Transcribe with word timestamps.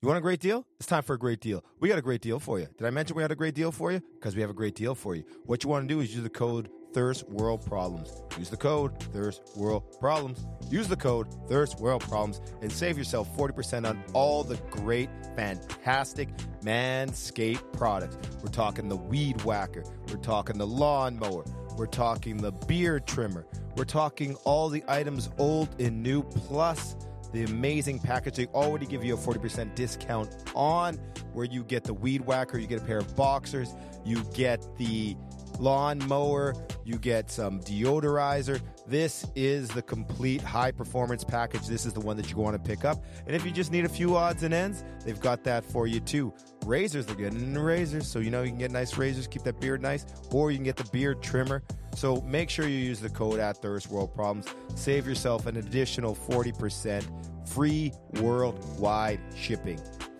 You 0.00 0.06
want 0.06 0.18
a 0.18 0.22
great 0.22 0.38
deal? 0.38 0.64
It's 0.78 0.86
time 0.86 1.02
for 1.02 1.14
a 1.14 1.18
great 1.18 1.40
deal. 1.40 1.64
We 1.80 1.88
got 1.88 1.98
a 1.98 2.02
great 2.02 2.20
deal 2.20 2.38
for 2.38 2.60
you. 2.60 2.68
Did 2.78 2.86
I 2.86 2.90
mention 2.90 3.16
we 3.16 3.22
had 3.22 3.32
a 3.32 3.34
great 3.34 3.56
deal 3.56 3.72
for 3.72 3.90
you? 3.90 4.00
Because 4.14 4.36
we 4.36 4.40
have 4.42 4.50
a 4.50 4.54
great 4.54 4.76
deal 4.76 4.94
for 4.94 5.16
you. 5.16 5.24
What 5.44 5.64
you 5.64 5.70
want 5.70 5.88
to 5.88 5.92
do 5.92 5.98
is 6.00 6.14
use 6.14 6.22
the 6.22 6.30
code 6.30 6.70
Thirst 6.92 7.28
World 7.28 7.66
Problems. 7.66 8.22
Use 8.38 8.48
the 8.48 8.56
code 8.56 9.02
Thirst 9.12 9.42
World 9.56 9.82
Problems. 9.98 10.46
Use 10.70 10.86
the 10.86 10.94
code 10.94 11.26
Thirst 11.48 11.80
World 11.80 12.02
Problems 12.02 12.40
and 12.62 12.70
save 12.70 12.96
yourself 12.96 13.28
40% 13.36 13.88
on 13.88 14.00
all 14.12 14.44
the 14.44 14.54
great, 14.70 15.10
fantastic 15.34 16.28
Manscaped 16.62 17.72
products. 17.72 18.18
We're 18.40 18.52
talking 18.52 18.88
the 18.88 18.96
Weed 18.96 19.42
Whacker. 19.42 19.82
We're 20.10 20.18
talking 20.18 20.58
the 20.58 20.66
Lawnmower. 20.66 21.44
We're 21.76 21.86
talking 21.86 22.36
the 22.36 22.52
Beard 22.52 23.04
Trimmer. 23.08 23.48
We're 23.76 23.84
talking 23.84 24.36
all 24.44 24.68
the 24.68 24.84
items 24.86 25.28
old 25.38 25.68
and 25.80 26.04
new, 26.04 26.22
plus 26.22 26.94
the 27.32 27.44
amazing 27.44 27.98
package. 27.98 28.36
They 28.36 28.46
already 28.46 28.86
give 28.86 29.04
you 29.04 29.14
a 29.14 29.18
40% 29.18 29.74
discount 29.74 30.34
on 30.54 30.94
where 31.32 31.44
you 31.44 31.64
get 31.64 31.84
the 31.84 31.94
Weed 31.94 32.22
Whacker, 32.22 32.58
you 32.58 32.66
get 32.66 32.80
a 32.80 32.84
pair 32.84 32.98
of 32.98 33.16
boxers, 33.16 33.74
you 34.04 34.22
get 34.34 34.64
the 34.78 35.16
lawn 35.58 35.98
mower, 36.06 36.54
you 36.84 36.98
get 36.98 37.30
some 37.30 37.60
deodorizer. 37.60 38.60
This 38.88 39.26
is 39.36 39.68
the 39.68 39.82
complete 39.82 40.40
high 40.40 40.70
performance 40.70 41.22
package. 41.22 41.66
This 41.66 41.84
is 41.84 41.92
the 41.92 42.00
one 42.00 42.16
that 42.16 42.30
you 42.30 42.38
want 42.38 42.56
to 42.56 42.58
pick 42.58 42.86
up. 42.86 43.04
And 43.26 43.36
if 43.36 43.44
you 43.44 43.50
just 43.50 43.70
need 43.70 43.84
a 43.84 43.88
few 43.88 44.16
odds 44.16 44.44
and 44.44 44.54
ends, 44.54 44.82
they've 45.04 45.20
got 45.20 45.44
that 45.44 45.62
for 45.62 45.86
you 45.86 46.00
too. 46.00 46.32
Razors, 46.64 47.04
they're 47.04 47.14
getting 47.14 47.40
into 47.40 47.60
razors, 47.60 48.06
so 48.06 48.18
you 48.18 48.30
know 48.30 48.42
you 48.42 48.48
can 48.48 48.58
get 48.58 48.70
nice 48.70 48.96
razors, 48.96 49.26
keep 49.26 49.42
that 49.42 49.60
beard 49.60 49.82
nice, 49.82 50.06
or 50.30 50.50
you 50.50 50.56
can 50.56 50.64
get 50.64 50.76
the 50.76 50.88
beard 50.90 51.22
trimmer. 51.22 51.62
So 51.94 52.22
make 52.22 52.48
sure 52.48 52.66
you 52.66 52.78
use 52.78 52.98
the 52.98 53.10
code 53.10 53.40
at 53.40 53.58
Thirst 53.58 53.90
World 53.90 54.14
Problems. 54.14 54.46
Save 54.74 55.06
yourself 55.06 55.44
an 55.44 55.58
additional 55.58 56.16
40% 56.16 57.06
free 57.46 57.92
worldwide 58.14 59.20
shipping 59.36 59.78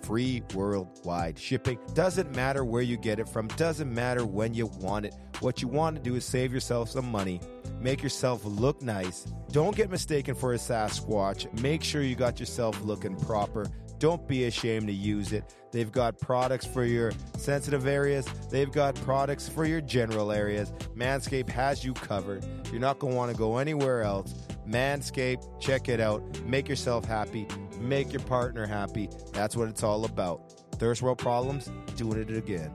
free 0.09 0.43
worldwide 0.55 1.39
shipping. 1.39 1.79
Doesn't 1.93 2.35
matter 2.35 2.65
where 2.65 2.81
you 2.81 2.97
get 2.97 3.19
it 3.19 3.29
from, 3.29 3.47
doesn't 3.49 3.93
matter 3.93 4.25
when 4.25 4.55
you 4.55 4.65
want 4.81 5.05
it. 5.05 5.15
What 5.41 5.63
you 5.63 5.69
want 5.69 5.97
to 5.97 6.03
do 6.03 6.17
is 6.17 6.25
save 6.25 6.53
yourself 6.53 6.91
some 6.91 7.11
money, 7.11 7.41
make 7.81 8.03
yourself 8.03 8.45
look 8.45 8.83
nice. 8.83 9.25
Don't 9.53 9.77
get 9.77 9.89
mistaken 9.89 10.35
for 10.35 10.53
a 10.53 10.57
Sasquatch. 10.57 11.61
Make 11.61 11.85
sure 11.85 12.03
you 12.03 12.17
got 12.17 12.41
yourself 12.41 12.83
looking 12.83 13.15
proper. 13.15 13.67
Don't 13.99 14.27
be 14.27 14.45
ashamed 14.45 14.89
to 14.89 14.93
use 14.93 15.33
it. 15.33 15.55
They've 15.71 15.91
got 15.91 16.19
products 16.19 16.67
for 16.67 16.85
your 16.85 17.13
sensitive 17.37 17.87
areas. 17.87 18.27
They've 18.51 18.71
got 18.71 18.95
products 18.97 19.49
for 19.49 19.65
your 19.65 19.81
general 19.81 20.33
areas. 20.33 20.73
Manscaped 20.97 21.51
has 21.51 21.85
you 21.85 21.95
covered. 21.95 22.45
You're 22.71 22.81
not 22.81 22.99
going 22.99 23.13
to 23.13 23.17
want 23.17 23.31
to 23.31 23.37
go 23.37 23.59
anywhere 23.59 24.03
else. 24.03 24.35
Manscaped, 24.69 25.61
check 25.61 25.89
it 25.89 26.01
out. 26.01 26.23
Make 26.45 26.69
yourself 26.69 27.05
happy. 27.05 27.47
Make 27.81 28.13
your 28.13 28.23
partner 28.23 28.67
happy. 28.67 29.09
That's 29.33 29.57
what 29.57 29.69
it's 29.69 29.83
all 29.83 30.05
about. 30.05 30.63
Thirst 30.79 31.03
World 31.03 31.19
Problems, 31.19 31.71
doing 31.97 32.21
it 32.21 32.31
again. 32.37 32.73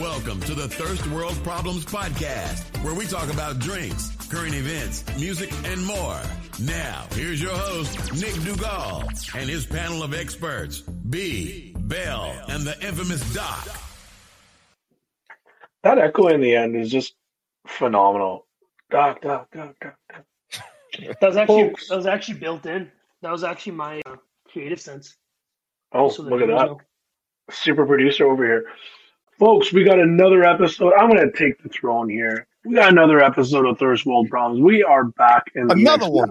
Welcome 0.00 0.40
to 0.40 0.54
the 0.54 0.66
Thirst 0.66 1.06
World 1.08 1.36
Problems 1.44 1.84
Podcast, 1.84 2.82
where 2.82 2.94
we 2.94 3.06
talk 3.06 3.32
about 3.32 3.58
drinks, 3.60 4.10
current 4.28 4.54
events, 4.54 5.04
music, 5.20 5.52
and 5.66 5.84
more. 5.86 6.18
Now, 6.60 7.06
here's 7.12 7.40
your 7.40 7.52
host, 7.54 7.96
Nick 8.14 8.32
Duggal, 8.42 9.36
and 9.38 9.48
his 9.48 9.66
panel 9.66 10.02
of 10.02 10.12
experts, 10.12 10.80
B, 10.80 11.74
Bell, 11.78 12.34
and 12.48 12.64
the 12.64 12.74
infamous 12.84 13.20
Doc. 13.34 13.68
That 15.82 15.98
echo 15.98 16.26
in 16.28 16.40
the 16.40 16.56
end 16.56 16.74
is 16.74 16.90
just 16.90 17.14
phenomenal. 17.66 18.46
Doc, 18.90 19.20
Doc, 19.20 19.48
Doc, 19.52 19.76
Doc, 19.80 19.94
Doc. 20.10 20.24
That 21.20 21.28
was 21.28 21.36
actually 21.36 21.68
Folks. 21.68 21.88
that 21.88 21.96
was 21.96 22.06
actually 22.06 22.38
built 22.40 22.66
in. 22.66 22.90
That 23.22 23.30
was 23.32 23.44
actually 23.44 23.72
my 23.72 24.00
uh, 24.06 24.16
creative 24.50 24.80
sense. 24.80 25.16
Oh, 25.92 26.08
So 26.08 26.22
look 26.22 26.40
at 26.40 26.48
that. 26.48 26.66
know. 26.66 26.80
Super 27.50 27.86
producer 27.86 28.26
over 28.26 28.44
here. 28.44 28.64
Folks, 29.38 29.72
we 29.72 29.82
got 29.82 29.98
another 29.98 30.44
episode. 30.44 30.92
I'm 30.94 31.10
going 31.10 31.28
to 31.28 31.36
take 31.36 31.60
the 31.60 31.68
throne 31.68 32.08
here. 32.08 32.46
We 32.64 32.74
got 32.76 32.92
another 32.92 33.20
episode 33.20 33.66
of 33.66 33.78
Thirst 33.78 34.06
World 34.06 34.30
Problems. 34.30 34.62
We 34.62 34.84
are 34.84 35.04
back 35.04 35.50
in 35.56 35.66
the 35.66 35.74
Another 35.74 36.08
one. 36.08 36.30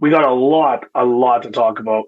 We 0.00 0.10
got 0.10 0.24
a 0.24 0.32
lot, 0.32 0.86
a 0.94 1.04
lot 1.04 1.44
to 1.44 1.50
talk 1.50 1.78
about. 1.78 2.06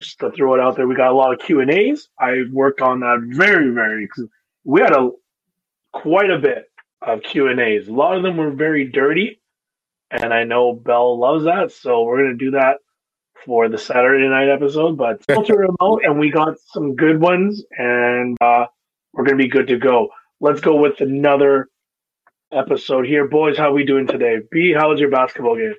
Just 0.00 0.18
to 0.20 0.30
throw 0.32 0.54
it 0.54 0.60
out 0.60 0.76
there, 0.76 0.88
we 0.88 0.96
got 0.96 1.12
a 1.12 1.14
lot 1.14 1.32
of 1.32 1.40
Q 1.40 1.60
and 1.60 1.70
A's. 1.70 2.08
I 2.18 2.42
worked 2.50 2.80
on 2.80 3.00
that 3.00 3.20
very, 3.36 3.70
very. 3.70 4.08
We 4.64 4.80
had 4.80 4.92
a 4.92 5.10
quite 5.92 6.30
a 6.30 6.38
bit 6.38 6.64
of 7.00 7.22
Q 7.22 7.48
and 7.48 7.60
A's. 7.60 7.86
A 7.86 7.92
lot 7.92 8.16
of 8.16 8.22
them 8.22 8.38
were 8.38 8.50
very 8.50 8.90
dirty, 8.90 9.40
and 10.10 10.34
I 10.34 10.44
know 10.44 10.72
Bell 10.72 11.18
loves 11.18 11.44
that. 11.44 11.70
So 11.70 12.02
we're 12.02 12.24
going 12.24 12.38
to 12.38 12.44
do 12.44 12.50
that 12.52 12.78
for 13.44 13.68
the 13.68 13.78
Saturday 13.78 14.28
night 14.28 14.48
episode. 14.48 14.96
But 14.96 15.24
filter 15.28 15.64
them 15.64 15.76
out, 15.80 16.00
and 16.02 16.18
we 16.18 16.30
got 16.30 16.58
some 16.66 16.96
good 16.96 17.20
ones, 17.20 17.62
and 17.78 18.36
uh, 18.40 18.66
we're 19.12 19.24
going 19.24 19.36
to 19.38 19.42
be 19.42 19.48
good 19.48 19.68
to 19.68 19.78
go. 19.78 20.08
Let's 20.40 20.60
go 20.60 20.76
with 20.76 21.00
another 21.00 21.68
episode 22.52 23.06
here, 23.06 23.26
boys. 23.28 23.56
How 23.58 23.72
we 23.72 23.84
doing 23.84 24.06
today? 24.06 24.38
B, 24.50 24.72
how 24.76 24.90
was 24.90 25.00
your 25.00 25.10
basketball 25.10 25.56
game? 25.56 25.74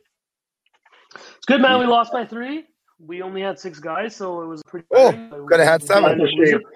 It's 1.15 1.45
good, 1.47 1.61
man. 1.61 1.79
We 1.79 1.85
lost 1.85 2.11
by 2.13 2.25
three. 2.25 2.65
We 2.99 3.21
only 3.21 3.41
had 3.41 3.59
six 3.59 3.79
guys, 3.79 4.15
so 4.15 4.41
it 4.41 4.45
was 4.47 4.61
pretty. 4.67 4.85
Oh, 4.93 5.11
tiring, 5.11 5.29
but 5.29 5.37
coulda 5.49 5.65
had 5.65 5.81
we 5.81 5.87
seven. 5.87 6.11
ended 6.11 6.21
up 6.21 6.25
That's 6.25 6.31
a 6.31 6.35
shame. 6.51 6.61
losing. 6.61 6.67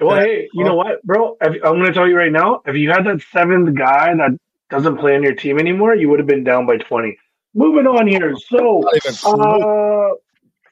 Well, 0.00 0.16
hey, 0.18 0.48
you 0.54 0.64
know 0.64 0.74
what, 0.74 1.02
bro? 1.04 1.36
If, 1.42 1.56
I'm 1.62 1.74
going 1.74 1.84
to 1.84 1.92
tell 1.92 2.08
you 2.08 2.16
right 2.16 2.32
now. 2.32 2.62
If 2.64 2.74
you 2.76 2.90
had 2.90 3.04
that 3.04 3.20
seventh 3.30 3.76
guy 3.76 4.14
that 4.16 4.30
doesn't 4.70 4.96
play 4.96 5.14
on 5.14 5.22
your 5.22 5.34
team 5.34 5.58
anymore, 5.58 5.94
you 5.94 6.08
would 6.08 6.18
have 6.18 6.26
been 6.26 6.42
down 6.42 6.66
by 6.66 6.78
20. 6.78 7.18
Moving 7.54 7.86
on 7.86 8.06
here. 8.06 8.34
So, 8.48 8.80
Not 8.82 8.96
even 8.96 9.14
close. 9.14 9.62
uh, 9.62 10.14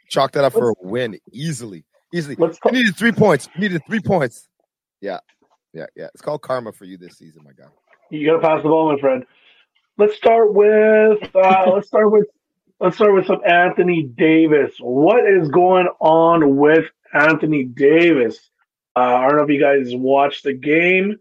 Chalk 0.08 0.32
that 0.32 0.44
up 0.44 0.54
for 0.54 0.70
a 0.70 0.74
win 0.80 1.18
easily. 1.30 1.84
Easily. 2.14 2.36
let's 2.38 2.56
You 2.64 2.70
talk. 2.70 2.72
needed 2.72 2.96
three 2.96 3.12
points. 3.12 3.50
You 3.54 3.60
needed 3.60 3.82
three 3.86 4.00
points. 4.00 4.47
Yeah. 5.00 5.18
Yeah. 5.72 5.86
Yeah. 5.96 6.08
It's 6.14 6.22
called 6.22 6.42
karma 6.42 6.72
for 6.72 6.84
you 6.84 6.98
this 6.98 7.16
season, 7.18 7.42
my 7.44 7.52
guy. 7.52 7.70
You 8.10 8.26
got 8.26 8.40
to 8.40 8.46
pass 8.46 8.62
the 8.62 8.68
ball, 8.68 8.92
my 8.92 9.00
friend. 9.00 9.24
Let's 9.96 10.16
start 10.16 10.54
with. 10.54 11.18
Uh, 11.34 11.70
let's 11.74 11.88
start 11.88 12.10
with. 12.10 12.26
Let's 12.80 12.96
start 12.96 13.12
with 13.12 13.26
some 13.26 13.40
Anthony 13.44 14.04
Davis. 14.04 14.76
What 14.78 15.28
is 15.28 15.48
going 15.48 15.88
on 16.00 16.56
with 16.56 16.84
Anthony 17.12 17.64
Davis? 17.64 18.38
Uh, 18.94 19.00
I 19.00 19.28
don't 19.28 19.36
know 19.36 19.42
if 19.42 19.50
you 19.50 19.60
guys 19.60 19.94
watched 19.94 20.44
the 20.44 20.52
game 20.52 21.16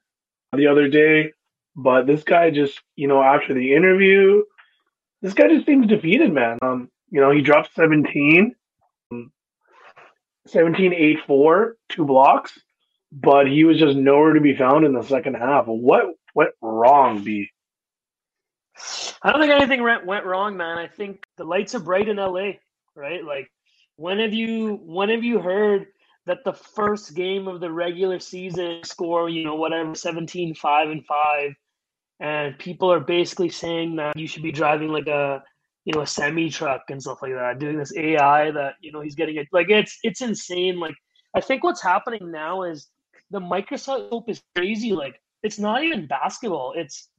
the 0.55 0.67
other 0.67 0.87
day, 0.87 1.33
but 1.75 2.07
this 2.07 2.23
guy 2.23 2.49
just, 2.51 2.79
you 2.95 3.07
know, 3.07 3.21
after 3.21 3.53
the 3.53 3.73
interview, 3.73 4.43
this 5.21 5.33
guy 5.33 5.47
just 5.47 5.65
seems 5.65 5.87
defeated, 5.87 6.31
man. 6.31 6.57
Um, 6.61 6.89
you 7.09 7.21
know, 7.21 7.31
he 7.31 7.41
dropped 7.41 7.73
17, 7.75 8.55
um, 9.11 9.31
17, 10.47 10.93
8, 10.93 11.17
4, 11.25 11.75
two 11.89 12.05
blocks, 12.05 12.59
but 13.11 13.47
he 13.47 13.63
was 13.63 13.79
just 13.79 13.97
nowhere 13.97 14.33
to 14.33 14.41
be 14.41 14.55
found 14.55 14.85
in 14.85 14.93
the 14.93 15.03
second 15.03 15.35
half. 15.35 15.65
What 15.67 16.05
went 16.35 16.51
wrong, 16.61 17.23
B? 17.23 17.49
I 19.23 19.31
don't 19.31 19.41
think 19.41 19.53
anything 19.53 19.83
went 19.83 20.25
wrong, 20.25 20.57
man. 20.57 20.77
I 20.77 20.87
think 20.87 21.23
the 21.37 21.43
lights 21.43 21.73
are 21.73 21.79
bright 21.79 22.09
in 22.09 22.17
LA, 22.17 22.51
right? 22.95 23.23
Like, 23.23 23.49
when 23.95 24.19
have 24.19 24.33
you 24.33 24.79
when 24.83 25.09
have 25.09 25.23
you 25.23 25.39
heard 25.39 25.87
that 26.27 26.43
the 26.43 26.53
first 26.53 27.15
game 27.15 27.47
of 27.47 27.59
the 27.59 27.71
regular 27.71 28.19
season 28.19 28.83
score, 28.83 29.29
you 29.29 29.45
know, 29.45 29.55
whatever, 29.55 29.95
17, 29.95 30.53
5 30.53 30.89
and 30.89 31.05
5, 31.05 31.51
and 32.19 32.59
people 32.59 32.91
are 32.91 32.99
basically 32.99 33.49
saying 33.49 33.95
that 33.95 34.17
you 34.17 34.27
should 34.27 34.43
be 34.43 34.51
driving 34.51 34.89
like 34.89 35.07
a 35.07 35.43
you 35.85 35.93
know 35.93 36.01
a 36.01 36.07
semi 36.07 36.49
truck 36.49 36.83
and 36.89 37.01
stuff 37.01 37.21
like 37.21 37.33
that, 37.33 37.59
doing 37.59 37.77
this 37.77 37.95
AI 37.95 38.51
that 38.51 38.75
you 38.81 38.91
know 38.91 39.01
he's 39.01 39.15
getting 39.15 39.37
it 39.37 39.47
like 39.51 39.69
it's 39.69 39.97
it's 40.03 40.21
insane. 40.21 40.79
Like, 40.79 40.95
I 41.33 41.41
think 41.41 41.63
what's 41.63 41.81
happening 41.81 42.31
now 42.31 42.63
is 42.63 42.89
the 43.31 43.39
microscope 43.39 44.29
is 44.29 44.41
crazy. 44.55 44.91
Like, 44.91 45.19
it's 45.43 45.59
not 45.59 45.83
even 45.83 46.07
basketball. 46.07 46.73
It's 46.75 47.09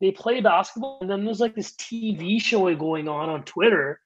they 0.00 0.10
play 0.10 0.40
basketball 0.40 0.98
and 1.00 1.10
then 1.10 1.24
there's 1.24 1.40
like 1.40 1.54
this 1.54 1.72
TV 1.76 2.40
show 2.40 2.74
going 2.74 3.08
on 3.08 3.30
on 3.30 3.44
Twitter 3.44 4.00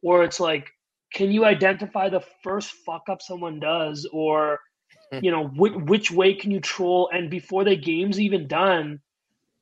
where 0.00 0.24
it's 0.24 0.40
like, 0.40 0.68
can 1.14 1.30
you 1.30 1.44
identify 1.44 2.08
the 2.08 2.24
first 2.42 2.72
fuck 2.84 3.02
up 3.08 3.22
someone 3.22 3.60
does, 3.60 4.08
or 4.12 4.58
hmm. 5.12 5.20
you 5.22 5.30
know, 5.30 5.48
which, 5.48 5.74
which 5.74 6.10
way 6.10 6.34
can 6.34 6.50
you 6.50 6.60
troll? 6.60 7.10
And 7.12 7.30
before 7.30 7.64
the 7.64 7.76
game's 7.76 8.20
even 8.20 8.48
done, 8.48 9.00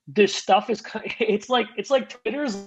this 0.07 0.35
stuff 0.35 0.71
is 0.71 0.83
it's 1.21 1.49
like 1.49 1.67
it's 1.77 1.91
like 1.91 2.09
Twitter 2.09 2.45
is 2.45 2.67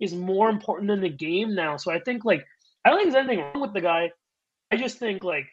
is 0.00 0.14
more 0.14 0.50
important 0.50 0.88
than 0.88 1.00
the 1.00 1.08
game 1.08 1.54
now. 1.54 1.76
So 1.76 1.92
I 1.92 2.00
think 2.00 2.24
like 2.24 2.44
I 2.84 2.90
don't 2.90 2.98
think 2.98 3.12
there's 3.12 3.24
anything 3.24 3.44
wrong 3.44 3.60
with 3.60 3.72
the 3.72 3.80
guy. 3.80 4.10
I 4.70 4.76
just 4.76 4.98
think 4.98 5.24
like 5.24 5.46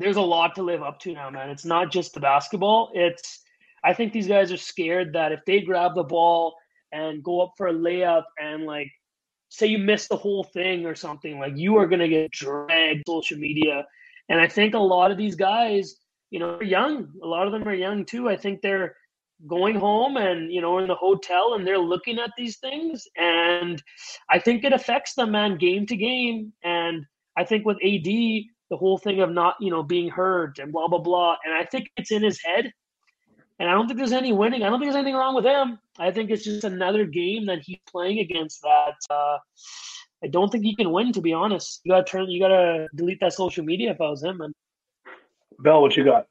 there's 0.00 0.16
a 0.16 0.22
lot 0.22 0.54
to 0.54 0.62
live 0.62 0.82
up 0.82 0.98
to 1.00 1.12
now, 1.12 1.28
man. 1.28 1.50
It's 1.50 1.66
not 1.66 1.92
just 1.92 2.14
the 2.14 2.20
basketball. 2.20 2.90
It's 2.94 3.40
I 3.84 3.92
think 3.92 4.12
these 4.12 4.26
guys 4.26 4.50
are 4.50 4.56
scared 4.56 5.12
that 5.12 5.30
if 5.30 5.40
they 5.46 5.60
grab 5.60 5.94
the 5.94 6.02
ball 6.02 6.56
and 6.90 7.22
go 7.22 7.42
up 7.42 7.52
for 7.56 7.68
a 7.68 7.72
layup 7.72 8.24
and 8.42 8.64
like 8.64 8.90
say 9.50 9.66
you 9.66 9.78
miss 9.78 10.08
the 10.08 10.16
whole 10.16 10.44
thing 10.44 10.86
or 10.86 10.94
something, 10.94 11.38
like 11.38 11.52
you 11.56 11.76
are 11.76 11.86
gonna 11.86 12.08
get 12.08 12.30
dragged 12.30 13.02
social 13.06 13.38
media. 13.38 13.86
And 14.30 14.40
I 14.40 14.48
think 14.48 14.74
a 14.74 14.78
lot 14.78 15.10
of 15.10 15.18
these 15.18 15.34
guys, 15.34 15.96
you 16.30 16.38
know, 16.38 16.54
are 16.54 16.64
young. 16.64 17.12
A 17.22 17.26
lot 17.26 17.46
of 17.46 17.52
them 17.52 17.68
are 17.68 17.74
young 17.74 18.06
too. 18.06 18.28
I 18.28 18.36
think 18.36 18.62
they're 18.62 18.96
going 19.46 19.74
home 19.74 20.16
and 20.16 20.52
you 20.52 20.60
know 20.60 20.78
in 20.78 20.88
the 20.88 20.94
hotel 20.94 21.54
and 21.54 21.66
they're 21.66 21.78
looking 21.78 22.18
at 22.18 22.30
these 22.36 22.58
things 22.58 23.06
and 23.16 23.82
I 24.28 24.38
think 24.38 24.64
it 24.64 24.74
affects 24.74 25.14
them 25.14 25.30
man 25.30 25.56
game 25.56 25.86
to 25.86 25.96
game 25.96 26.52
and 26.62 27.06
I 27.38 27.44
think 27.44 27.64
with 27.64 27.78
AD 27.82 28.06
the 28.70 28.76
whole 28.76 28.96
thing 28.96 29.20
of 29.20 29.30
not 29.30 29.56
you 29.60 29.70
know 29.70 29.82
being 29.82 30.08
hurt 30.08 30.58
and 30.58 30.72
blah 30.72 30.88
blah 30.88 30.98
blah 30.98 31.36
and 31.44 31.52
I 31.52 31.64
think 31.64 31.90
it's 31.96 32.10
in 32.10 32.22
his 32.22 32.40
head 32.42 32.72
and 33.58 33.68
I 33.68 33.72
don't 33.72 33.86
think 33.86 33.98
there's 33.98 34.12
any 34.12 34.32
winning 34.32 34.62
I 34.62 34.70
don't 34.70 34.78
think 34.78 34.90
there's 34.90 35.02
anything 35.02 35.16
wrong 35.16 35.34
with 35.34 35.44
him 35.44 35.78
I 35.98 36.10
think 36.10 36.30
it's 36.30 36.44
just 36.44 36.64
another 36.64 37.04
game 37.04 37.46
that 37.46 37.60
he's 37.62 37.80
playing 37.90 38.20
against 38.20 38.62
that 38.62 38.94
uh, 39.10 39.38
I 40.22 40.28
don't 40.28 40.50
think 40.50 40.64
he 40.64 40.74
can 40.74 40.92
win 40.92 41.12
to 41.12 41.20
be 41.20 41.32
honest 41.32 41.80
you 41.84 41.92
gotta 41.92 42.04
turn 42.04 42.30
you 42.30 42.40
gotta 42.40 42.88
delete 42.94 43.20
that 43.20 43.34
social 43.34 43.64
media 43.64 43.90
if 43.90 44.00
I 44.00 44.08
was 44.08 44.22
him 44.22 44.38
man. 44.38 44.52
Bell 45.58 45.82
what 45.82 45.96
you 45.96 46.04
got 46.04 46.26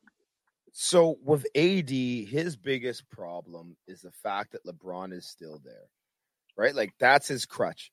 So 0.72 1.18
with 1.24 1.46
AD, 1.56 1.90
his 1.90 2.56
biggest 2.56 3.08
problem 3.10 3.76
is 3.88 4.02
the 4.02 4.12
fact 4.12 4.54
that 4.54 4.66
LeBron 4.66 5.14
is 5.14 5.28
still 5.28 5.62
there, 5.64 5.90
right? 6.56 6.74
Like 6.74 6.94
that's 7.00 7.28
his 7.28 7.46
crutch. 7.46 7.92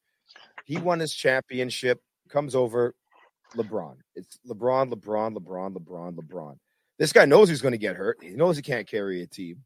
He 0.64 0.78
won 0.78 1.00
his 1.00 1.12
championship, 1.12 2.00
comes 2.28 2.54
over, 2.54 2.94
LeBron. 3.56 3.97
It's 4.14 4.38
LeBron, 4.49 4.93
LeBron, 4.93 5.37
LeBron, 5.37 5.76
LeBron, 5.76 6.14
LeBron. 6.17 6.56
This 6.99 7.12
guy 7.12 7.25
knows 7.25 7.49
he's 7.49 7.62
going 7.62 7.73
to 7.73 7.79
get 7.79 7.97
hurt. 7.97 8.19
He 8.23 8.31
knows 8.31 8.56
he 8.56 8.62
can't 8.62 8.88
carry 8.88 9.23
a 9.23 9.26
team, 9.26 9.64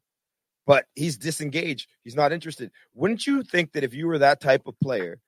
but 0.65 0.85
he's 0.95 1.17
disengaged. 1.17 1.87
He's 2.03 2.15
not 2.15 2.31
interested. 2.31 2.71
Wouldn't 2.93 3.25
you 3.25 3.43
think 3.43 3.73
that 3.73 3.83
if 3.83 3.93
you 3.93 4.07
were 4.07 4.19
that 4.19 4.41
type 4.41 4.67
of 4.67 4.79
player, 4.79 5.19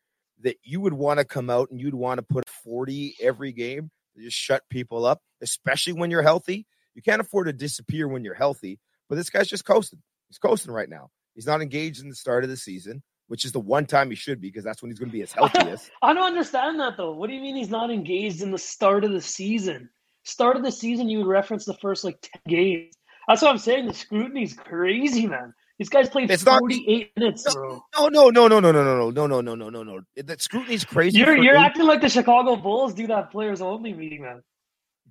that 0.41 0.57
you 0.63 0.81
would 0.81 0.93
want 0.93 1.19
to 1.19 1.25
come 1.25 1.49
out 1.49 1.71
and 1.71 1.79
you'd 1.79 1.93
want 1.93 2.17
to 2.17 2.23
put 2.23 2.49
40 2.49 3.15
every 3.21 3.53
game 3.53 3.89
to 4.15 4.23
just 4.23 4.37
shut 4.37 4.63
people 4.69 5.05
up, 5.05 5.21
especially 5.41 5.93
when 5.93 6.11
you're 6.11 6.21
healthy? 6.21 6.65
You 6.95 7.01
can't 7.01 7.21
afford 7.21 7.47
to 7.47 7.53
disappear 7.53 8.07
when 8.07 8.23
you're 8.23 8.33
healthy, 8.33 8.79
but 9.09 9.15
this 9.15 9.29
guy's 9.29 9.47
just 9.47 9.65
coasting. 9.65 10.01
He's 10.27 10.37
coasting 10.37 10.73
right 10.73 10.89
now. 10.89 11.09
He's 11.35 11.47
not 11.47 11.61
engaged 11.61 12.01
in 12.01 12.09
the 12.09 12.15
start 12.15 12.43
of 12.43 12.49
the 12.49 12.57
season, 12.57 13.01
which 13.33 13.45
is 13.45 13.51
the 13.51 13.59
one 13.59 13.83
time 13.87 14.11
he 14.11 14.15
should 14.15 14.39
be 14.39 14.49
because 14.49 14.63
that's 14.63 14.83
when 14.83 14.91
he's 14.91 14.99
going 14.99 15.09
to 15.09 15.11
be 15.11 15.21
his 15.21 15.31
healthiest. 15.33 15.89
I 16.03 16.13
don't 16.13 16.23
understand 16.23 16.79
that 16.79 16.97
though. 16.97 17.13
What 17.13 17.31
do 17.31 17.33
you 17.35 17.41
mean 17.41 17.55
he's 17.55 17.71
not 17.71 17.89
engaged 17.89 18.43
in 18.43 18.51
the 18.51 18.59
start 18.59 19.03
of 19.03 19.11
the 19.11 19.21
season? 19.23 19.89
Start 20.23 20.55
of 20.55 20.61
the 20.63 20.71
season, 20.71 21.09
you 21.09 21.17
would 21.17 21.25
reference 21.25 21.65
the 21.65 21.73
first 21.81 22.03
like 22.03 22.21
ten 22.21 22.39
games. 22.47 22.93
That's 23.27 23.41
what 23.41 23.49
I'm 23.49 23.57
saying. 23.57 23.87
The 23.87 23.93
scrutiny's 23.95 24.53
crazy, 24.53 25.25
man. 25.25 25.51
These 25.79 25.89
guys 25.89 26.09
played 26.11 26.29
It's 26.29 26.45
not- 26.45 26.59
48 26.59 27.09
minutes, 27.17 27.51
bro. 27.51 27.83
No, 27.97 28.07
no, 28.09 28.29
no, 28.29 28.47
no, 28.47 28.59
no, 28.59 28.71
no, 28.71 28.83
no, 28.83 29.09
no, 29.09 29.25
no, 29.25 29.41
no, 29.41 29.41
no, 29.41 29.55
no, 29.55 29.69
no, 29.71 29.83
no. 29.83 30.01
That 30.17 30.39
scrutiny's 30.39 30.85
crazy. 30.85 31.17
You're 31.17 31.35
you're 31.35 31.55
eight- 31.55 31.59
acting 31.65 31.85
like 31.87 32.01
the 32.01 32.09
Chicago 32.09 32.55
Bulls 32.55 32.93
do 32.93 33.07
that 33.07 33.31
players 33.31 33.61
only 33.61 33.93
meeting, 33.93 34.21
man. 34.21 34.43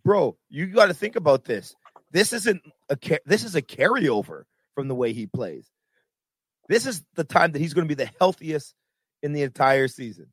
bro. 0.05 0.37
You 0.49 0.69
got 0.69 0.87
to 0.87 0.95
think 0.95 1.17
about 1.17 1.45
this. 1.45 1.75
This 2.13 2.33
isn't 2.33 2.63
a 2.89 2.97
this 3.27 3.43
is 3.43 3.57
a 3.57 3.63
carryover 3.63 4.45
from 4.77 4.87
the 4.87 4.95
way 4.95 5.13
he 5.13 5.27
plays. 5.27 5.69
This 6.69 6.87
is 6.87 7.03
the 7.15 7.25
time 7.25 7.53
that 7.53 7.59
he's 7.59 7.75
going 7.75 7.87
to 7.89 7.95
be 7.95 8.03
the 8.03 8.11
healthiest 8.19 8.75
in 9.23 9.33
the 9.33 9.43
entire 9.43 9.89
season. 9.89 10.27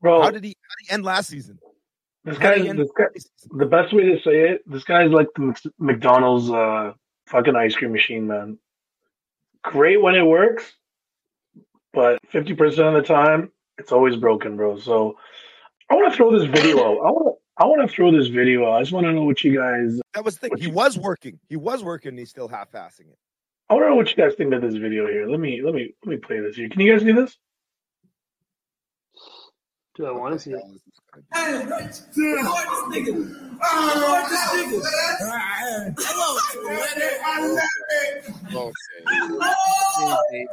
bro 0.00 0.22
How 0.22 0.30
did 0.30 0.44
he? 0.44 0.50
How 0.62 0.74
did 0.78 0.88
he 0.88 0.94
end 0.94 1.04
last 1.04 1.28
season? 1.28 1.58
this 2.24 2.38
guy 2.38 2.58
this 2.58 2.90
guy 2.96 3.04
the 3.50 3.66
best 3.66 3.92
way 3.94 4.02
to 4.04 4.20
say 4.22 4.50
it, 4.50 4.62
this 4.70 4.84
guy's 4.84 5.10
like 5.10 5.28
the 5.36 5.54
McDonald's 5.78 6.50
uh, 6.50 6.92
fucking 7.26 7.56
ice 7.56 7.74
cream 7.74 7.92
machine, 7.92 8.26
man. 8.26 8.58
Great 9.62 10.00
when 10.02 10.14
it 10.14 10.22
works, 10.22 10.64
but 11.92 12.18
fifty 12.28 12.54
percent 12.54 12.88
of 12.88 12.94
the 12.94 13.02
time, 13.02 13.50
it's 13.78 13.92
always 13.92 14.16
broken, 14.16 14.56
bro. 14.56 14.78
So 14.78 15.16
I 15.90 15.94
want 15.94 16.12
to 16.12 16.16
throw 16.16 16.38
this 16.38 16.48
video 16.48 16.78
out. 16.78 16.98
I 16.98 17.10
want 17.10 17.26
to. 17.26 17.32
I 17.60 17.64
want 17.64 17.88
to 17.88 17.92
throw 17.92 18.12
this 18.16 18.28
video. 18.28 18.66
out. 18.68 18.74
I 18.74 18.82
just 18.82 18.92
want 18.92 19.06
to 19.06 19.12
know 19.12 19.24
what 19.24 19.42
you 19.42 19.56
guys. 19.56 20.00
That 20.14 20.24
was 20.24 20.38
the 20.38 20.48
thing. 20.48 20.58
He 20.58 20.66
you- 20.66 20.70
was 20.70 20.96
working. 20.96 21.40
He 21.48 21.56
was 21.56 21.82
working. 21.82 22.16
He's 22.16 22.30
still 22.30 22.46
half-assing 22.46 23.08
it. 23.08 23.18
I 23.70 23.74
want 23.74 23.84
to 23.84 23.88
know 23.90 23.96
what 23.96 24.08
you 24.08 24.16
guys 24.16 24.34
think 24.34 24.54
of 24.54 24.62
this 24.62 24.76
video 24.76 25.06
here. 25.06 25.28
Let 25.28 25.40
me. 25.40 25.60
Let 25.62 25.74
me. 25.74 25.94
Let 26.04 26.10
me 26.10 26.16
play 26.16 26.40
this 26.40 26.56
here. 26.56 26.70
Can 26.70 26.80
you 26.80 26.92
guys 26.92 27.02
see 27.02 27.12
this? 27.12 27.36
Do 29.94 30.06
I 30.06 30.12
want 30.12 30.32
to 30.34 30.38
see 30.38 30.52
it? 30.52 30.60
hell 30.60 30.72
is 30.72 30.80
this 30.84 31.00
gonna? 31.12 31.24
Okay. 40.30 40.46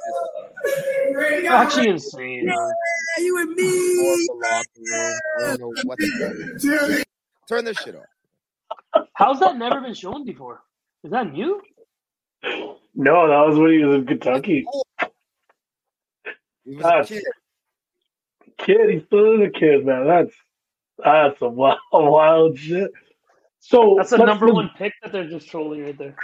Actually 1.48 1.90
insane. 1.90 2.48
Man. 2.48 2.74
You 3.20 3.42
and 3.42 3.50
me. 3.52 3.64
the 3.64 4.36
locker 4.44 4.68
room. 4.78 5.20
I 5.38 5.42
don't 5.42 5.60
know 5.60 5.74
what 5.84 5.98
the 6.00 6.08
fuck. 6.98 7.08
Turn 7.48 7.64
this 7.64 7.78
shit 7.78 7.96
off. 7.96 9.06
How's 9.14 9.40
that 9.40 9.58
never 9.58 9.80
been 9.80 9.94
shown 9.94 10.26
before? 10.26 10.62
Is 11.04 11.12
that 11.12 11.32
new? 11.32 11.62
No, 12.96 13.28
that 13.28 13.48
was 13.48 13.58
when 13.58 13.72
he 13.72 13.84
was 13.84 14.00
in 14.00 14.06
Kentucky. 14.08 14.66
He 16.64 16.76
was 16.76 17.10
a 17.10 17.14
kid. 17.14 17.24
Kid, 18.58 18.90
he's 18.90 19.04
still 19.06 19.42
a 19.42 19.50
kid, 19.50 19.86
man. 19.86 20.08
That's 20.08 20.32
that's 21.04 21.42
a 21.42 21.50
wild, 21.50 21.78
wild 21.92 22.58
shit. 22.58 22.92
So 23.60 23.96
That's 23.98 24.12
the 24.12 24.18
let's- 24.18 24.28
number 24.28 24.48
one 24.54 24.70
pick 24.78 24.94
that 25.04 25.12
they're 25.12 25.28
just 25.30 25.50
trolling 25.50 25.84
right 25.84 25.98
there. 25.98 26.16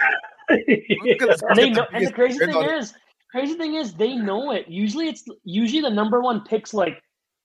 Look 0.48 1.22
at 1.22 1.28
this 1.28 1.42
And 1.42 1.56
they 1.56 1.70
know, 1.70 1.86
the 1.90 1.96
and 1.96 2.06
the 2.06 2.12
crazy 2.12 2.38
thing 2.38 2.62
is, 2.62 2.94
crazy 3.30 3.54
thing 3.54 3.74
is, 3.74 3.94
they 3.94 4.14
know 4.16 4.52
it. 4.52 4.68
Usually, 4.68 5.08
it's 5.08 5.24
usually 5.44 5.82
the 5.82 5.90
number 5.90 6.20
one 6.20 6.42
picks 6.44 6.72
like 6.72 7.02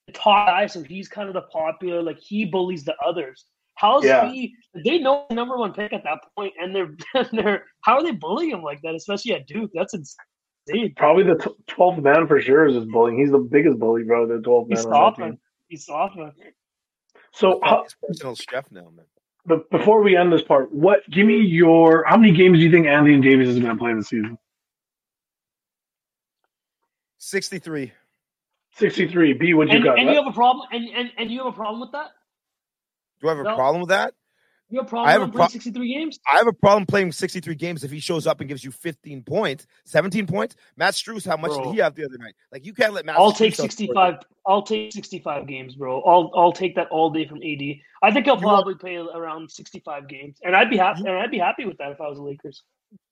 the 0.07 0.13
top 0.13 0.47
guy, 0.47 0.67
so 0.67 0.83
he's 0.83 1.07
kind 1.07 1.27
of 1.27 1.33
the 1.33 1.41
popular. 1.41 2.01
Like 2.01 2.19
he 2.19 2.45
bullies 2.45 2.83
the 2.83 2.95
others. 3.05 3.45
How's 3.77 4.03
Yeah. 4.03 4.29
he? 4.31 4.53
They 4.85 4.97
know 4.99 5.25
the 5.29 5.35
number 5.35 5.55
one 5.57 5.71
pick 5.73 5.93
at 5.93 6.03
that 6.03 6.19
point, 6.35 6.53
and 6.59 6.75
they're 6.75 6.89
and 7.15 7.29
they're 7.31 7.65
how 7.81 7.93
are 7.95 8.03
they 8.03 8.11
bullying 8.11 8.51
him 8.51 8.63
like 8.63 8.81
that? 8.81 8.95
Especially 8.95 9.33
at 9.33 9.47
Duke, 9.47 9.71
that's 9.73 9.93
insane. 9.93 10.93
Probably 10.97 11.23
the 11.23 11.35
t- 11.35 11.51
twelfth 11.67 11.99
man 12.01 12.27
for 12.27 12.41
sure 12.41 12.65
is 12.67 12.75
his 12.75 12.85
bullying. 12.85 13.19
He's 13.19 13.31
the 13.31 13.37
biggest 13.39 13.79
bully, 13.79 14.03
bro. 14.03 14.27
The 14.27 14.41
twelfth 14.41 14.67
man. 14.69 14.77
He's 14.77 14.85
on 14.85 14.91
soft, 14.91 15.17
team. 15.17 15.39
He's 15.69 15.85
soft, 15.85 16.15
man. 16.17 16.31
So, 17.33 17.59
how, 17.63 17.83
His 17.83 17.95
personal 18.07 18.35
chef 18.35 18.71
now, 18.71 18.89
man. 18.95 19.05
but 19.45 19.69
before 19.69 20.01
we 20.01 20.17
end 20.17 20.33
this 20.33 20.41
part, 20.41 20.73
what? 20.73 21.07
Give 21.11 21.27
me 21.27 21.37
your. 21.37 22.03
How 22.07 22.17
many 22.17 22.33
games 22.33 22.57
do 22.57 22.63
you 22.65 22.71
think 22.71 22.87
Anthony 22.87 23.21
Davis 23.21 23.47
is 23.49 23.59
going 23.59 23.71
to 23.75 23.77
play 23.79 23.93
this 23.93 24.07
season? 24.07 24.37
63. 27.19 27.91
Sixty-three. 28.75 29.33
B. 29.33 29.53
What 29.53 29.67
you 29.69 29.75
And, 29.75 29.83
got? 29.83 29.99
and 29.99 30.07
you 30.09 30.15
have 30.15 30.27
a 30.27 30.31
problem, 30.31 30.67
and, 30.71 30.87
and 30.95 31.11
and 31.17 31.31
you 31.31 31.39
have 31.39 31.47
a 31.47 31.51
problem 31.55 31.79
with 31.81 31.91
that? 31.93 32.11
Do 33.21 33.27
I 33.27 33.31
have 33.31 33.39
a 33.39 33.43
No. 33.43 33.55
problem 33.55 33.81
with 33.81 33.89
that? 33.89 34.13
You 34.69 34.79
have 34.79 34.85
a 34.85 34.87
I 34.87 34.89
problem 34.89 35.09
have 35.11 35.21
a 35.21 35.25
with 35.25 35.31
pro- 35.33 35.37
playing 35.39 35.49
sixty-three 35.51 35.93
games? 35.93 36.19
I 36.29 36.37
have 36.39 36.47
a 36.47 36.51
problem 36.53 36.85
playing 36.85 37.11
63 37.13 37.55
games 37.55 37.85
if 37.85 37.91
he 37.91 38.01
shows 38.01 38.27
up 38.27 38.41
and 38.41 38.49
gives 38.49 38.65
you 38.65 38.71
15 38.71 39.23
points, 39.23 39.65
17 39.85 40.27
points. 40.27 40.57
Matt 40.75 40.93
Strus, 40.93 41.25
how 41.25 41.37
much 41.37 41.51
Bro. 41.51 41.63
did 41.63 41.73
he 41.73 41.79
have 41.79 41.95
the 41.95 42.03
other 42.03 42.17
night? 42.17 42.35
Like 42.51 42.65
you 42.65 42.73
can't 42.73 42.91
let 42.93 43.05
Matt. 43.05 43.15
I'll 43.17 43.31
Strus 43.31 43.37
take 43.37 43.55
65. 43.55 44.15
I'll 44.45 44.61
take 44.63 44.91
65 44.91 45.47
games, 45.47 45.75
bro. 45.75 46.01
I'll 46.01 46.31
I'll 46.35 46.51
take 46.51 46.75
that 46.75 46.89
all 46.89 47.09
day 47.09 47.25
from 47.25 47.37
AD. 47.37 47.79
I 48.03 48.11
think 48.11 48.27
I'll 48.27 48.37
You 48.39 48.45
want- 48.45 48.65
probably 48.65 48.75
play 48.75 48.97
around 48.97 49.49
65 49.49 50.09
games, 50.09 50.37
and 50.43 50.53
I'd 50.53 50.69
be 50.69 50.75
happy. 50.77 50.99
And 50.99 51.11
I'd 51.17 51.31
be 51.31 51.39
happy 51.39 51.65
with 51.65 51.77
that 51.77 51.91
if 51.93 52.01
I 52.01 52.07
was 52.09 52.17
the 52.17 52.23
Lakers, 52.23 52.61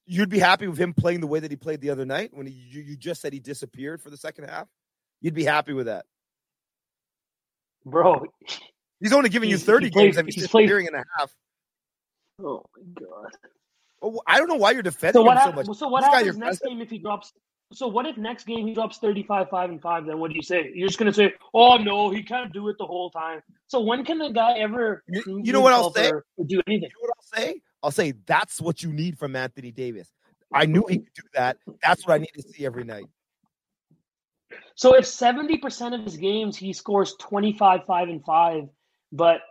You'd 0.07 0.29
be 0.29 0.39
happy 0.39 0.67
with 0.67 0.77
him 0.77 0.93
playing 0.93 1.21
the 1.21 1.27
way 1.27 1.39
that 1.39 1.50
he 1.50 1.57
played 1.57 1.79
the 1.81 1.89
other 1.89 2.05
night 2.05 2.29
when 2.33 2.45
he, 2.45 2.53
you, 2.53 2.81
you 2.83 2.95
just 2.97 3.21
said 3.21 3.33
he 3.33 3.39
disappeared 3.39 4.01
for 4.01 4.09
the 4.12 4.17
second 4.17 4.43
half. 4.43 4.67
You'd 5.21 5.33
be 5.33 5.43
happy 5.45 5.74
with 5.74 5.88
that. 5.88 6.05
bro. 7.85 8.25
He's 8.99 9.13
only 9.13 9.29
giving 9.29 9.49
you 9.49 9.57
30 9.57 9.87
he 9.87 9.91
played- 9.91 10.03
games 10.05 10.17
and 10.17 10.27
he's 10.27 10.35
he's 10.35 10.47
played- 10.47 10.63
disappearing 10.63 10.87
in 10.87 10.95
a 10.95 11.03
half. 11.17 11.31
Oh 12.43 12.63
my 12.75 12.83
god. 13.05 13.31
Oh, 14.01 14.21
I 14.27 14.37
don't 14.37 14.47
know 14.47 14.55
why 14.55 14.71
you're 14.71 14.83
defending 14.83 15.19
So 15.21 15.23
what? 15.23 15.37
him 15.37 15.43
so 15.51 15.51
much. 15.71 15.77
so 15.77 15.87
what 15.87 16.01
This 16.01 16.09
happens 16.13 16.37
next 16.37 16.39
president- 16.59 16.69
game 16.71 16.81
if 16.81 16.89
he 16.89 16.97
drops? 16.99 17.31
So 17.73 17.87
what 17.87 18.05
if 18.05 18.15
next 18.17 18.45
game 18.45 18.67
he 18.67 18.73
drops 18.75 18.99
35, 18.99 19.49
five 19.49 19.69
and 19.71 19.81
five? 19.81 20.05
Then 20.05 20.19
what 20.19 20.29
do 20.29 20.35
you 20.35 20.43
say? 20.43 20.71
You're 20.75 20.87
just 20.87 20.99
gonna 20.99 21.13
say, 21.13 21.33
"Oh 21.53 21.77
no, 21.77 22.11
he 22.11 22.21
can't 22.23 22.53
do 22.53 22.67
it 22.69 22.77
the 22.77 22.85
whole 22.85 23.09
time." 23.09 23.41
So 23.67 23.79
when 23.81 24.05
can 24.05 24.19
the 24.19 24.29
guy 24.29 24.59
ever? 24.59 25.03
You- 25.07 25.41
you 25.43 25.51
know 25.53 25.61
what 25.61 25.73
I'll 25.73 25.91
say? 25.91 26.11
do 26.45 26.61
anything? 26.67 26.89
You 26.89 26.89
know 26.89 26.99
what 26.99 27.11
I'll 27.17 27.39
say? 27.39 27.61
I'll 27.81 27.91
say 27.91 28.11
that's 28.25 28.61
what 28.61 28.83
you 28.83 28.93
need 28.93 29.17
from 29.17 29.35
Anthony 29.35 29.71
Davis. 29.71 30.11
I 30.53 30.65
knew 30.67 30.85
he 30.87 30.99
could 30.99 31.13
do 31.15 31.23
that. 31.33 31.57
That's 31.81 32.05
what 32.05 32.13
I 32.13 32.17
need 32.19 32.31
to 32.35 32.43
see 32.43 32.65
every 32.65 32.83
night. 32.83 33.05
So 34.75 34.93
if 34.95 35.05
seventy 35.07 35.57
percent 35.57 35.95
of 35.95 36.03
his 36.03 36.17
games 36.17 36.55
he 36.57 36.71
scores 36.73 37.15
twenty 37.15 37.53
five, 37.53 37.85
five 37.85 38.09
and 38.09 38.23
five, 38.23 38.69
but 39.12 39.41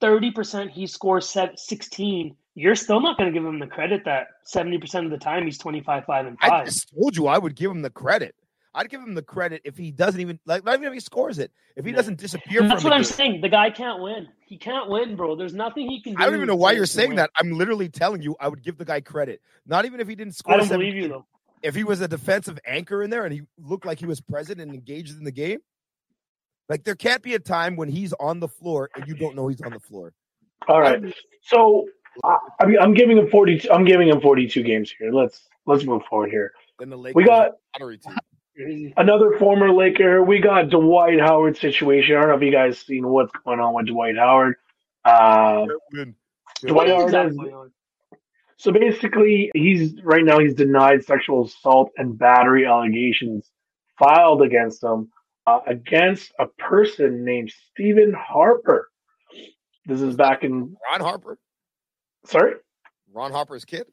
thirty 0.00 0.30
percent 0.30 0.70
he 0.70 0.86
scores 0.86 1.34
sixteen, 1.56 2.36
you're 2.54 2.74
still 2.74 3.00
not 3.00 3.16
going 3.18 3.32
to 3.32 3.38
give 3.38 3.46
him 3.46 3.58
the 3.58 3.66
credit 3.66 4.02
that 4.04 4.28
seventy 4.44 4.78
percent 4.78 5.04
of 5.06 5.10
the 5.10 5.18
time 5.18 5.44
he's 5.44 5.58
twenty 5.58 5.80
five, 5.80 6.04
five 6.04 6.26
and 6.26 6.36
I 6.40 6.48
five. 6.48 6.66
just 6.66 6.92
told 6.94 7.16
you 7.16 7.26
I 7.26 7.38
would 7.38 7.54
give 7.54 7.70
him 7.70 7.82
the 7.82 7.90
credit. 7.90 8.34
I'd 8.74 8.88
give 8.88 9.02
him 9.02 9.14
the 9.14 9.22
credit 9.22 9.60
if 9.64 9.76
he 9.76 9.90
doesn't 9.90 10.20
even 10.20 10.38
like 10.46 10.64
not 10.64 10.74
even 10.74 10.86
if 10.86 10.94
he 10.94 11.00
scores 11.00 11.38
it. 11.38 11.52
If 11.76 11.84
he 11.84 11.92
doesn't 11.92 12.18
disappear 12.18 12.66
that's 12.66 12.82
what 12.84 12.92
I'm 12.92 13.00
game. 13.00 13.04
saying. 13.04 13.40
The 13.42 13.48
guy 13.48 13.70
can't 13.70 14.02
win. 14.02 14.28
He 14.46 14.56
can't 14.56 14.88
win, 14.88 15.14
bro. 15.14 15.36
There's 15.36 15.54
nothing 15.54 15.90
he 15.90 16.02
can 16.02 16.14
do. 16.14 16.22
I 16.22 16.24
don't 16.24 16.34
even 16.34 16.46
know 16.46 16.56
why 16.56 16.72
you're 16.72 16.86
saying 16.86 17.10
win. 17.10 17.16
that. 17.16 17.30
I'm 17.36 17.52
literally 17.52 17.88
telling 17.88 18.22
you 18.22 18.34
I 18.40 18.48
would 18.48 18.62
give 18.62 18.78
the 18.78 18.84
guy 18.84 19.00
credit. 19.02 19.42
Not 19.66 19.84
even 19.84 20.00
if 20.00 20.08
he 20.08 20.14
didn't 20.14 20.34
score. 20.34 20.54
I 20.54 20.56
don't 20.58 20.68
17. 20.68 20.90
believe 20.90 21.02
you 21.02 21.08
though. 21.08 21.26
If 21.62 21.74
he 21.74 21.84
was 21.84 22.00
a 22.00 22.08
defensive 22.08 22.58
anchor 22.66 23.02
in 23.02 23.10
there 23.10 23.24
and 23.24 23.32
he 23.32 23.42
looked 23.58 23.86
like 23.86 24.00
he 24.00 24.06
was 24.06 24.20
present 24.20 24.60
and 24.60 24.72
engaged 24.74 25.16
in 25.16 25.24
the 25.24 25.30
game, 25.30 25.58
like 26.72 26.84
there 26.84 26.94
can't 26.94 27.22
be 27.22 27.34
a 27.34 27.38
time 27.38 27.76
when 27.76 27.90
he's 27.90 28.14
on 28.14 28.40
the 28.40 28.48
floor 28.48 28.88
and 28.96 29.06
you 29.06 29.14
don't 29.14 29.36
know 29.36 29.46
he's 29.46 29.60
on 29.60 29.72
the 29.72 29.80
floor. 29.80 30.14
All 30.68 30.80
right. 30.80 31.02
So 31.42 31.86
I, 32.24 32.38
I 32.60 32.66
mean, 32.66 32.78
I'm 32.80 32.94
giving 32.94 33.18
him 33.18 33.28
42. 33.28 33.70
I'm 33.70 33.84
giving 33.84 34.08
him 34.08 34.22
42 34.22 34.62
games 34.62 34.90
here. 34.98 35.12
Let's 35.12 35.46
let's 35.66 35.84
move 35.84 36.00
forward 36.08 36.30
here. 36.30 36.52
Then 36.78 36.88
the 36.88 36.96
Lakers 36.96 37.14
We 37.14 37.24
got 37.24 37.50
lottery 37.78 37.98
team. 37.98 38.92
Another 38.96 39.36
former 39.38 39.70
Laker. 39.70 40.22
We 40.22 40.40
got 40.40 40.70
Dwight 40.70 41.20
Howard 41.20 41.58
situation. 41.58 42.16
I 42.16 42.20
don't 42.20 42.30
know 42.30 42.36
if 42.36 42.42
you 42.42 42.52
guys 42.52 42.78
seen 42.78 43.06
what's 43.06 43.32
going 43.44 43.60
on 43.60 43.74
with 43.74 43.88
Dwight 43.88 44.16
Howard. 44.16 44.56
Uh, 45.04 45.66
Dwight 46.66 46.88
Howard 46.88 47.04
exactly 47.04 47.50
has- 47.50 47.70
so 48.56 48.70
basically, 48.70 49.50
he's 49.54 50.00
right 50.04 50.24
now 50.24 50.38
he's 50.38 50.54
denied 50.54 51.04
sexual 51.04 51.44
assault 51.44 51.90
and 51.98 52.16
battery 52.16 52.64
allegations 52.64 53.50
filed 53.98 54.40
against 54.40 54.82
him 54.82 55.10
uh, 55.46 55.60
against 55.66 56.32
a 56.38 56.46
person 56.46 57.24
named 57.24 57.52
Stephen 57.70 58.14
Harper. 58.16 58.88
This 59.86 60.00
is 60.00 60.14
back 60.16 60.44
in 60.44 60.76
Ron 60.90 61.00
Harper. 61.00 61.38
sorry, 62.26 62.54
Ron 63.12 63.32
Harper's 63.32 63.64
kid. 63.64 63.84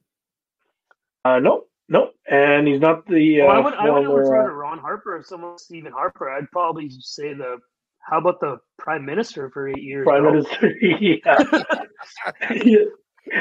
uh, 1.25 1.39
no, 1.39 1.63
no, 1.87 2.11
and 2.29 2.67
he's 2.67 2.79
not 2.79 3.05
the. 3.07 3.41
Uh, 3.41 3.45
Well, 3.47 3.55
I 3.55 3.59
would 3.59 3.73
I 3.73 3.89
wouldn't 3.89 4.13
refer 4.13 4.43
uh, 4.43 4.47
to 4.47 4.53
Ron 4.53 4.77
Harper 4.79 5.17
as 5.17 5.27
someone 5.27 5.57
Stephen 5.57 5.91
Harper. 5.91 6.29
I'd 6.29 6.49
probably 6.51 6.89
say 6.99 7.33
the 7.33 7.57
how 8.01 8.19
about 8.19 8.39
the 8.39 8.57
prime 8.77 9.05
minister 9.05 9.49
for 9.51 9.67
eight 9.69 9.81
years? 9.83 10.05
Prime 10.05 10.21
bro? 10.23 10.31
Minister. 10.33 10.73
yeah. 10.81 11.43
Yeah. 12.63 12.77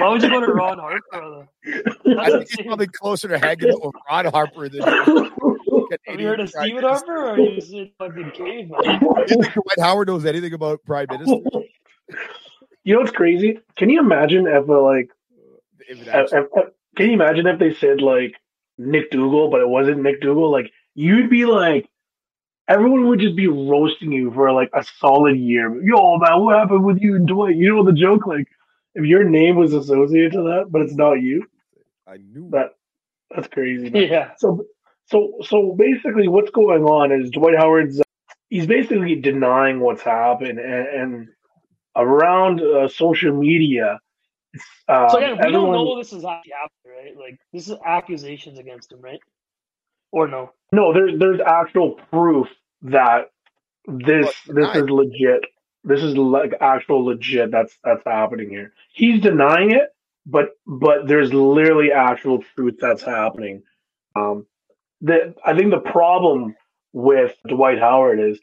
Why 0.00 0.08
would 0.10 0.22
you 0.22 0.28
go 0.28 0.40
to 0.44 0.52
Ron 0.52 0.78
Harper? 0.78 1.46
I 2.18 2.30
think 2.30 2.50
he's 2.50 2.66
probably 2.66 2.88
closer 2.88 3.28
to 3.28 3.38
hanging 3.38 3.70
out 3.70 3.80
with 3.86 3.94
Ron 4.10 4.26
Harper 4.26 4.68
than 4.68 4.82
Have 6.06 6.20
you 6.20 6.26
heard 6.26 6.40
of 6.40 6.50
Stephen 6.50 6.82
Harper 6.84 7.12
or 7.16 7.28
are 7.30 7.38
you 7.38 7.60
just 7.60 7.92
fucking 7.98 8.32
caveman? 8.32 8.80
You 9.16 9.24
think 9.26 9.52
Dwight 9.54 9.80
Howard 9.80 10.08
knows 10.08 10.24
anything 10.26 10.52
about 10.54 10.84
prime 10.84 11.08
minister? 11.10 11.36
you 12.84 12.94
know 12.94 13.00
what's 13.00 13.12
crazy? 13.12 13.60
Can 13.76 13.90
you 13.90 14.00
imagine 14.00 14.46
if 14.46 14.68
uh, 14.68 14.82
like 14.82 15.10
If 15.88 15.98
if, 16.08 16.32
if- 16.32 16.68
can 16.96 17.06
you 17.06 17.12
imagine 17.12 17.46
if 17.46 17.58
they 17.58 17.74
said 17.74 18.00
like 18.02 18.34
Nick 18.78 19.10
Duggal, 19.12 19.50
but 19.50 19.60
it 19.60 19.68
wasn't 19.68 20.02
Nick 20.02 20.20
Duggal? 20.22 20.50
Like 20.50 20.70
you'd 20.94 21.30
be 21.30 21.44
like 21.46 21.88
everyone 22.68 23.08
would 23.08 23.20
just 23.20 23.36
be 23.36 23.46
roasting 23.48 24.12
you 24.12 24.30
for 24.32 24.52
like 24.52 24.70
a 24.74 24.84
solid 24.98 25.36
year. 25.38 25.82
Yo, 25.82 26.18
man, 26.18 26.40
what 26.44 26.58
happened 26.58 26.84
with 26.84 27.00
you 27.00 27.16
and 27.16 27.26
Dwight? 27.26 27.56
You 27.56 27.74
know 27.74 27.84
the 27.84 27.92
joke, 27.92 28.26
like 28.26 28.48
if 28.94 29.04
your 29.04 29.24
name 29.24 29.56
was 29.56 29.74
associated 29.74 30.32
to 30.32 30.42
that, 30.44 30.66
but 30.70 30.82
it's 30.82 30.94
not 30.94 31.14
you. 31.14 31.46
I 32.06 32.16
knew 32.18 32.48
That 32.50 32.74
that's 33.30 33.48
crazy. 33.48 33.90
man. 33.90 34.02
Yeah. 34.10 34.30
So, 34.38 34.64
so, 35.10 35.34
so 35.42 35.74
basically, 35.78 36.28
what's 36.28 36.50
going 36.50 36.84
on 36.84 37.12
is 37.12 37.30
Dwight 37.30 37.56
Howard's. 37.56 38.00
He's 38.50 38.66
basically 38.66 39.16
denying 39.16 39.80
what's 39.80 40.02
happened, 40.02 40.58
and, 40.58 40.86
and 40.86 41.28
around 41.96 42.60
uh, 42.60 42.88
social 42.88 43.32
media. 43.34 44.00
it's, 44.52 44.64
Um, 44.88 45.08
So 45.10 45.18
yeah, 45.18 45.34
we 45.34 45.52
don't 45.52 45.72
know 45.72 45.98
this 45.98 46.12
is 46.12 46.24
actually 46.24 46.52
happening, 46.52 47.04
right? 47.04 47.16
Like 47.16 47.40
this 47.52 47.68
is 47.68 47.76
accusations 47.84 48.58
against 48.58 48.92
him, 48.92 49.00
right? 49.00 49.20
Or 50.12 50.28
no? 50.28 50.52
No, 50.72 50.92
there's 50.92 51.18
there's 51.18 51.40
actual 51.40 51.92
proof 52.10 52.48
that 52.82 53.30
this 53.86 54.26
What, 54.46 54.56
this 54.56 54.76
is 54.76 54.90
legit. 54.90 55.44
This 55.84 56.02
is 56.02 56.16
like 56.16 56.54
actual 56.60 57.06
legit. 57.06 57.50
That's 57.50 57.78
that's 57.82 58.02
happening 58.04 58.50
here. 58.50 58.72
He's 58.92 59.20
denying 59.20 59.70
it, 59.72 59.88
but 60.26 60.50
but 60.66 61.08
there's 61.08 61.32
literally 61.32 61.92
actual 61.92 62.42
truth 62.54 62.76
that's 62.80 63.02
happening. 63.02 63.62
Um, 64.14 64.46
the 65.00 65.34
I 65.44 65.56
think 65.56 65.70
the 65.70 65.78
problem 65.78 66.56
with 66.92 67.34
Dwight 67.46 67.78
Howard 67.78 68.20
is, 68.20 68.38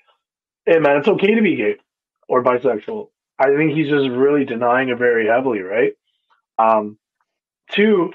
hey 0.65 0.79
man, 0.79 0.97
it's 0.97 1.07
okay 1.07 1.35
to 1.35 1.41
be 1.41 1.55
gay 1.55 1.75
or 2.27 2.43
bisexual. 2.43 3.09
I 3.38 3.55
think 3.55 3.74
he's 3.74 3.89
just 3.89 4.09
really 4.09 4.45
denying 4.45 4.89
it 4.89 4.97
very 4.97 5.27
heavily, 5.27 5.59
right? 5.59 5.93
Um, 6.57 6.97
two, 7.71 8.13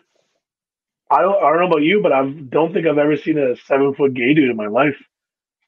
I 1.10 1.20
don't, 1.20 1.36
I 1.42 1.50
don't 1.50 1.60
know 1.60 1.66
about 1.66 1.82
you, 1.82 2.00
but 2.02 2.12
I 2.12 2.24
don't 2.24 2.72
think 2.72 2.86
I've 2.86 2.98
ever 2.98 3.16
seen 3.16 3.38
a 3.38 3.56
seven 3.56 3.94
foot 3.94 4.14
gay 4.14 4.32
dude 4.32 4.50
in 4.50 4.56
my 4.56 4.68
life. 4.68 4.96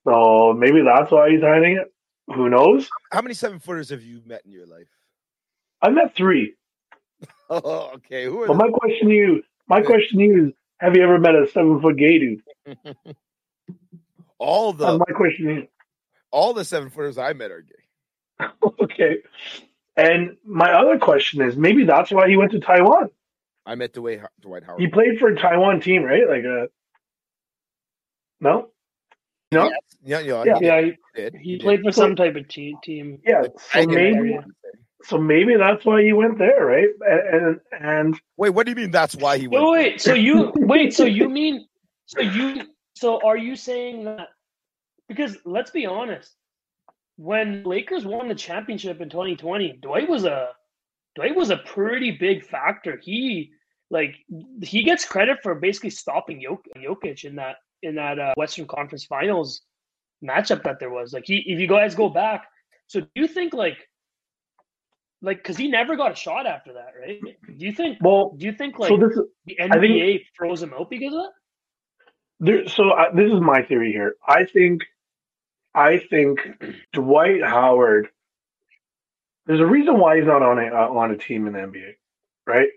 So 0.05 0.55
maybe 0.57 0.83
that's 0.83 1.11
why 1.11 1.31
he's 1.31 1.43
hiding 1.43 1.77
it. 1.77 1.93
Who 2.35 2.49
knows? 2.49 2.89
How 3.11 3.21
many 3.21 3.35
seven 3.35 3.59
footers 3.59 3.91
have 3.91 4.03
you 4.03 4.23
met 4.25 4.43
in 4.47 4.53
your 4.53 4.67
life? 4.67 4.89
I 5.81 5.91
met 5.91 6.15
three. 6.15 6.55
Oh, 7.51 7.93
okay. 7.97 8.25
Who 8.25 8.41
are 8.41 8.47
But 8.47 8.57
my 8.57 8.69
question 8.69 9.09
to 9.09 9.15
you, 9.15 9.43
my 9.69 9.83
question 9.83 10.19
to 10.19 10.25
you 10.25 10.47
is, 10.47 10.53
have 10.83 10.97
you 10.97 11.05
ever 11.05 11.19
met 11.21 11.37
a 11.37 11.49
seven 11.49 11.81
foot 11.81 11.97
gay 11.99 12.19
dude? 12.21 12.43
the, 12.67 13.07
all 14.39 14.73
That's 14.83 14.93
the 14.93 14.99
my 14.99 15.15
question 15.17 15.47
to 15.47 15.55
you. 15.55 15.69
all 16.33 16.55
the 16.55 16.65
seven 16.65 16.91
footers 16.91 17.19
I 17.19 17.33
met 17.35 17.51
are 17.53 17.63
gay? 17.63 18.47
okay. 18.83 19.19
And 19.97 20.37
my 20.45 20.73
other 20.73 20.99
question 20.99 21.43
is, 21.43 21.57
maybe 21.57 21.85
that's 21.85 22.11
why 22.11 22.29
he 22.29 22.37
went 22.37 22.53
to 22.53 22.61
Taiwan. 22.61 23.11
I 23.67 23.75
met 23.77 23.93
Dwight, 23.93 24.21
Dwight 24.41 24.65
Howard. 24.65 24.81
He 24.81 24.89
played 24.89 25.19
for 25.19 25.29
a 25.29 25.37
Taiwan 25.37 25.81
team, 25.81 26.03
right? 26.03 26.29
Like 26.29 26.45
a 26.45 26.69
no, 28.41 28.71
no, 29.53 29.71
yeah, 30.05 30.21
yeah, 30.21 30.45
Yeah. 30.45 30.59
he 30.59 30.67
Yeah, 30.67 30.81
he, 30.83 30.93
did. 31.15 31.35
he 31.41 31.59
did. 31.59 31.61
played 31.61 31.83
for 31.83 31.93
some 31.93 32.17
type 32.17 32.37
of 32.37 32.49
team. 32.49 32.77
team. 32.83 33.21
yeah. 33.27 33.43
So 33.43 33.53
Hanging 33.71 33.95
maybe, 33.95 34.35
out. 34.37 34.45
So 35.05 35.19
maybe 35.19 35.57
that's 35.57 35.85
why 35.85 36.03
he 36.03 36.13
went 36.13 36.39
there, 36.39 36.67
right? 36.67 36.89
And 37.09 37.61
and 37.73 38.21
Wait, 38.37 38.51
what 38.51 38.67
do 38.67 38.73
you 38.73 38.77
mean? 38.77 38.91
That's 38.91 39.17
why 39.17 39.39
he 39.39 39.49
went? 39.49 39.65
Wait, 39.65 39.73
wait. 39.73 40.01
So 40.01 40.15
you 40.15 40.53
wait. 40.57 40.95
So 40.95 41.05
you 41.05 41.29
mean? 41.29 41.67
So 42.07 42.21
you? 42.21 42.69
So 42.95 43.21
are 43.25 43.37
you 43.37 43.57
saying 43.57 44.05
that? 44.05 44.29
Because 45.09 45.37
let's 45.45 45.71
be 45.71 45.87
honest, 45.87 46.35
when 47.17 47.65
Lakers 47.65 48.05
won 48.05 48.29
the 48.29 48.35
championship 48.35 49.01
in 49.01 49.09
2020, 49.09 49.79
Dwight 49.83 50.09
was 50.09 50.25
a 50.25 50.51
Dwight 51.15 51.35
was 51.35 51.51
a 51.51 51.59
pretty 51.59 52.13
big 52.13 52.45
factor. 52.45 52.99
He 53.03 53.53
like 53.91 54.17
he 54.63 54.83
gets 54.83 55.05
credit 55.05 55.39
for 55.43 55.55
basically 55.55 55.91
stopping 55.91 56.43
Jok- 56.43 56.83
Jokic 56.83 57.25
in 57.25 57.37
that 57.37 57.57
in 57.83 57.95
that 57.97 58.19
uh, 58.19 58.35
Western 58.37 58.67
Conference 58.67 59.05
Finals 59.05 59.63
matchup 60.25 60.63
that 60.63 60.79
there 60.79 60.91
was. 60.91 61.13
Like 61.13 61.25
he, 61.27 61.39
if 61.47 61.59
you 61.59 61.67
guys 61.67 61.95
go 61.95 62.09
back, 62.09 62.47
so 62.87 63.01
do 63.01 63.09
you 63.15 63.27
think 63.27 63.53
like 63.53 63.79
like 65.23 65.39
because 65.39 65.57
he 65.57 65.69
never 65.69 65.97
got 65.97 66.13
a 66.13 66.15
shot 66.15 66.47
after 66.47 66.73
that, 66.75 66.93
right? 67.01 67.21
Do 67.23 67.65
you 67.65 67.73
think? 67.73 67.99
well, 68.01 68.35
Do 68.37 68.45
you 68.45 68.53
think 68.53 68.79
like 68.79 68.89
so 68.89 68.97
this 68.97 69.17
is 69.17 69.23
the 69.47 69.61
I 69.61 69.69
think- 69.79 69.85
NBA 69.95 70.25
froze 70.37 70.63
him 70.63 70.75
out 70.75 70.91
because 70.91 71.15
of 71.15 71.21
that? 71.21 71.31
there. 72.41 72.69
So 72.69 72.93
I, 72.93 73.11
this 73.15 73.33
is 73.33 73.41
my 73.41 73.63
theory 73.63 73.93
here. 73.93 74.17
I 74.27 74.45
think, 74.45 74.83
I 75.75 75.99
think 75.99 76.41
Dwight 76.93 77.43
Howard. 77.43 78.09
There's 79.47 79.61
a 79.61 79.67
reason 79.67 79.99
why 79.99 80.17
he's 80.19 80.27
not 80.27 80.43
on 80.43 80.59
a 80.59 80.67
uh, 80.67 80.89
on 80.89 81.11
a 81.13 81.17
team 81.17 81.47
in 81.47 81.53
the 81.55 81.59
NBA, 81.61 81.95
right? 82.47 82.69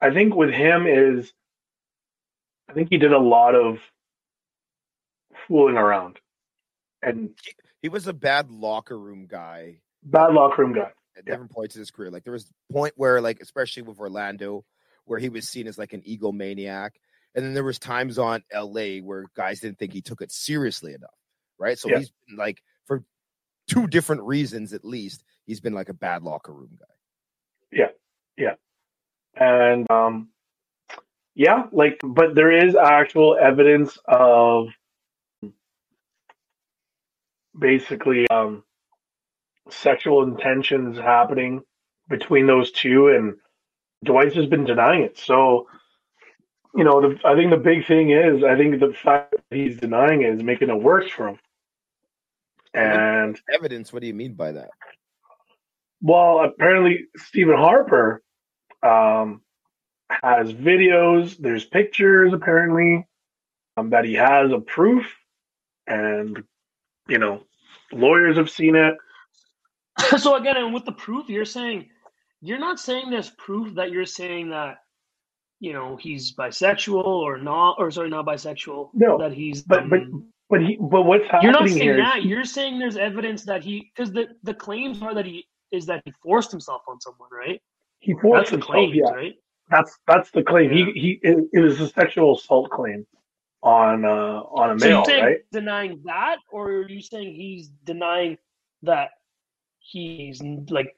I 0.00 0.10
think 0.12 0.34
with 0.34 0.50
him 0.50 0.86
is, 0.88 1.32
I 2.68 2.72
think 2.72 2.88
he 2.90 2.98
did 2.98 3.12
a 3.12 3.18
lot 3.18 3.54
of 3.54 3.78
fooling 5.46 5.76
around 5.76 6.18
and 7.02 7.30
He 7.82 7.88
was 7.88 8.06
a 8.06 8.12
bad 8.12 8.50
locker 8.50 8.98
room 8.98 9.26
guy 9.28 9.76
bad 10.04 10.32
locker 10.34 10.62
room 10.62 10.72
guy. 10.74 10.90
At 11.16 11.24
different 11.24 11.50
points 11.50 11.74
in 11.74 11.80
his 11.80 11.90
career. 11.90 12.10
Like 12.10 12.24
there 12.24 12.32
was 12.32 12.50
a 12.70 12.72
point 12.72 12.94
where, 12.96 13.20
like, 13.20 13.40
especially 13.40 13.82
with 13.82 13.98
Orlando, 13.98 14.64
where 15.04 15.18
he 15.18 15.28
was 15.28 15.48
seen 15.48 15.66
as 15.66 15.78
like 15.78 15.92
an 15.92 16.02
egomaniac, 16.02 16.90
and 17.34 17.44
then 17.44 17.54
there 17.54 17.64
was 17.64 17.78
times 17.78 18.18
on 18.18 18.42
LA 18.54 18.98
where 18.98 19.24
guys 19.34 19.60
didn't 19.60 19.78
think 19.78 19.92
he 19.92 20.02
took 20.02 20.22
it 20.22 20.30
seriously 20.32 20.94
enough, 20.94 21.10
right? 21.58 21.78
So 21.78 21.88
Yeah. 21.88 21.98
he's 21.98 22.12
been 22.28 22.36
like 22.36 22.62
for 22.86 23.04
two 23.68 23.86
different 23.86 24.22
reasons 24.22 24.72
at 24.72 24.84
least, 24.84 25.24
he's 25.46 25.60
been 25.60 25.72
like 25.72 25.88
a 25.88 25.94
bad 25.94 26.22
locker 26.22 26.52
room 26.52 26.76
guy. 26.78 26.86
Yeah. 27.70 27.88
Yeah. 28.36 28.54
And 29.34 29.90
um 29.90 30.28
yeah 31.34 31.64
like 31.72 31.98
but 32.04 32.34
there 32.34 32.52
is 32.52 32.76
actual 32.76 33.38
evidence 33.40 33.98
of 34.06 34.68
basically 37.58 38.28
um 38.28 38.62
sexual 39.72 40.22
intentions 40.22 40.98
happening 40.98 41.62
between 42.08 42.46
those 42.46 42.70
two 42.72 43.08
and 43.08 43.34
dwight's 44.04 44.34
has 44.34 44.46
been 44.46 44.64
denying 44.64 45.02
it 45.02 45.18
so 45.18 45.66
you 46.74 46.84
know 46.84 47.00
the, 47.00 47.18
i 47.24 47.34
think 47.34 47.50
the 47.50 47.56
big 47.56 47.86
thing 47.86 48.10
is 48.10 48.42
i 48.44 48.56
think 48.56 48.78
the 48.80 48.92
fact 48.92 49.32
that 49.32 49.56
he's 49.56 49.78
denying 49.78 50.22
it 50.22 50.34
is 50.34 50.42
making 50.42 50.68
it 50.68 50.82
worse 50.82 51.10
for 51.10 51.28
him 51.28 51.38
and 52.74 53.38
Evidence? 53.52 53.92
What 53.92 54.00
do 54.00 54.06
you 54.06 54.14
mean 54.14 54.32
by 54.32 54.52
that? 54.52 54.70
well, 56.02 56.40
apparently 56.40 57.06
Stephen 57.16 57.56
Harper 57.56 58.22
um, 58.82 59.40
has 60.10 60.52
videos. 60.52 61.36
There's 61.38 61.64
pictures 61.64 62.32
apparently 62.32 63.06
um, 63.76 63.90
that 63.90 64.04
he 64.04 64.14
has 64.14 64.50
a 64.50 64.58
proof, 64.58 65.06
and 65.86 66.42
you 67.08 67.18
know, 67.18 67.44
lawyers 67.92 68.36
have 68.36 68.50
seen 68.50 68.74
it. 68.74 68.94
so 70.18 70.36
again, 70.36 70.56
and 70.58 70.74
with 70.74 70.84
the 70.86 70.92
proof, 70.92 71.28
you're 71.28 71.44
saying 71.46 71.88
you're 72.42 72.58
not 72.60 72.80
saying 72.80 73.10
there's 73.10 73.30
proof 73.30 73.74
that 73.76 73.90
you're 73.92 74.06
saying 74.06 74.50
that 74.50 74.78
you 75.60 75.72
know 75.72 75.96
he's 75.96 76.34
bisexual 76.34 77.04
or 77.06 77.38
not, 77.38 77.76
or 77.78 77.90
sorry, 77.90 78.10
not 78.10 78.26
bisexual. 78.26 78.90
No, 78.94 79.18
that 79.18 79.32
he's. 79.32 79.64
But 79.66 79.90
but 79.90 80.00
um, 80.12 80.28
but 80.50 80.60
he 80.62 80.78
but 80.80 81.02
what's 81.04 81.26
happening 81.26 81.42
you're 81.42 81.52
not 81.52 81.70
saying 81.70 81.80
here 81.80 82.00
is. 82.00 82.14
You're 82.24 82.44
saying 82.44 82.78
there's 82.78 82.96
evidence 82.98 83.44
that 83.44 83.64
he 83.64 83.92
because 83.94 84.12
the 84.12 84.28
the 84.44 84.54
claims 84.54 85.02
are 85.02 85.14
that 85.14 85.26
he 85.26 85.46
is 85.72 85.86
that 85.86 86.02
he 86.04 86.12
forced 86.22 86.50
himself 86.52 86.82
on 86.88 87.00
someone, 87.00 87.30
right? 87.32 87.60
He 88.00 88.14
forced 88.14 88.42
That's 88.42 88.52
the 88.52 88.58
himself. 88.58 88.60
claim, 88.60 88.92
Yeah, 88.94 89.12
right? 89.12 89.34
that's 89.70 89.98
that's 90.06 90.30
the 90.32 90.42
claim. 90.42 90.70
He 90.72 90.84
he 90.94 91.20
it, 91.22 91.38
it 91.52 91.60
was 91.60 91.80
a 91.80 91.88
sexual 91.88 92.36
assault 92.36 92.70
claim 92.70 93.06
on 93.62 94.04
uh 94.04 94.08
on 94.08 94.70
a 94.70 94.76
So 94.76 94.90
male, 94.90 95.14
right? 95.18 95.38
denying 95.52 96.02
that, 96.06 96.38
or 96.52 96.68
are 96.70 96.88
you 96.88 97.02
saying 97.02 97.34
he's 97.34 97.68
denying 97.84 98.38
that 98.82 99.10
he's 99.92 100.42
like 100.70 100.94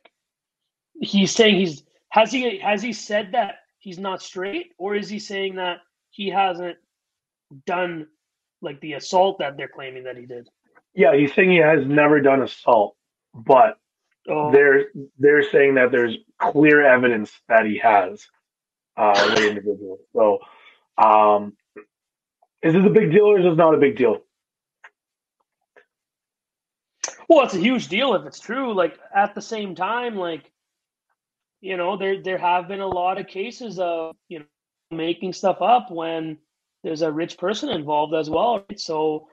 he's 1.00 1.32
saying 1.32 1.56
he's 1.56 1.82
has 2.10 2.30
he 2.30 2.58
has 2.58 2.82
he 2.82 2.92
said 2.92 3.32
that 3.32 3.56
he's 3.78 3.98
not 3.98 4.22
straight, 4.22 4.72
or 4.78 4.94
is 4.94 5.08
he 5.08 5.18
saying 5.18 5.56
that 5.56 5.78
he 6.10 6.30
hasn't 6.30 6.76
done 7.66 8.06
like 8.62 8.80
the 8.80 8.94
assault 8.94 9.38
that 9.40 9.56
they're 9.56 9.68
claiming 9.68 10.04
that 10.04 10.16
he 10.16 10.26
did? 10.26 10.48
Yeah, 10.94 11.16
he's 11.16 11.34
saying 11.34 11.50
he 11.50 11.58
has 11.58 11.84
never 11.86 12.20
done 12.20 12.42
assault, 12.42 12.96
but 13.34 13.78
Oh, 14.28 14.50
they're 14.52 14.86
they're 15.18 15.42
saying 15.50 15.74
that 15.74 15.92
there's 15.92 16.16
clear 16.40 16.82
evidence 16.82 17.30
that 17.48 17.66
he 17.66 17.78
has 17.78 18.26
uh 18.96 19.34
the 19.34 19.48
individual. 19.50 19.98
So 20.14 20.38
um 20.96 21.54
is 22.62 22.72
this 22.72 22.86
a 22.86 22.90
big 22.90 23.10
deal 23.10 23.26
or 23.26 23.38
is 23.38 23.44
this 23.44 23.56
not 23.56 23.74
a 23.74 23.78
big 23.78 23.96
deal? 23.96 24.22
Well, 27.28 27.44
it's 27.44 27.54
a 27.54 27.60
huge 27.60 27.88
deal 27.88 28.14
if 28.14 28.26
it's 28.26 28.40
true. 28.40 28.74
Like 28.74 28.98
at 29.14 29.34
the 29.34 29.42
same 29.42 29.74
time, 29.74 30.16
like 30.16 30.50
you 31.60 31.76
know, 31.76 31.96
there 31.96 32.22
there 32.22 32.38
have 32.38 32.68
been 32.68 32.80
a 32.80 32.86
lot 32.86 33.18
of 33.18 33.26
cases 33.26 33.78
of 33.78 34.14
you 34.28 34.40
know 34.40 34.44
making 34.90 35.32
stuff 35.32 35.62
up 35.62 35.90
when 35.90 36.38
there's 36.82 37.02
a 37.02 37.10
rich 37.10 37.38
person 37.38 37.70
involved 37.70 38.14
as 38.14 38.28
well. 38.28 38.64
Right? 38.68 38.78
So 38.78 39.28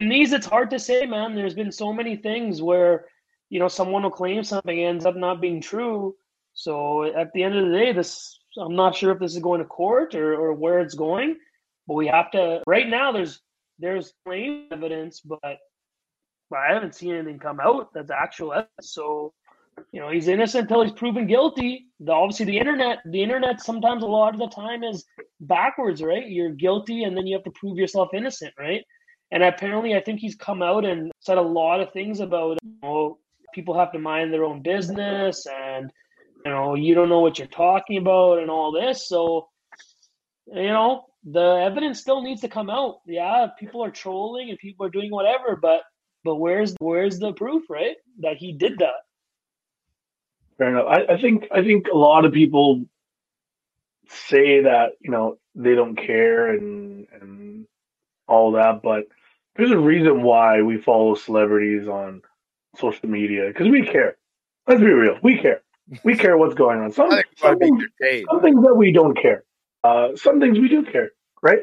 in 0.00 0.08
these, 0.08 0.32
it's 0.32 0.46
hard 0.46 0.70
to 0.70 0.78
say, 0.78 1.06
man. 1.06 1.34
There's 1.34 1.54
been 1.54 1.72
so 1.72 1.92
many 1.92 2.16
things 2.16 2.62
where 2.62 3.06
you 3.50 3.60
know 3.60 3.68
someone 3.68 4.02
will 4.02 4.10
claim 4.10 4.42
something 4.42 4.78
ends 4.78 5.06
up 5.06 5.16
not 5.16 5.40
being 5.40 5.60
true. 5.60 6.14
So 6.54 7.04
at 7.04 7.32
the 7.34 7.42
end 7.42 7.56
of 7.56 7.66
the 7.66 7.76
day, 7.76 7.92
this 7.92 8.38
I'm 8.58 8.76
not 8.76 8.96
sure 8.96 9.12
if 9.12 9.18
this 9.18 9.34
is 9.34 9.42
going 9.42 9.60
to 9.60 9.66
court 9.66 10.14
or, 10.14 10.34
or 10.34 10.52
where 10.54 10.78
it's 10.78 10.94
going, 10.94 11.36
but 11.86 11.94
we 11.94 12.06
have 12.06 12.30
to. 12.32 12.62
Right 12.66 12.88
now, 12.88 13.12
there's 13.12 13.40
there's 13.78 14.14
claim 14.24 14.68
evidence, 14.70 15.20
but 15.20 15.58
but 16.54 16.60
I 16.60 16.72
haven't 16.72 16.94
seen 16.94 17.16
anything 17.16 17.40
come 17.40 17.58
out 17.58 17.92
that's 17.92 18.12
actual 18.12 18.52
evidence. 18.52 18.92
So, 18.92 19.32
you 19.90 19.98
know, 19.98 20.08
he's 20.08 20.28
innocent 20.28 20.70
until 20.70 20.82
he's 20.82 20.92
proven 20.92 21.26
guilty. 21.26 21.88
The, 21.98 22.12
obviously, 22.12 22.46
the 22.46 22.58
internet, 22.58 22.98
the 23.04 23.20
internet 23.20 23.60
sometimes 23.60 24.04
a 24.04 24.06
lot 24.06 24.34
of 24.34 24.38
the 24.38 24.46
time 24.46 24.84
is 24.84 25.04
backwards, 25.40 26.00
right? 26.00 26.28
You're 26.28 26.50
guilty, 26.50 27.02
and 27.02 27.16
then 27.16 27.26
you 27.26 27.34
have 27.34 27.42
to 27.42 27.50
prove 27.50 27.76
yourself 27.76 28.10
innocent, 28.14 28.54
right? 28.56 28.82
And 29.32 29.42
apparently, 29.42 29.96
I 29.96 30.00
think 30.00 30.20
he's 30.20 30.36
come 30.36 30.62
out 30.62 30.84
and 30.84 31.10
said 31.18 31.38
a 31.38 31.42
lot 31.42 31.80
of 31.80 31.92
things 31.92 32.20
about, 32.20 32.58
you 32.62 32.76
know, 32.84 33.18
people 33.52 33.76
have 33.76 33.90
to 33.90 33.98
mind 33.98 34.32
their 34.32 34.44
own 34.44 34.62
business, 34.62 35.46
and 35.46 35.90
you 36.46 36.52
know, 36.52 36.76
you 36.76 36.94
don't 36.94 37.08
know 37.08 37.18
what 37.18 37.36
you're 37.36 37.48
talking 37.48 37.98
about, 37.98 38.38
and 38.38 38.48
all 38.48 38.70
this. 38.70 39.08
So, 39.08 39.48
you 40.46 40.68
know, 40.68 41.06
the 41.24 41.64
evidence 41.64 41.98
still 41.98 42.22
needs 42.22 42.42
to 42.42 42.48
come 42.48 42.70
out. 42.70 43.00
Yeah, 43.08 43.48
people 43.58 43.82
are 43.82 43.90
trolling 43.90 44.50
and 44.50 44.58
people 44.60 44.86
are 44.86 44.90
doing 44.90 45.10
whatever, 45.10 45.56
but 45.60 45.80
but 46.24 46.36
where's 46.36 46.74
where's 46.80 47.18
the 47.18 47.32
proof, 47.32 47.64
right? 47.70 47.96
That 48.20 48.36
he 48.38 48.52
did 48.52 48.78
that. 48.78 49.04
Fair 50.58 50.70
enough. 50.70 50.86
I, 50.88 51.14
I 51.14 51.20
think 51.20 51.48
I 51.52 51.62
think 51.62 51.86
a 51.92 51.96
lot 51.96 52.24
of 52.24 52.32
people 52.32 52.84
say 54.08 54.62
that 54.62 54.92
you 55.00 55.10
know 55.10 55.38
they 55.54 55.74
don't 55.74 55.96
care 55.96 56.48
and 56.48 57.06
and 57.20 57.66
all 58.28 58.52
that, 58.52 58.82
but 58.82 59.04
there's 59.56 59.70
a 59.70 59.78
reason 59.78 60.22
why 60.22 60.62
we 60.62 60.78
follow 60.78 61.14
celebrities 61.14 61.88
on 61.88 62.22
social 62.78 63.08
media 63.08 63.48
because 63.48 63.68
we 63.68 63.84
care. 63.86 64.16
Let's 64.66 64.80
be 64.80 64.88
real, 64.88 65.18
we 65.22 65.38
care. 65.38 65.62
We 66.04 66.16
care 66.18 66.36
what's 66.38 66.54
going 66.54 66.80
on. 66.80 66.92
Some 66.92 67.10
I 67.10 67.16
think 67.16 67.26
we 67.30 67.36
some 67.36 67.50
want 67.50 67.60
to 67.60 67.66
be 67.66 67.82
things, 68.00 68.26
some 68.30 68.40
things 68.42 68.62
that 68.64 68.74
we 68.74 68.92
don't 68.92 69.16
care. 69.16 69.44
Uh, 69.84 70.16
some 70.16 70.40
things 70.40 70.58
we 70.58 70.68
do 70.68 70.84
care, 70.84 71.10
right? 71.42 71.60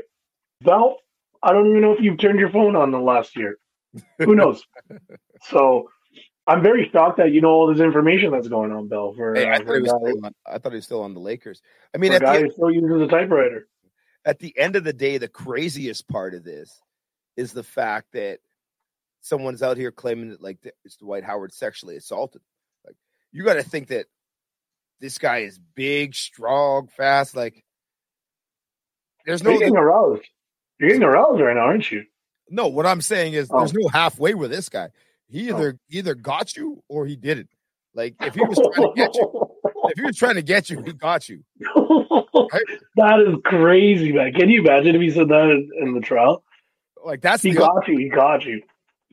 Val, 0.64 0.98
I 1.44 1.54
don't 1.54 1.70
even 1.70 1.82
know 1.82 1.94
if 1.94 2.02
you've 2.02 2.20
turned 2.20 2.40
your 2.40 2.52
phone 2.52 2.76
on 2.76 2.92
the 2.92 3.00
last 3.00 3.36
year. 3.38 3.58
Who 4.20 4.36
knows? 4.36 4.64
so 5.44 5.90
I'm 6.48 6.64
very 6.64 6.90
shocked 6.92 7.18
that 7.18 7.32
you 7.32 7.42
know 7.42 7.50
all 7.50 7.72
this 7.72 7.82
information 7.82 8.32
that's 8.32 8.48
going 8.48 8.72
on, 8.72 8.88
Bell. 8.88 9.14
For, 9.14 9.36
Hey, 9.36 9.48
I 9.48 9.54
uh, 9.54 9.58
thought 9.58 9.68
for 9.68 9.76
he 9.76 9.82
was 9.82 9.90
still 9.90 10.26
on, 10.26 10.34
I 10.46 10.58
thought 10.58 10.72
he 10.72 10.78
was 10.78 10.86
still 10.86 11.04
on 11.04 11.14
the 11.14 11.20
Lakers. 11.20 11.62
I 11.94 11.98
mean, 11.98 12.14
at 12.14 12.22
guy 12.22 12.38
the, 12.38 12.46
who 12.46 12.52
still 12.52 12.72
uses 12.72 13.02
a 13.02 13.08
typewriter. 13.08 13.68
at 14.26 14.40
the 14.40 14.58
end 14.58 14.76
of 14.76 14.84
the 14.84 14.94
day, 14.94 15.18
the 15.18 15.28
craziest 15.28 16.08
part 16.08 16.34
of 16.34 16.44
this 16.44 16.82
is 17.38 17.54
the 17.54 17.64
fact 17.64 18.08
that 18.14 18.40
someone's 19.22 19.64
out 19.64 19.78
here 19.78 19.92
claiming 19.92 20.30
that 20.32 20.42
like 20.42 20.58
it's 20.84 20.98
Dwight 20.98 21.24
Howard 21.24 21.54
sexually 21.54 21.96
assaulted. 21.96 22.42
Like 22.86 22.96
you 23.32 23.44
got 23.44 23.54
to 23.54 23.64
think 23.64 23.90
that 23.90 24.08
this 25.00 25.18
guy 25.18 25.40
is 25.40 25.60
big, 25.76 26.16
strong, 26.16 26.88
fast. 26.88 27.36
Like 27.36 27.64
there's 29.26 29.42
You're 29.44 29.54
no 29.54 29.60
getting 29.60 29.78
aroused. 29.78 30.28
You're 30.80 30.90
getting 30.90 31.04
aroused 31.04 31.40
right 31.40 31.56
now, 31.56 31.62
aren't 31.62 31.92
you? 31.92 32.04
No. 32.52 32.68
What 32.68 32.86
I'm 32.86 33.02
saying 33.02 33.34
is 33.34 33.50
Oh. 33.52 33.60
there's 33.60 33.74
no 33.74 33.88
halfway 33.90 34.34
with 34.36 34.52
this 34.52 34.70
guy. 34.70 34.90
He 35.30 35.52
oh. 35.52 35.58
either 35.58 35.80
either 35.90 36.16
got 36.16 36.56
you 36.56 36.84
or 36.90 37.06
he 37.08 37.16
didn't. 37.16 37.50
Like 37.96 38.16
if 38.22 38.36
he 38.36 38.42
was 38.46 38.58
trying 38.58 38.88
to 38.90 38.94
get 38.96 39.16
you, 39.16 39.50
if 39.86 39.98
he 39.98 40.04
was 40.04 40.18
trying 40.18 40.36
to 40.36 40.42
get 40.44 40.70
you, 40.70 40.82
he 40.84 40.94
got 40.94 41.28
you. 41.30 41.44
that 42.96 43.20
is 43.28 43.36
crazy, 43.46 44.12
man. 44.14 44.34
Can 44.34 44.50
you 44.50 44.62
imagine 44.62 44.96
if 44.96 45.02
he 45.02 45.10
said 45.12 45.30
that 45.30 45.50
in, 45.50 45.70
in 45.82 45.94
the 45.94 46.02
trial? 46.02 46.44
Like 47.04 47.22
that's 47.22 47.44
He 47.44 47.52
the 47.52 47.60
got 47.60 47.88
you. 47.88 47.98
He 47.98 48.10
got 48.10 48.46
you. 48.46 48.62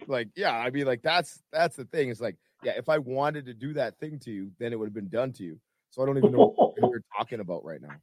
like 0.07 0.29
yeah 0.37 0.53
i 0.57 0.71
mean 0.71 0.87
like 0.87 1.03
that's 1.03 1.43
that's 1.53 1.75
the 1.77 1.85
thing 1.87 2.09
it's 2.09 2.21
like 2.21 2.37
yeah 2.63 2.73
if 2.77 2.89
i 2.89 2.99
wanted 2.99 3.45
to 3.47 3.53
do 3.55 3.73
that 3.73 3.99
thing 3.99 4.19
to 4.21 4.31
you 4.31 4.51
then 4.61 4.73
it 4.73 4.79
would 4.79 4.87
have 4.87 4.95
been 4.95 5.09
done 5.09 5.33
to 5.33 5.43
you 5.43 5.59
so 5.91 6.03
i 6.03 6.07
don't 6.07 6.17
even 6.17 6.31
know 6.31 6.53
what 6.57 6.75
we're 6.81 7.03
talking 7.19 7.41
about 7.41 7.65
right 7.65 7.83
now 7.83 7.95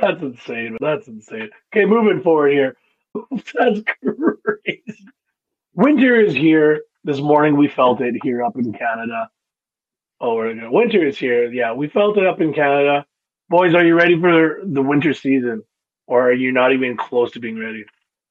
That's 0.00 0.22
insane. 0.22 0.76
That's 0.80 1.06
insane. 1.08 1.50
Okay, 1.74 1.84
moving 1.84 2.22
forward 2.22 2.52
here. 2.52 2.76
That's 3.54 3.80
crazy. 4.02 5.06
Winter 5.74 6.20
is 6.20 6.34
here. 6.34 6.82
This 7.04 7.20
morning 7.20 7.56
we 7.56 7.68
felt 7.68 8.00
it 8.00 8.14
here 8.22 8.42
up 8.42 8.56
in 8.56 8.72
Canada. 8.72 9.30
Oh, 10.20 10.34
we're 10.34 10.54
gonna 10.54 10.70
winter 10.70 11.06
is 11.06 11.16
here. 11.16 11.50
Yeah, 11.52 11.72
we 11.72 11.88
felt 11.88 12.18
it 12.18 12.26
up 12.26 12.40
in 12.40 12.52
Canada. 12.52 13.06
Boys, 13.48 13.74
are 13.74 13.84
you 13.84 13.94
ready 13.94 14.20
for 14.20 14.60
the 14.64 14.82
winter 14.82 15.14
season? 15.14 15.62
Or 16.06 16.28
are 16.28 16.32
you 16.32 16.52
not 16.52 16.72
even 16.72 16.96
close 16.96 17.32
to 17.32 17.40
being 17.40 17.58
ready? 17.58 17.84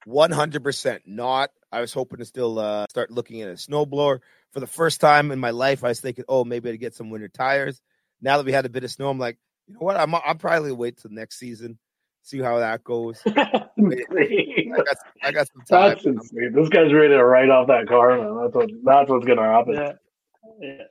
100% 0.08 1.00
not 1.06 1.50
i 1.72 1.82
was 1.82 1.92
hoping 1.92 2.20
to 2.20 2.26
still 2.26 2.60
uh, 2.60 2.86
start 2.90 3.12
looking 3.12 3.42
at 3.42 3.50
a 3.50 3.54
snowblower 3.54 4.20
for 4.52 4.60
the 4.62 4.68
first 4.68 5.02
time 5.02 5.32
in 5.32 5.40
my 5.40 5.50
life 5.50 5.84
i 5.84 5.90
was 5.90 6.00
thinking 6.00 6.24
oh 6.30 6.46
maybe 6.46 6.70
i'd 6.70 6.80
get 6.80 6.96
some 6.96 7.10
winter 7.10 7.28
tires 7.28 7.82
now 8.22 8.38
that 8.38 8.46
we 8.46 8.54
had 8.54 8.66
a 8.66 8.70
bit 8.70 8.86
of 8.86 8.92
snow 8.92 9.10
i'm 9.10 9.20
like 9.20 9.38
you 9.68 9.74
know 9.74 9.82
what 9.82 9.98
i'm 9.98 10.16
i'll 10.16 10.36
probably 10.36 10.72
wait 10.72 10.98
till 10.98 11.12
next 11.12 11.38
season 11.38 11.78
see 12.28 12.40
how 12.40 12.60
that 12.60 12.84
goes 12.84 13.22
i 13.26 13.32
got 13.34 14.98
i 15.24 15.32
got 15.32 15.48
some 15.48 15.62
time 15.70 15.90
That's 15.90 16.06
insane. 16.06 16.52
This 16.54 16.68
guy's 16.70 16.92
ready 16.94 17.14
to 17.14 17.24
write 17.24 17.50
off 17.50 17.68
that 17.68 17.88
car, 17.88 18.18
man. 18.18 18.36
That's 18.42 18.54
what 18.56 18.70
that's 18.84 19.10
what's 19.10 19.26
gonna 19.26 19.44
happen. 19.44 19.74
yeah. 19.76 19.92
yeah. 20.60 20.84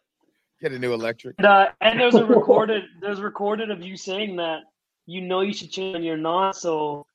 get 0.61 0.73
a 0.73 0.79
new 0.79 0.95
electric 0.95 1.35
And, 1.39 1.47
uh, 1.47 1.69
and 1.81 2.01
there's 2.01 2.15
a 2.15 2.25
recorded 2.37 2.85
there's 3.01 3.21
recorded 3.21 3.71
of 3.71 3.83
you 3.83 3.97
saying 3.97 4.37
that 4.37 4.61
you 5.05 5.21
know 5.21 5.41
you 5.43 5.53
should 5.53 5.71
change 5.71 5.97
and 5.97 6.05
you're 6.05 6.17
not. 6.17 6.57
So 6.57 7.07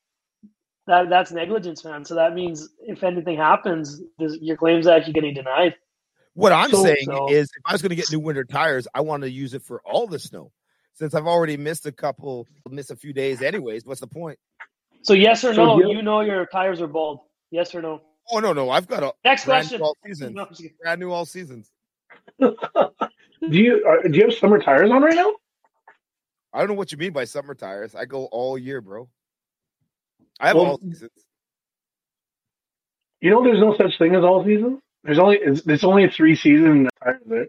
that 0.87 1.09
that's 1.09 1.31
negligence, 1.31 1.83
man. 1.83 2.05
So 2.05 2.15
that 2.15 2.33
means 2.33 2.69
if 2.81 3.03
anything 3.03 3.37
happens, 3.37 4.01
this, 4.19 4.37
your 4.39 4.57
claim's 4.57 4.87
actually 4.87 5.13
getting 5.13 5.33
denied. 5.33 5.75
What 6.33 6.51
I'm 6.53 6.69
So- 6.69 6.83
saying 6.83 7.05
so- 7.05 7.29
is, 7.29 7.45
if 7.49 7.61
I 7.65 7.73
was 7.73 7.81
going 7.81 7.89
to 7.89 7.95
get 7.95 8.11
new 8.11 8.19
winter 8.19 8.45
tires, 8.45 8.87
I 8.93 9.01
want 9.01 9.23
to 9.23 9.29
use 9.29 9.53
it 9.53 9.63
for 9.63 9.81
all 9.83 10.07
the 10.07 10.19
snow. 10.19 10.51
Since 10.93 11.15
I've 11.15 11.27
already 11.27 11.57
missed 11.57 11.85
a 11.85 11.91
couple, 11.91 12.47
missed 12.69 12.91
a 12.91 12.95
few 12.95 13.13
days, 13.13 13.41
anyways. 13.41 13.85
What's 13.85 14.01
the 14.01 14.07
point? 14.07 14.37
So 15.03 15.13
yes 15.13 15.43
or 15.43 15.53
So 15.53 15.65
no, 15.65 15.79
you- 15.79 15.97
you 15.97 16.01
know 16.01 16.21
your 16.21 16.45
tires 16.45 16.79
are 16.81 16.87
bald. 16.87 17.21
Yes 17.49 17.73
or 17.73 17.81
no? 17.81 18.01
Oh 18.31 18.39
no, 18.39 18.53
no, 18.53 18.69
I've 18.69 18.87
got 18.87 19.03
a 19.03 19.13
Next 19.25 19.45
brand 19.45 19.67
question. 19.67 19.79
new 19.79 19.85
all 19.85 19.97
seasons, 20.05 20.35
No, 20.35 20.43
I'm 20.45 20.69
brand 20.81 20.99
new 20.99 21.11
all 21.11 21.25
seasons. 21.25 21.71
Do 22.39 22.55
you 23.49 23.83
are, 23.87 24.03
do 24.07 24.15
you 24.17 24.23
have 24.25 24.33
summer 24.35 24.59
tires 24.59 24.91
on 24.91 25.01
right 25.01 25.15
now? 25.15 25.33
I 26.53 26.59
don't 26.59 26.67
know 26.69 26.73
what 26.75 26.91
you 26.91 26.97
mean 26.97 27.13
by 27.13 27.23
summer 27.25 27.55
tires. 27.55 27.95
I 27.95 28.05
go 28.05 28.25
all 28.25 28.57
year, 28.57 28.79
bro. 28.81 29.09
I 30.39 30.47
have 30.47 30.55
Well- 30.55 30.65
all 30.65 30.77
seasons. 30.79 31.11
You 33.21 33.29
know, 33.29 33.43
there's 33.43 33.59
no 33.59 33.75
such 33.77 33.97
thing 33.99 34.15
as 34.15 34.23
all 34.23 34.43
seasons. 34.43 34.79
There's 35.03 35.19
only 35.19 35.37
it's, 35.37 35.61
it's 35.67 35.83
only 35.83 36.05
a 36.05 36.09
three 36.11 36.35
season 36.35 36.89
tires 37.03 37.21
there. 37.25 37.47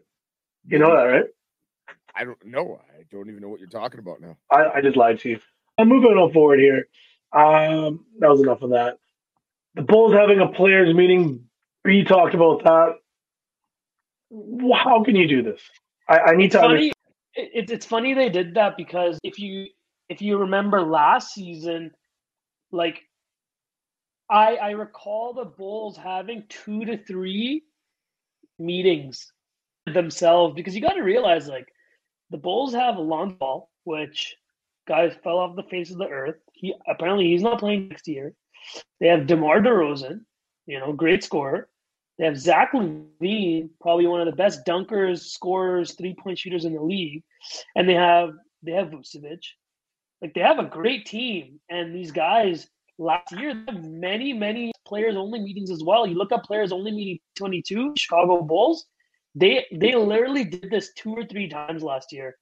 You 0.66 0.78
know 0.78 0.94
that, 0.96 1.02
right? 1.05 1.24
I 2.14 2.24
don't 2.24 2.44
know. 2.44 2.81
I 3.12 3.16
don't 3.16 3.29
even 3.29 3.42
know 3.42 3.48
what 3.48 3.61
you're 3.61 3.68
talking 3.68 4.01
about 4.01 4.20
now. 4.20 4.37
I, 4.51 4.79
I 4.79 4.81
just 4.81 4.96
lied 4.96 5.20
to 5.20 5.31
you. 5.31 5.40
I'm 5.79 5.88
moving 5.88 6.12
on 6.12 6.33
forward 6.33 6.61
here. 6.61 6.88
Um, 7.33 8.07
that 8.18 8.31
was 8.31 8.40
enough 8.40 8.62
of 8.62 8.70
that. 8.70 8.98
The 9.75 9.83
Bulls 9.83 10.14
having 10.14 10.40
a 10.40 10.48
players 10.48 10.94
meeting. 10.94 11.44
We 11.85 12.05
talked 12.05 12.35
about 12.35 12.64
that. 12.64 12.94
How 14.75 15.03
can 15.05 15.16
you 15.16 15.29
do 15.29 15.42
this? 15.42 15.61
I, 16.09 16.18
I 16.18 16.37
need 16.37 16.46
It's 16.46 16.55
to 16.55 16.61
funny. 16.61 16.75
understand. 16.75 16.94
It, 17.35 17.70
it's 17.70 17.87
funny 17.87 18.14
they 18.14 18.29
did 18.29 18.55
that 18.55 18.77
because 18.77 19.18
if 19.22 19.38
you 19.38 19.66
if 20.09 20.20
you 20.22 20.38
remember 20.38 20.83
last 20.83 21.35
season, 21.35 21.90
like 22.70 23.01
I 24.31 24.57
I 24.57 24.70
recall 24.70 25.35
the 25.35 25.44
Bulls 25.44 25.96
having 25.96 26.44
two 26.48 26.85
to 26.85 27.03
three 27.05 27.62
meetings 28.59 29.33
themselves 29.87 30.55
because 30.55 30.75
you 30.75 30.81
got 30.81 30.94
to 30.94 31.03
realize 31.03 31.48
like 31.48 31.66
the 32.33 32.38
Bulls 32.38 32.75
have 32.75 32.99
Lonzo 32.99 33.37
Ball, 33.37 33.71
which 33.85 34.37
guys 34.88 35.12
fell 35.23 35.38
off 35.38 35.55
the 35.55 35.62
face 35.64 35.92
of 35.92 35.99
the 35.99 36.09
earth. 36.09 36.37
He 36.55 36.75
apparently 36.88 37.27
he's 37.27 37.42
not 37.42 37.61
playing 37.61 37.88
next 37.88 38.09
year. 38.09 38.35
They 38.99 39.09
have 39.09 39.27
DeMar 39.27 39.61
DeRozan, 39.61 40.21
you 40.66 40.81
know, 40.81 40.92
great 40.92 41.23
scorer. 41.23 41.68
They 42.18 42.25
have 42.25 42.38
Zach 42.38 42.73
LaVine, 42.73 43.71
probably 43.81 44.07
one 44.07 44.21
of 44.21 44.27
the 44.27 44.37
best 44.37 44.64
dunkers, 44.66 45.21
scorers, 45.21 45.95
three 45.95 46.14
point 46.14 46.38
shooters 46.38 46.64
in 46.64 46.75
the 46.75 46.83
league, 46.83 47.23
and 47.77 47.88
they 47.88 47.95
have 47.95 48.31
they 48.62 48.73
have 48.73 48.88
Vucevic. 48.88 49.42
Like 50.21 50.35
they 50.35 50.40
have 50.40 50.59
a 50.59 50.64
great 50.64 51.07
team, 51.07 51.61
and 51.68 51.95
these 51.95 52.12
guys 52.12 52.68
last 52.99 53.33
year 53.33 53.55
many 53.83 54.33
many 54.33 54.73
players 54.87 55.16
only 55.16 55.40
meetings 55.40 55.71
as 55.71 55.83
well. 55.83 56.07
You 56.07 56.16
look 56.16 56.33
up 56.33 56.45
players 56.45 56.73
only 56.73 56.92
meeting 56.92 57.18
twenty 57.37 57.61
two 57.61 57.92
Chicago 57.99 58.40
Bulls. 58.42 58.87
They 59.35 59.66
they 59.73 59.95
literally 59.95 60.45
did 60.45 60.71
this 60.71 60.92
two 60.95 61.14
or 61.14 61.25
three 61.25 61.49
times 61.49 61.83
last 61.83 62.12
year, 62.12 62.37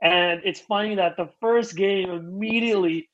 and 0.00 0.40
it's 0.44 0.60
funny 0.60 0.94
that 0.96 1.16
the 1.16 1.30
first 1.40 1.76
game 1.76 2.10
immediately 2.10 3.08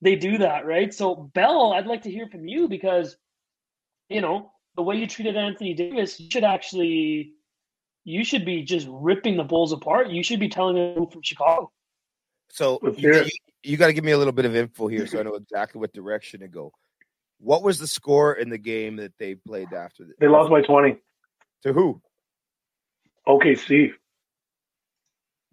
they 0.00 0.16
do 0.16 0.38
that 0.38 0.66
right. 0.66 0.92
So 0.94 1.30
Bell, 1.34 1.72
I'd 1.72 1.86
like 1.86 2.02
to 2.02 2.10
hear 2.10 2.26
from 2.28 2.46
you 2.46 2.68
because 2.68 3.16
you 4.08 4.20
know 4.20 4.52
the 4.76 4.82
way 4.82 4.96
you 4.96 5.06
treated 5.06 5.36
Anthony 5.36 5.74
Davis, 5.74 6.18
you 6.18 6.30
should 6.30 6.44
actually 6.44 7.34
you 8.04 8.24
should 8.24 8.46
be 8.46 8.62
just 8.62 8.86
ripping 8.90 9.36
the 9.36 9.44
Bulls 9.44 9.72
apart. 9.72 10.08
You 10.08 10.22
should 10.22 10.40
be 10.40 10.48
telling 10.48 10.76
them 10.76 11.08
from 11.08 11.20
Chicago. 11.22 11.70
So 12.50 12.78
Let's 12.80 12.98
you, 12.98 13.28
you, 13.62 13.76
got 13.76 13.88
to 13.88 13.92
give 13.92 14.04
me 14.04 14.12
a 14.12 14.18
little 14.18 14.32
bit 14.32 14.46
of 14.46 14.56
info 14.56 14.86
here, 14.86 15.06
so 15.06 15.20
I 15.20 15.22
know 15.22 15.34
exactly 15.34 15.78
what 15.78 15.92
direction 15.92 16.40
to 16.40 16.48
go. 16.48 16.72
What 17.38 17.62
was 17.62 17.78
the 17.78 17.86
score 17.86 18.32
in 18.32 18.48
the 18.48 18.56
game 18.56 18.96
that 18.96 19.12
they 19.18 19.34
played 19.34 19.74
after 19.74 20.04
this? 20.04 20.14
They 20.18 20.26
lost 20.26 20.50
by 20.50 20.62
20. 20.62 20.96
to 21.64 21.72
who? 21.74 22.00
OKC. 23.28 23.92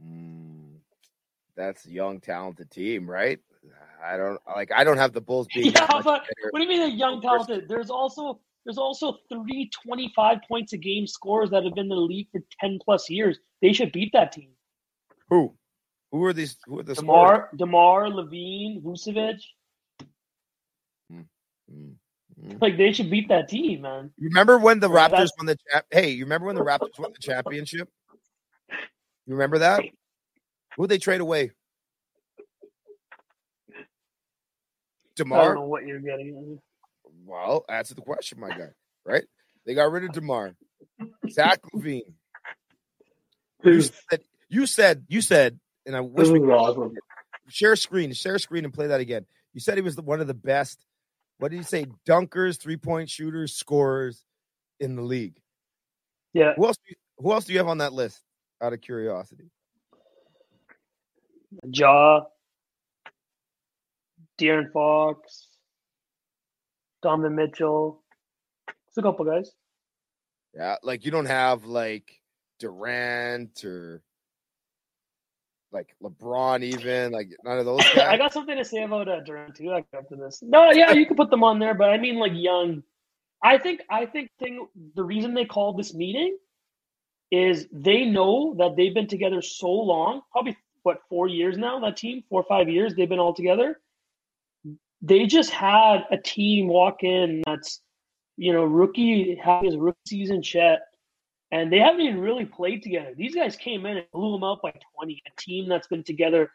Mm, 0.03 0.77
that's 1.55 1.85
a 1.85 1.91
young, 1.91 2.19
talented 2.19 2.71
team, 2.71 3.09
right? 3.09 3.39
I 4.03 4.17
don't 4.17 4.39
like. 4.47 4.71
I 4.71 4.83
don't 4.83 4.97
have 4.97 5.13
the 5.13 5.21
Bulls 5.21 5.47
being. 5.53 5.71
Yeah, 5.71 5.87
but 5.87 6.03
better. 6.03 6.49
what 6.51 6.59
do 6.59 6.63
you 6.63 6.69
mean 6.69 6.81
a 6.81 6.95
young 6.95 7.21
talented? 7.21 7.67
There's 7.67 7.89
also 7.89 8.39
there's 8.65 8.77
also 8.77 9.17
three 9.29 9.69
25 9.83 10.39
points 10.47 10.73
a 10.73 10.77
game 10.77 11.07
scores 11.07 11.49
that 11.51 11.63
have 11.63 11.75
been 11.75 11.85
in 11.85 11.89
the 11.89 11.95
league 11.95 12.27
for 12.31 12.41
10 12.59 12.79
plus 12.83 13.09
years. 13.09 13.39
They 13.61 13.73
should 13.73 13.91
beat 13.91 14.11
that 14.13 14.31
team. 14.31 14.49
who? 15.29 15.55
Who 16.11 16.23
are 16.23 16.33
these? 16.33 16.57
Who 16.65 16.79
are 16.79 16.83
the 16.83 16.95
scorers? 16.95 17.49
DeMar, 17.57 18.05
DeMar, 18.05 18.07
LaVine, 18.09 18.81
Vucevic. 18.83 19.39
Mm, 21.11 21.25
mm. 21.71 21.93
Mm. 22.43 22.61
Like 22.61 22.77
they 22.77 22.91
should 22.91 23.09
beat 23.09 23.29
that 23.29 23.47
team, 23.49 23.81
man. 23.81 24.11
You 24.17 24.27
remember 24.29 24.57
when 24.57 24.79
the 24.79 24.89
Raptors 24.89 25.11
that's- 25.11 25.31
won 25.37 25.45
the 25.47 25.57
champ? 25.71 25.85
Hey, 25.91 26.09
you 26.11 26.25
remember 26.25 26.47
when 26.47 26.55
the 26.55 26.63
Raptors 26.63 26.97
won 26.99 27.11
the 27.13 27.19
championship? 27.19 27.89
You 29.25 29.33
remember 29.33 29.59
that? 29.59 29.83
Who 30.77 30.87
they 30.87 30.97
trade 30.97 31.21
away? 31.21 31.51
I 35.17 35.23
don't 35.23 35.29
DeMar. 35.29 35.55
know 35.55 35.61
what 35.61 35.85
you're 35.85 35.99
getting. 36.01 36.59
Well, 37.25 37.63
answer 37.69 37.95
the 37.95 38.01
question, 38.01 38.39
my 38.39 38.49
guy. 38.49 38.69
Right? 39.05 39.23
They 39.65 39.73
got 39.73 39.91
rid 39.91 40.03
of 40.03 40.11
DeMar. 40.11 40.55
Zach 41.29 41.61
LaVine. 41.73 42.01
You 43.63 43.81
said, 43.81 44.21
you 44.49 44.67
said, 44.67 45.05
you 45.07 45.21
said, 45.21 45.59
and 45.85 45.95
I 45.95 46.01
wish 46.01 46.25
this 46.27 46.29
we 46.33 46.39
is 46.39 46.45
could 46.45 46.51
awesome. 46.53 46.93
share 47.49 47.71
a 47.71 47.77
screen, 47.77 48.13
share 48.13 48.35
a 48.35 48.39
screen, 48.39 48.63
and 48.65 48.73
play 48.73 48.87
that 48.87 48.99
again. 48.99 49.25
You 49.53 49.61
said 49.61 49.75
he 49.75 49.81
was 49.81 49.95
the, 49.95 50.01
one 50.03 50.19
of 50.21 50.27
the 50.27 50.33
best. 50.35 50.77
What 51.37 51.51
do 51.51 51.57
you 51.57 51.63
say? 51.63 51.85
Dunkers, 52.07 52.59
three 52.59 52.77
point 52.77 53.09
shooters, 53.09 53.53
scorers 53.55 54.23
in 54.79 54.95
the 54.95 55.01
league. 55.01 55.39
Yeah, 56.33 56.53
Who 56.57 56.65
else? 56.65 56.77
Do 56.77 56.83
you, 56.89 56.95
who 57.17 57.33
else 57.33 57.45
do 57.45 57.53
you 57.53 57.59
have 57.59 57.67
on 57.67 57.77
that 57.79 57.93
list? 57.93 58.21
Out 58.61 58.71
of 58.71 58.79
curiosity, 58.81 59.51
Ja, 61.65 62.21
De'Aaron 64.39 64.71
Fox, 64.71 65.47
Donovan 67.03 67.35
Mitchell. 67.35 68.01
It's 68.87 68.97
a 68.97 69.01
couple 69.01 69.25
guys. 69.25 69.51
yeah, 70.53 70.77
like 70.83 71.03
you 71.03 71.11
don't 71.11 71.25
have 71.25 71.65
like 71.65 72.21
Durant 72.59 73.65
or 73.65 74.01
like 75.75 75.93
LeBron, 76.01 76.63
even 76.63 77.11
like 77.11 77.29
none 77.43 77.59
of 77.59 77.65
those 77.65 77.81
I 77.97 78.17
got 78.17 78.33
something 78.33 78.57
to 78.57 78.65
say 78.65 78.83
about 78.83 79.07
uh, 79.07 79.19
Durant 79.19 79.55
too. 79.55 79.69
Like 79.69 79.85
after 79.93 80.15
this, 80.15 80.41
no, 80.41 80.71
yeah, 80.71 80.93
you 80.93 81.05
can 81.05 81.17
put 81.17 81.29
them 81.29 81.43
on 81.43 81.59
there, 81.59 81.75
but 81.75 81.89
I 81.89 81.97
mean 81.97 82.17
like 82.17 82.31
young. 82.33 82.81
I 83.43 83.57
think 83.57 83.81
I 83.91 84.05
think 84.05 84.31
thing 84.39 84.67
the 84.95 85.03
reason 85.03 85.33
they 85.33 85.45
called 85.45 85.77
this 85.77 85.93
meeting 85.93 86.37
is 87.29 87.67
they 87.71 88.05
know 88.05 88.55
that 88.57 88.75
they've 88.75 88.93
been 88.93 89.07
together 89.07 89.41
so 89.41 89.69
long, 89.69 90.21
probably 90.31 90.57
what 90.83 90.99
four 91.09 91.27
years 91.27 91.57
now. 91.57 91.79
That 91.79 91.97
team, 91.97 92.23
four 92.29 92.41
or 92.41 92.45
five 92.47 92.69
years, 92.69 92.95
they've 92.95 93.09
been 93.09 93.19
all 93.19 93.33
together. 93.33 93.79
They 95.01 95.25
just 95.25 95.51
had 95.51 96.05
a 96.09 96.17
team 96.17 96.67
walk 96.67 97.03
in 97.03 97.43
that's 97.45 97.81
you 98.37 98.53
know 98.53 98.63
rookie 98.63 99.35
had 99.35 99.65
his 99.65 99.75
rookie 99.75 99.99
season 100.07 100.41
Chet, 100.41 100.79
and 101.51 101.71
they 101.71 101.79
haven't 101.79 102.01
even 102.01 102.19
really 102.19 102.45
played 102.45 102.83
together. 102.83 103.13
These 103.15 103.35
guys 103.35 103.55
came 103.55 103.85
in 103.85 103.97
and 103.97 104.05
blew 104.11 104.33
them 104.33 104.43
out 104.43 104.61
by 104.61 104.73
twenty. 104.95 105.21
A 105.27 105.41
team 105.41 105.69
that's 105.69 105.87
been 105.87 106.03
together 106.03 106.49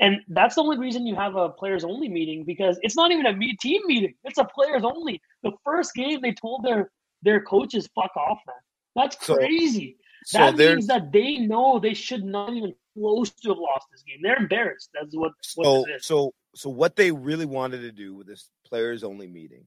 and 0.00 0.20
that's 0.28 0.56
the 0.56 0.62
only 0.62 0.78
reason 0.78 1.06
you 1.06 1.14
have 1.14 1.36
a 1.36 1.48
players 1.48 1.84
only 1.84 2.08
meeting 2.08 2.44
because 2.44 2.78
it's 2.82 2.96
not 2.96 3.12
even 3.12 3.26
a 3.26 3.32
me- 3.32 3.56
team 3.60 3.80
meeting. 3.86 4.14
It's 4.24 4.38
a 4.38 4.44
players 4.44 4.82
only. 4.84 5.20
The 5.42 5.52
first 5.64 5.94
game 5.94 6.20
they 6.20 6.32
told 6.32 6.64
their 6.64 6.90
their 7.22 7.40
coaches 7.40 7.88
fuck 7.94 8.10
off, 8.16 8.38
man. 8.46 8.56
That's 8.96 9.16
crazy. 9.16 9.96
So 10.26 10.38
that 10.38 10.56
there's 10.56 10.76
means 10.76 10.86
that 10.88 11.12
they 11.12 11.36
know 11.38 11.78
they 11.78 11.94
should 11.94 12.24
not 12.24 12.52
even 12.54 12.74
close 12.96 13.30
to 13.30 13.50
have 13.50 13.58
lost 13.58 13.86
this 13.92 14.02
game. 14.02 14.18
They're 14.22 14.36
embarrassed. 14.36 14.90
That's 14.94 15.14
what 15.14 15.32
what 15.54 15.64
so 15.64 15.84
it 15.84 15.96
is. 15.96 16.06
so 16.06 16.34
so 16.54 16.70
what 16.70 16.96
they 16.96 17.12
really 17.12 17.46
wanted 17.46 17.82
to 17.82 17.92
do 17.92 18.14
with 18.14 18.26
this 18.26 18.50
players 18.66 19.04
only 19.04 19.28
meeting, 19.28 19.66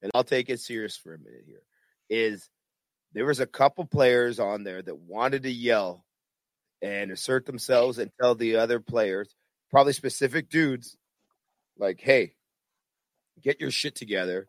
and 0.00 0.12
I'll 0.14 0.24
take 0.24 0.48
it 0.48 0.60
serious 0.60 0.96
for 0.96 1.14
a 1.14 1.18
minute 1.18 1.44
here, 1.46 1.62
is 2.08 2.48
there 3.12 3.26
was 3.26 3.40
a 3.40 3.46
couple 3.46 3.84
players 3.84 4.38
on 4.38 4.64
there 4.64 4.82
that 4.82 4.98
wanted 4.98 5.44
to 5.44 5.50
yell 5.50 6.04
and 6.82 7.10
assert 7.10 7.46
themselves 7.46 7.98
and 7.98 8.10
tell 8.20 8.34
the 8.34 8.56
other 8.56 8.80
players, 8.80 9.34
probably 9.70 9.92
specific 9.92 10.50
dudes, 10.50 10.96
like, 11.78 12.00
hey, 12.00 12.34
get 13.42 13.60
your 13.60 13.70
shit 13.70 13.94
together 13.94 14.46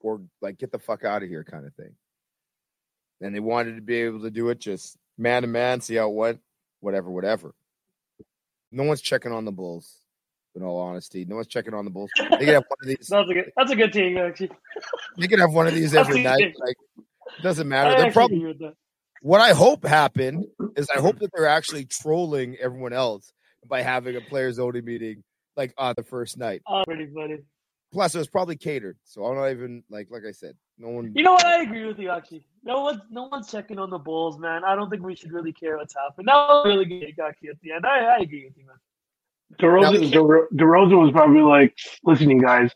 or 0.00 0.20
like 0.40 0.58
get 0.58 0.72
the 0.72 0.78
fuck 0.78 1.04
out 1.04 1.22
of 1.22 1.28
here 1.28 1.44
kind 1.44 1.66
of 1.66 1.74
thing. 1.74 1.94
And 3.20 3.34
they 3.34 3.40
wanted 3.40 3.76
to 3.76 3.82
be 3.82 3.96
able 3.96 4.20
to 4.22 4.30
do 4.30 4.48
it 4.48 4.60
just 4.60 4.96
man 5.16 5.42
to 5.42 5.48
man, 5.48 5.80
see 5.80 5.96
how 5.96 6.08
it 6.08 6.14
went, 6.14 6.40
whatever, 6.80 7.10
whatever. 7.10 7.54
No 8.70 8.84
one's 8.84 9.00
checking 9.00 9.32
on 9.32 9.44
the 9.44 9.52
Bulls, 9.52 10.02
in 10.54 10.62
all 10.62 10.78
honesty. 10.78 11.24
No 11.24 11.36
one's 11.36 11.46
checking 11.46 11.74
on 11.74 11.84
the 11.84 11.90
Bulls. 11.90 12.10
They 12.18 12.24
can 12.24 12.48
have 12.48 12.64
one 12.68 12.78
of 12.82 12.86
these. 12.86 13.06
That's 13.10 13.30
a 13.30 13.34
good. 13.34 13.52
That's 13.56 13.70
a 13.70 13.76
good 13.76 13.92
team 13.92 14.18
actually. 14.18 14.50
They 15.16 15.26
can 15.26 15.40
have 15.40 15.52
one 15.52 15.66
of 15.66 15.74
these 15.74 15.94
every 15.94 16.22
night. 16.22 16.54
Like 16.58 16.76
it 17.38 17.42
doesn't 17.42 17.68
matter. 17.68 17.96
They're 17.96 18.12
probably 18.12 18.38
agree 18.38 18.48
with 18.48 18.58
that. 18.60 18.74
what 19.22 19.40
I 19.40 19.52
hope 19.52 19.84
happened 19.86 20.46
is 20.76 20.88
I 20.94 21.00
hope 21.00 21.18
that 21.20 21.30
they're 21.34 21.48
actually 21.48 21.84
trolling 21.84 22.56
everyone 22.60 22.92
else 22.92 23.32
by 23.66 23.82
having 23.82 24.16
a 24.16 24.20
players 24.20 24.58
only 24.58 24.80
meeting 24.80 25.22
like 25.56 25.74
on 25.76 25.94
the 25.96 26.04
first 26.04 26.38
night. 26.38 26.62
Oh, 26.66 26.84
pretty 26.86 27.08
funny. 27.14 27.38
Plus, 27.90 28.14
it 28.14 28.18
was 28.18 28.28
probably 28.28 28.56
catered, 28.56 28.98
so 29.04 29.24
I'm 29.24 29.36
not 29.36 29.48
even 29.50 29.82
like 29.88 30.08
like 30.10 30.22
I 30.28 30.32
said, 30.32 30.54
no 30.78 30.88
one. 30.90 31.12
You 31.14 31.22
know 31.22 31.32
what? 31.32 31.46
I 31.46 31.62
agree 31.62 31.86
with 31.86 31.98
you 31.98 32.10
actually. 32.10 32.44
No 32.62 32.82
one's 32.82 33.00
no 33.10 33.24
one's 33.24 33.50
checking 33.50 33.78
on 33.78 33.88
the 33.88 33.98
Bulls, 33.98 34.38
man. 34.38 34.62
I 34.62 34.74
don't 34.74 34.90
think 34.90 35.02
we 35.02 35.14
should 35.14 35.32
really 35.32 35.52
care 35.52 35.78
what's 35.78 35.94
happening. 35.94 36.26
That 36.26 36.34
was 36.34 36.66
really 36.66 36.84
good, 36.84 37.16
Gaki, 37.16 37.48
at 37.48 37.58
the 37.62 37.72
end. 37.72 37.86
I, 37.86 38.00
I 38.04 38.16
agree 38.18 38.44
with 38.44 38.56
you, 38.58 38.66
man. 38.66 38.76
DeRozan, 39.58 40.12
DeRo- 40.12 40.46
DeRozan 40.54 41.00
was 41.00 41.12
probably 41.12 41.40
like, 41.40 41.74
listen, 42.04 42.28
you 42.28 42.38
guys, 42.38 42.70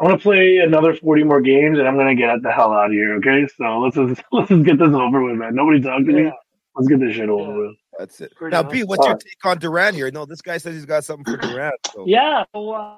I 0.00 0.04
want 0.04 0.18
to 0.18 0.22
play 0.22 0.58
another 0.58 0.94
40 0.94 1.24
more 1.24 1.40
games 1.40 1.78
and 1.78 1.88
I'm 1.88 1.94
going 1.96 2.14
to 2.16 2.20
get 2.20 2.42
the 2.42 2.50
hell 2.52 2.72
out 2.72 2.86
of 2.86 2.92
here, 2.92 3.16
okay? 3.16 3.46
So 3.56 3.80
let's 3.80 3.96
just, 3.96 4.22
let's 4.32 4.48
just 4.48 4.64
get 4.64 4.78
this 4.78 4.88
over 4.94 5.22
with, 5.24 5.36
man. 5.36 5.54
Nobody 5.54 5.80
talking 5.80 6.06
to 6.06 6.12
me. 6.12 6.32
Let's 6.76 6.88
get 6.88 7.00
this 7.00 7.16
shit 7.16 7.28
over 7.28 7.50
Yeah. 7.50 7.68
with. 7.68 7.76
That's 7.98 8.20
it. 8.20 8.32
pretty 8.36 8.54
Now, 8.54 8.62
much. 8.62 8.72
B, 8.72 8.84
what's 8.84 8.98
your 9.00 9.14
Alright. 9.14 9.20
take 9.20 9.44
on 9.44 9.58
Durant 9.58 9.96
here? 9.96 10.08
No, 10.12 10.24
this 10.24 10.40
guy 10.40 10.58
says 10.58 10.74
he's 10.76 10.84
got 10.84 11.04
something 11.04 11.24
for 11.24 11.36
Durant. 11.40 11.74
So. 11.92 12.04
Yeah. 12.06 12.44
So, 12.54 12.70
uh, 12.70 12.94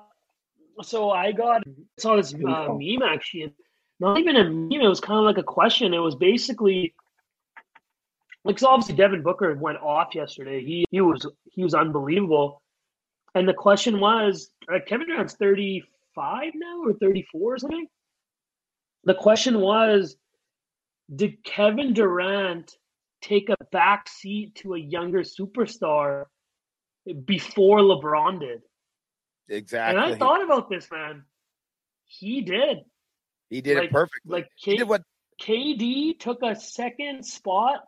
so 0.82 1.10
I 1.10 1.32
got 1.32 1.62
saw 1.98 2.16
this 2.16 2.34
uh, 2.34 2.38
meme 2.38 3.02
actually. 3.02 3.54
Not 3.98 4.18
even 4.18 4.36
a 4.36 4.44
meme. 4.44 4.72
It 4.80 4.88
was 4.88 5.00
kind 5.00 5.18
of 5.18 5.24
like 5.24 5.38
a 5.38 5.42
question. 5.42 5.94
It 5.94 5.98
was 5.98 6.14
basically 6.16 6.94
like 8.44 8.58
so 8.58 8.68
obviously 8.68 8.94
Devin 8.96 9.22
Booker 9.22 9.54
went 9.54 9.78
off 9.78 10.14
yesterday. 10.14 10.62
He 10.64 10.84
he 10.90 11.00
was 11.00 11.26
he 11.50 11.62
was 11.64 11.74
unbelievable. 11.74 12.62
And 13.34 13.48
the 13.48 13.54
question 13.54 14.00
was, 14.00 14.50
uh, 14.72 14.78
Kevin 14.86 15.06
Durant's 15.06 15.34
thirty 15.34 15.84
five 16.20 16.52
now 16.54 16.82
or 16.84 16.92
thirty 16.94 17.26
four 17.32 17.54
or 17.54 17.58
something. 17.58 17.86
The 19.04 19.14
question 19.14 19.60
was, 19.60 20.16
did 21.14 21.42
Kevin 21.42 21.94
Durant 21.94 22.76
take 23.22 23.48
a 23.48 23.56
back 23.72 24.08
seat 24.08 24.54
to 24.56 24.74
a 24.74 24.78
younger 24.78 25.20
superstar 25.20 26.26
before 27.24 27.78
LeBron 27.78 28.40
did? 28.40 28.60
Exactly. 29.48 30.02
And 30.02 30.14
I 30.14 30.18
thought 30.18 30.44
about 30.44 30.68
this, 30.68 30.88
man. 30.92 31.24
He 32.04 32.42
did. 32.42 32.78
he 33.48 33.60
did 33.62 33.76
like- 33.76 33.84
it 33.86 33.92
perfectly. 33.92 34.30
Like 34.30 34.48
he 34.56 34.76
did 34.76 34.88
what 34.88 35.02
KD 35.40 36.18
took 36.18 36.42
a 36.42 36.54
second 36.54 37.24
spot 37.24 37.84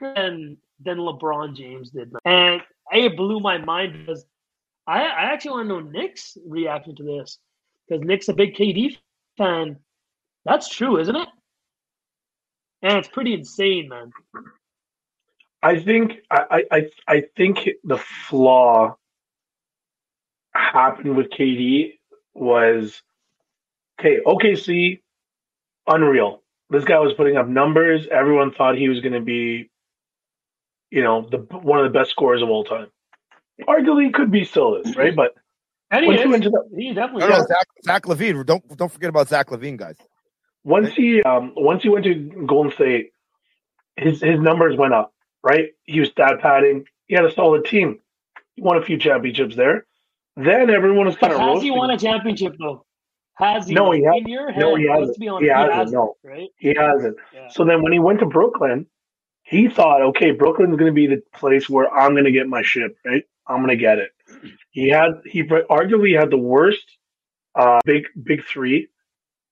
and 0.00 0.58
than 0.82 0.98
LeBron 0.98 1.56
James 1.56 1.90
did. 1.90 2.12
And 2.24 2.60
it 2.92 3.16
blew 3.16 3.40
my 3.40 3.58
mind 3.58 3.92
because 4.06 4.24
I, 4.86 5.02
I 5.02 5.22
actually 5.32 5.52
want 5.52 5.68
to 5.68 5.74
know 5.74 5.80
Nick's 5.80 6.36
reaction 6.46 6.94
to 6.96 7.02
this 7.02 7.38
because 7.88 8.04
Nick's 8.04 8.28
a 8.28 8.34
big 8.34 8.54
KD 8.54 8.96
fan. 9.36 9.76
That's 10.44 10.68
true, 10.68 10.98
isn't 10.98 11.16
it? 11.16 11.28
And 12.82 12.98
it's 12.98 13.08
pretty 13.08 13.34
insane, 13.34 13.88
man. 13.88 14.10
I 15.62 15.78
think 15.80 16.14
I, 16.30 16.64
I 16.72 16.86
I 17.06 17.24
think 17.36 17.68
the 17.84 17.98
flaw 17.98 18.96
happened 20.54 21.16
with 21.16 21.30
KD 21.30 21.98
was 22.34 23.02
okay. 23.98 24.18
OKC, 24.26 25.00
unreal. 25.86 26.42
This 26.70 26.84
guy 26.84 26.98
was 26.98 27.12
putting 27.14 27.36
up 27.36 27.48
numbers. 27.48 28.06
Everyone 28.10 28.52
thought 28.52 28.76
he 28.76 28.88
was 28.88 29.00
going 29.00 29.12
to 29.12 29.20
be, 29.20 29.68
you 30.90 31.02
know, 31.02 31.28
the 31.30 31.38
one 31.38 31.84
of 31.84 31.92
the 31.92 31.98
best 31.98 32.10
scorers 32.10 32.42
of 32.42 32.48
all 32.48 32.64
time. 32.64 32.86
Arguably, 33.68 34.12
could 34.12 34.30
be 34.30 34.44
still 34.44 34.76
is 34.76 34.96
right, 34.96 35.14
but 35.14 35.34
And 35.90 36.04
he, 36.04 36.12
is. 36.12 36.22
he 36.22 36.28
the, 36.38 36.68
he 36.76 36.92
definitely 36.94 37.28
No, 37.28 37.38
no. 37.38 37.46
Zach, 37.46 37.66
Zach 37.84 38.02
LaVine. 38.04 38.44
Don't 38.46 38.76
don't 38.76 38.90
forget 38.92 39.08
about 39.10 39.28
Zach 39.28 39.48
LaVine, 39.48 39.76
guys. 39.76 39.96
once 40.64 40.92
he 40.94 41.22
um 41.22 41.52
once 41.56 41.82
he 41.82 41.88
went 41.88 42.04
to 42.04 42.14
Golden 42.46 42.72
State, 42.72 43.12
his 43.96 44.20
his 44.20 44.40
numbers 44.40 44.76
went 44.76 44.94
up. 44.94 45.12
Right, 45.42 45.68
he 45.84 46.00
was 46.00 46.10
stat 46.10 46.40
padding. 46.40 46.84
He 47.06 47.14
had 47.14 47.24
a 47.24 47.32
solid 47.32 47.64
team. 47.64 48.00
He 48.56 48.62
won 48.62 48.76
a 48.76 48.82
few 48.82 48.98
championships 48.98 49.56
there. 49.56 49.86
Then 50.36 50.68
everyone 50.70 51.06
was 51.06 51.16
kind 51.16 51.32
But 51.32 51.36
of 51.36 51.40
has 51.40 51.46
roasting. 51.48 51.72
he 51.72 51.78
won 51.78 51.90
a 51.90 51.98
championship 51.98 52.56
though? 52.58 52.84
Has 53.34 53.66
he? 53.66 53.74
No, 53.74 53.90
he 53.92 54.04
ha- 54.04 54.18
in 54.18 54.28
your 54.28 54.52
head. 54.52 54.60
no, 54.60 54.74
he 54.74 54.86
let's 54.86 55.00
hasn't. 55.00 55.18
be 55.18 55.28
honest. 55.28 55.42
He 55.44 55.48
hasn't, 55.48 55.92
no. 55.92 56.16
Right? 56.22 56.48
He 56.58 56.74
hasn't. 56.76 57.16
Yeah. 57.32 57.48
So 57.48 57.64
then 57.64 57.82
when 57.82 57.92
he 57.92 57.98
went 57.98 58.18
to 58.20 58.26
Brooklyn, 58.26 58.84
he 59.44 59.68
thought, 59.68 60.02
okay, 60.02 60.32
Brooklyn's 60.32 60.76
going 60.76 60.90
to 60.90 60.92
be 60.92 61.06
the 61.06 61.22
place 61.34 61.70
where 61.70 61.90
I'm 61.90 62.12
going 62.12 62.24
to 62.26 62.32
get 62.32 62.46
my 62.48 62.60
ship, 62.60 62.96
right? 63.06 63.24
I'm 63.50 63.66
to 63.68 63.76
get 63.76 63.98
it. 63.98 64.10
He 64.70 64.88
had, 64.88 65.20
he 65.26 65.42
arguably 65.42 66.18
had 66.18 66.30
the 66.30 66.38
worst 66.38 66.84
uh, 67.54 67.80
big, 67.84 68.04
big 68.22 68.44
three. 68.44 68.88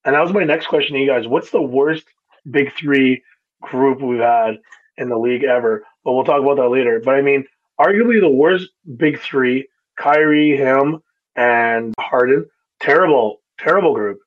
And 0.04 0.14
that 0.14 0.22
was 0.22 0.32
my 0.32 0.44
next 0.44 0.68
question 0.68 0.94
to 0.94 1.00
you 1.00 1.08
guys. 1.08 1.26
What's 1.26 1.50
the 1.50 1.60
worst 1.60 2.04
big 2.50 2.72
three 2.74 3.22
group 3.60 4.00
we've 4.00 4.20
had 4.20 4.58
in 4.96 5.08
the 5.08 5.18
league 5.18 5.44
ever? 5.44 5.84
But 6.04 6.12
we'll 6.12 6.24
talk 6.24 6.40
about 6.40 6.56
that 6.56 6.68
later. 6.68 7.02
But 7.04 7.16
I 7.16 7.22
mean, 7.22 7.44
arguably 7.80 8.20
the 8.20 8.30
worst 8.30 8.70
big 8.96 9.20
three, 9.20 9.68
Kyrie, 9.96 10.56
him, 10.56 11.02
and 11.36 11.94
Harden. 11.98 12.46
Terrible, 12.80 13.42
terrible 13.58 13.94
group. 13.94 14.20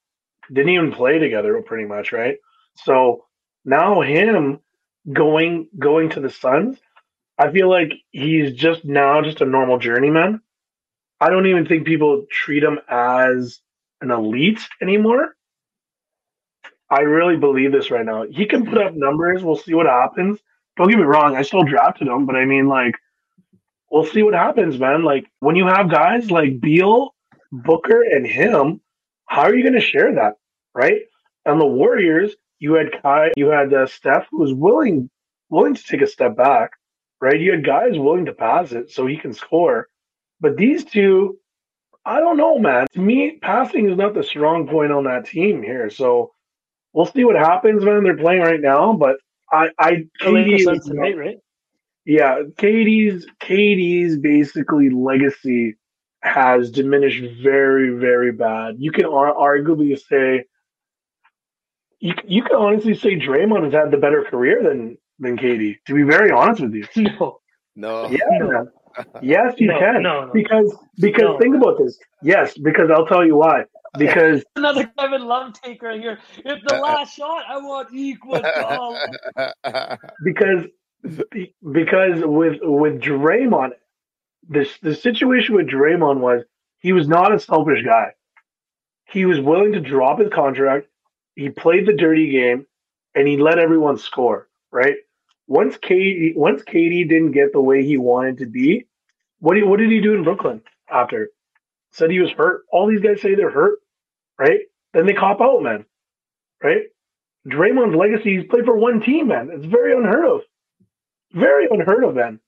Didn't 0.52 0.74
even 0.74 0.92
play 0.92 1.18
together 1.18 1.62
pretty 1.62 1.86
much, 1.86 2.12
right? 2.12 2.38
So 2.76 3.26
now 3.64 4.02
him 4.02 4.60
going 5.12 5.68
going 5.80 6.10
to 6.10 6.20
the 6.20 6.30
Suns, 6.30 6.78
I 7.42 7.52
feel 7.52 7.70
like 7.70 7.94
he's 8.12 8.54
just 8.54 8.86
now 8.86 9.22
just 9.24 9.42
a 9.42 9.46
normal 9.46 9.80
journeyman. 9.80 10.42
I 11.20 11.30
don't 11.32 11.48
even 11.48 11.66
think 11.68 11.86
people 11.88 12.26
treat 12.32 12.64
him 12.64 12.80
as 12.90 13.60
an 14.02 14.12
elite 14.12 14.62
anymore. 14.82 15.36
I 16.90 17.02
really 17.02 17.38
believe 17.38 17.72
this 17.72 17.92
right 17.92 18.06
now. 18.06 18.26
He 18.30 18.46
can 18.46 18.66
put 18.66 18.78
up 18.80 18.94
numbers. 18.96 19.44
We'll 19.44 19.56
see 19.58 19.74
what 19.74 19.88
happens. 19.88 20.40
Don't 20.78 20.90
get 20.90 20.98
me 20.98 21.04
wrong. 21.04 21.36
I 21.36 21.42
still 21.44 21.64
drafted 21.64 22.08
him, 22.08 22.26
but 22.28 22.36
I 22.36 22.46
mean, 22.46 22.68
like, 22.68 22.96
we'll 23.92 24.06
see 24.06 24.24
what 24.24 24.34
happens, 24.34 24.80
man. 24.80 25.04
Like, 25.04 25.26
when 25.40 25.56
you 25.56 25.68
have 25.68 25.92
guys 25.92 26.32
like 26.32 26.62
Beal, 26.62 27.16
Booker, 27.52 28.04
and 28.04 28.28
him, 28.28 28.82
how 29.28 29.44
are 29.44 29.56
you 29.56 29.64
going 29.64 29.80
to 29.80 29.82
share 29.86 30.16
that, 30.16 30.36
right? 30.76 31.02
And 31.46 31.62
the 31.62 31.66
Warriors, 31.68 32.34
you 32.60 32.74
had 32.74 33.02
Kai, 33.02 33.32
you 33.38 33.48
had 33.50 33.74
uh, 33.74 33.88
Steph, 33.88 34.28
who 34.32 34.40
was 34.40 34.54
willing 34.54 35.10
willing 35.50 35.76
to 35.76 35.84
take 35.84 36.02
a 36.02 36.08
step 36.08 36.36
back, 36.38 36.72
right? 37.22 37.40
You 37.40 37.52
had 37.54 37.66
guys 37.66 37.94
willing 38.00 38.26
to 38.28 38.34
pass 38.34 38.74
it 38.74 38.92
so 38.92 39.08
he 39.08 39.18
can 39.18 39.34
score. 39.34 39.88
But 40.42 40.58
these 40.58 40.86
two, 40.86 41.40
I 42.06 42.20
don't 42.20 42.38
know, 42.38 42.60
man. 42.60 42.88
To 42.94 43.02
me, 43.02 43.40
passing 43.42 43.90
is 43.90 43.98
not 43.98 44.14
the 44.16 44.24
strong 44.24 44.68
point 44.68 44.92
on 44.92 45.06
that 45.06 45.26
team 45.28 45.64
here. 45.64 45.90
So 45.90 46.34
we'll 46.94 47.08
see 47.08 47.26
what 47.26 47.36
happens, 47.38 47.84
man. 47.84 48.04
They're 48.04 48.18
playing 48.18 48.42
right 48.44 48.62
now, 48.62 48.94
but 48.94 49.18
I, 49.52 49.70
I, 49.80 49.92
The 50.24 50.32
Lakers 50.32 50.64
KD 50.64 50.64
Suns 50.64 50.86
tonight, 50.86 51.18
right? 51.18 51.38
yeah, 52.06 52.42
KD's 52.58 53.26
KD's 53.42 54.18
basically 54.18 54.90
legacy 54.90 55.76
has 56.24 56.72
diminished 56.72 57.24
very, 57.44 57.92
very 58.00 58.32
bad. 58.32 58.76
You 58.80 58.92
can 58.92 59.06
ar- 59.06 59.36
arguably 59.36 59.98
say 60.00 60.46
you 62.00 62.14
you 62.26 62.44
can 62.44 62.58
honestly 62.58 62.96
say 62.96 63.18
Draymond 63.18 63.66
has 63.66 63.74
had 63.74 63.92
the 63.92 63.98
better 63.98 64.24
career 64.24 64.64
than 64.64 64.98
than 65.22 65.38
KD. 65.38 65.78
To 65.88 65.96
be 65.96 66.04
very 66.04 66.32
honest 66.32 66.62
with 66.62 66.74
you, 66.76 66.86
No. 67.20 67.40
No. 67.76 68.10
yeah, 68.10 68.20
No. 68.40 68.70
yes, 69.22 69.54
you 69.58 69.68
No, 69.68 69.80
can. 69.80 70.04
no, 70.04 70.26
no. 70.26 70.34
Because 70.34 70.76
because 71.00 71.24
No. 71.24 71.40
think 71.40 71.56
about 71.56 71.78
this. 71.80 71.98
Yes, 72.22 72.58
because 72.58 72.92
I'll 72.92 73.06
tell 73.08 73.26
you 73.26 73.38
why. 73.38 73.66
Because 73.98 74.44
Another 74.58 74.92
Kevin 75.00 75.26
Love 75.26 75.54
take 75.54 75.82
right 75.82 76.00
here. 76.02 76.20
If 76.46 76.64
the 76.68 76.76
uh-uh. 76.76 76.82
last 76.82 77.16
shot, 77.16 77.44
I 77.50 77.58
want 77.58 77.90
equal. 77.94 78.42
because 80.26 80.66
because 81.74 82.22
with 82.26 82.60
with 82.62 83.02
Draymond, 83.02 83.72
this 84.50 84.78
the 84.82 84.96
situation 84.96 85.56
with 85.56 85.68
Draymond 85.68 86.20
was 86.20 86.44
he 86.80 86.94
was 86.94 87.08
not 87.08 87.34
a 87.34 87.40
selfish 87.40 87.84
guy. 87.86 88.12
He 89.06 89.26
was 89.26 89.40
willing 89.42 89.74
to 89.74 89.80
drop 89.82 90.20
his 90.20 90.30
contract. 90.34 90.88
He 91.36 91.50
played 91.50 91.86
the 91.88 91.94
dirty 91.94 92.30
game, 92.32 92.66
and 93.16 93.28
he 93.28 93.38
let 93.38 93.60
everyone 93.60 93.98
score. 93.98 94.48
Right. 94.72 94.96
Once 95.52 95.76
KD 95.76 96.34
once 96.38 96.64
KD 96.64 97.10
didn't 97.10 97.34
get 97.34 97.52
the 97.52 97.60
way 97.60 97.84
he 97.84 97.98
wanted 97.98 98.38
to 98.38 98.46
be, 98.46 98.86
what 99.40 99.56
did, 99.56 99.66
what 99.66 99.80
did 99.80 99.92
he 99.92 100.00
do 100.00 100.14
in 100.14 100.24
Brooklyn 100.24 100.62
after? 100.90 101.30
Said 101.92 102.10
he 102.10 102.22
was 102.22 102.32
hurt. 102.32 102.62
All 102.72 102.88
these 102.88 103.02
guys 103.02 103.22
say 103.22 103.36
they're 103.36 103.52
hurt. 103.52 103.80
Right. 104.40 104.62
Then 104.94 105.06
they 105.06 105.14
cop 105.14 105.42
out, 105.42 105.62
man. 105.62 105.84
Right. 106.64 106.84
Draymond's 107.46 107.98
legacy, 107.98 108.38
he's 108.38 108.50
played 108.50 108.64
for 108.64 108.78
one 108.78 109.02
team, 109.02 109.28
man. 109.28 109.50
It's 109.52 109.66
very 109.66 109.94
unheard 109.94 110.24
of. 110.24 110.42
Very 111.34 111.68
unheard 111.70 112.06
of, 112.06 112.16
man. 112.16 112.40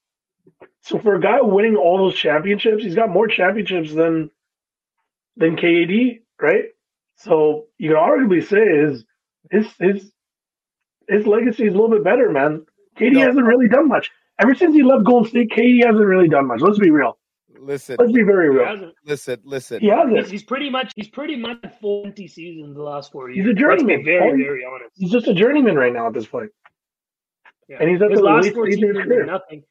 So 0.84 0.98
for 0.98 1.16
a 1.16 1.22
guy 1.22 1.42
winning 1.42 1.76
all 1.76 1.98
those 1.98 2.16
championships, 2.16 2.86
he's 2.86 2.96
got 2.96 3.10
more 3.10 3.28
championships 3.28 3.94
than 3.94 4.32
than 5.36 5.58
KD, 5.58 6.22
right? 6.42 6.68
So 7.18 7.66
you 7.78 7.90
can 7.90 7.98
arguably 7.98 8.48
say 8.48 8.66
his 8.66 9.04
his 9.52 9.68
his 9.78 10.12
his 11.10 11.28
legacy 11.28 11.66
is 11.66 11.74
a 11.74 11.78
little 11.78 11.90
bit 11.90 12.06
better, 12.06 12.30
man. 12.32 12.66
KD 12.98 13.14
No. 13.14 13.22
hasn't 13.22 13.46
really 13.46 13.68
done 13.68 13.88
much. 13.88 14.10
Ever 14.40 14.56
since 14.56 14.74
he 14.76 14.84
left 14.84 15.04
Golden 15.04 15.30
State, 15.30 15.50
KD 15.52 15.86
hasn't 15.86 16.06
really 16.06 16.28
done 16.30 16.48
much. 16.48 16.62
Let's 16.62 16.80
be 16.80 16.90
real. 16.90 17.18
listen, 17.60 17.96
Let's 18.00 18.12
be 18.12 18.24
very 18.24 18.50
real. 18.50 18.92
listen, 19.06 19.40
listen. 19.46 19.80
He 19.80 19.88
hasn't. 19.88 20.28
he's 20.28 20.44
pretty 20.44 20.70
much 20.70 20.92
he's 20.96 21.08
pretty 21.10 21.36
much 21.36 21.58
had 21.64 21.80
full 21.80 22.06
empty 22.06 22.28
seasons 22.28 22.76
the 22.76 22.82
last 22.84 23.12
four 23.12 23.30
years. 23.30 23.38
He's 23.38 23.46
years. 23.46 23.58
a 23.64 23.68
Let's 23.70 23.82
journeyman. 23.82 24.00
be 24.00 24.12
very, 24.12 24.32
All- 24.32 24.38
very 24.38 24.66
honest. 24.66 24.92
He's 24.96 25.12
just 25.12 25.28
a 25.28 25.34
journeyman 25.34 25.76
right 25.76 25.94
now 25.94 26.08
at 26.08 26.14
this 26.14 26.26
point. 26.28 26.52
Yeah. 27.70 27.78
And 27.80 27.90
he's 27.90 28.02
at 28.02 28.12
His 28.12 28.20
the 28.20 28.26
last 28.26 28.44
late 28.46 28.54
four 28.54 28.66
stage 28.70 28.84
of 28.84 28.90
seasons 28.90 29.06
career. 29.06 29.26
nothing. 29.26 29.64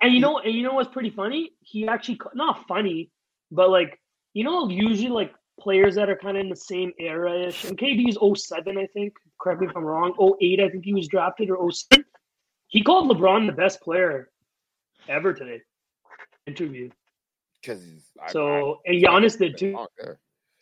And 0.00 0.12
you 0.14 0.20
know, 0.20 0.38
and 0.38 0.54
you 0.54 0.62
know 0.62 0.74
what's 0.74 0.90
pretty 0.92 1.10
funny? 1.10 1.50
He 1.60 1.86
actually 1.88 2.20
not 2.34 2.66
funny, 2.68 3.10
but 3.50 3.70
like 3.70 3.98
you 4.34 4.44
know, 4.44 4.68
usually 4.68 5.08
like 5.08 5.32
players 5.58 5.94
that 5.96 6.08
are 6.08 6.16
kind 6.16 6.36
of 6.36 6.42
in 6.42 6.48
the 6.48 6.56
same 6.56 6.92
era 7.00 7.46
ish. 7.48 7.64
And 7.64 7.76
KD's 7.76 8.16
07, 8.42 8.78
I 8.78 8.86
think. 8.94 9.12
Correct 9.40 9.60
me 9.60 9.66
if 9.68 9.76
I'm 9.76 9.84
wrong. 9.84 10.14
08, 10.40 10.60
I 10.60 10.68
think 10.70 10.84
he 10.84 10.94
was 10.94 11.08
drafted 11.08 11.50
or 11.50 11.70
07. 11.70 12.04
He 12.70 12.82
called 12.82 13.10
LeBron 13.10 13.46
the 13.46 13.52
best 13.52 13.80
player 13.82 14.30
ever 15.08 15.34
today. 15.34 15.60
Interview. 16.46 16.90
Because 17.60 17.84
So 18.28 18.80
and 18.86 19.02
Giannis 19.02 19.38
did 19.38 19.58
too. 19.58 19.76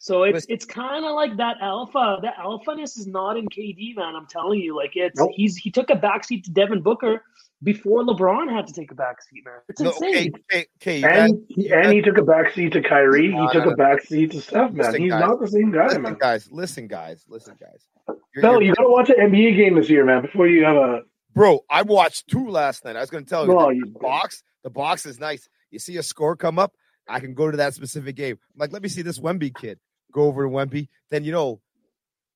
So 0.01 0.23
it's 0.25 0.35
Listen. 0.35 0.53
it's 0.53 0.65
kind 0.65 1.05
of 1.05 1.13
like 1.15 1.37
that 1.39 1.57
alpha. 1.61 2.19
That 2.23 2.37
alphaness 2.37 2.97
is 2.99 3.07
not 3.07 3.37
in 3.37 3.49
KD, 3.49 3.97
man. 3.97 4.15
I'm 4.17 4.27
telling 4.27 4.61
you, 4.61 4.77
like 4.77 4.93
it's 4.95 5.19
Nope. 5.19 5.31
he's 5.35 5.57
he 5.57 5.71
took 5.71 5.91
a 5.91 5.95
backseat 5.95 6.45
to 6.45 6.51
Devin 6.53 6.83
Booker 6.83 7.23
before 7.65 8.05
LeBron 8.05 8.49
had 8.51 8.67
to 8.69 8.73
take 8.73 8.93
a 8.93 8.95
backseat, 8.95 9.45
man. 9.45 9.55
It's 9.69 9.81
No, 9.81 9.91
insane. 9.91 10.33
okay, 10.51 10.61
okay, 10.61 10.67
okay, 10.81 10.97
you 10.99 11.03
guys, 11.03 11.31
And 11.31 11.45
he, 11.49 11.73
and 11.73 11.93
he 11.93 12.01
took 12.01 12.17
a 12.17 12.23
backseat 12.23 12.73
to 12.73 12.81
Kyrie. 12.83 13.29
No, 13.35 13.49
He 13.49 13.53
took 13.53 13.65
no, 13.67 13.73
a 13.73 13.77
backseat 13.77 14.31
to 14.33 14.41
Steph, 14.41 14.71
man. 14.73 14.87
Listen, 14.87 15.03
He's 15.03 15.11
guys. 15.13 15.21
not 15.21 15.41
the 15.41 15.49
same 15.49 15.73
guy, 15.73 15.87
listen, 15.87 16.03
man. 16.03 16.17
guys, 16.21 16.49
listen, 16.53 16.87
guys, 16.87 17.25
listen, 17.29 17.55
guys. 17.61 17.85
You're- 18.09 18.43
Bill, 18.43 18.53
you're- 18.55 18.67
you 18.67 18.75
gotta 18.77 18.89
watch 18.89 19.11
an 19.11 19.17
NBA 19.19 19.57
game 19.57 19.75
this 19.75 19.91
year, 19.91 20.05
man, 20.05 20.23
before 20.23 20.47
you 20.47 20.65
have 20.65 20.77
a. 20.77 21.03
bro, 21.39 21.61
I 21.71 21.83
watched 21.83 22.29
two 22.29 22.49
last 22.49 22.85
night. 22.85 22.97
I 22.97 23.01
was 23.01 23.11
going 23.11 23.25
to 23.25 23.31
tell 23.31 23.47
you, 23.47 23.55
the 23.55 23.69
you- 23.77 23.97
box, 24.01 24.43
the 24.65 24.71
box 24.71 25.07
is 25.07 25.21
nice. 25.21 25.49
You 25.71 25.79
see 25.79 25.97
a 25.99 26.03
score 26.03 26.37
come 26.37 26.59
up, 26.59 26.73
I 27.09 27.21
can 27.21 27.35
go 27.35 27.51
to 27.51 27.59
that 27.59 27.75
specific 27.75 28.17
game. 28.17 28.39
I'm 28.55 28.59
like, 28.61 28.73
let 28.73 28.83
me 28.83 28.89
see 28.91 29.03
this 29.03 29.19
Wemby 29.21 29.57
kid. 29.57 29.79
Go 30.13 30.23
over 30.23 30.45
to 30.45 30.51
Wemby. 30.51 30.89
Then 31.11 31.25
you 31.25 31.33
know, 31.33 31.61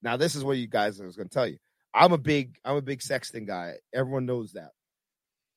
now 0.03 0.17
this 0.17 0.35
is 0.35 0.45
what 0.45 0.59
you 0.59 0.67
guys 0.69 1.01
I 1.01 1.05
was 1.07 1.17
going 1.17 1.29
to 1.29 1.35
tell 1.35 1.47
you. 1.49 1.59
I'm 1.95 2.13
a 2.13 2.19
big, 2.19 2.57
I'm 2.65 2.77
a 2.77 2.83
big 2.83 3.03
Sexton 3.03 3.47
guy. 3.47 3.75
Everyone 3.95 4.27
knows 4.27 4.53
that. 4.53 4.71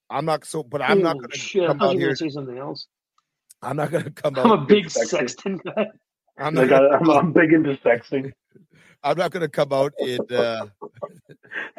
I'm 0.10 0.26
not 0.26 0.46
so, 0.46 0.64
but 0.64 0.82
I'm 0.82 1.02
not 1.02 1.18
Oh, 1.18 1.20
going 1.20 1.32
to. 1.32 1.38
come 1.68 1.82
out 1.82 1.96
here 1.98 2.16
say 2.16 2.30
something 2.30 2.58
else. 2.58 2.88
I'm 3.62 3.78
not 3.78 3.92
going 3.92 4.04
to 4.06 4.12
come 4.12 4.38
out. 4.38 4.46
I'm 4.46 4.52
a 4.52 4.66
big 4.66 4.90
Sexton. 4.92 5.60
Guy. 5.66 5.88
I'm 6.38 6.56
Like, 6.56 6.70
not. 6.70 6.84
I, 6.94 6.98
I'm, 6.98 7.10
I'm 7.10 7.34
big 7.34 7.54
into 7.54 7.76
sexting. 7.78 8.34
I'm 9.06 9.18
not 9.18 9.32
going 9.32 9.42
to 9.42 9.50
come 9.50 9.72
out 9.72 9.94
in. 10.00 10.20
Uh, 10.30 10.66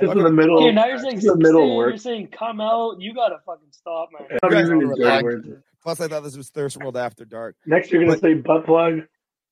Just 0.01 0.12
in 0.17 0.23
the 0.23 0.31
middle. 0.31 0.62
Okay, 0.62 0.73
now 0.73 0.87
you're 0.87 0.99
saying, 0.99 1.19
the 1.19 1.37
middle 1.37 1.67
you're 1.83 1.97
saying 1.97 2.29
come 2.29 2.61
out. 2.61 3.01
You 3.01 3.12
gotta 3.15 3.39
fucking 3.45 3.69
stop, 3.73 4.11
man. 4.12 4.39
I'm 4.43 4.51
guys 4.51 4.69
using 4.69 5.05
are 5.05 5.23
words. 5.23 5.49
plus, 5.83 6.01
I 6.01 6.09
thought 6.09 6.23
this 6.23 6.37
was 6.37 6.51
Thirst 6.51 6.77
World 6.77 6.97
After 6.97 7.25
Dark. 7.25 7.57
Next, 7.67 7.91
you're 7.91 8.05
gonna 8.05 8.19
say 8.19 8.35
butt 8.35 8.65
plug. 8.65 9.01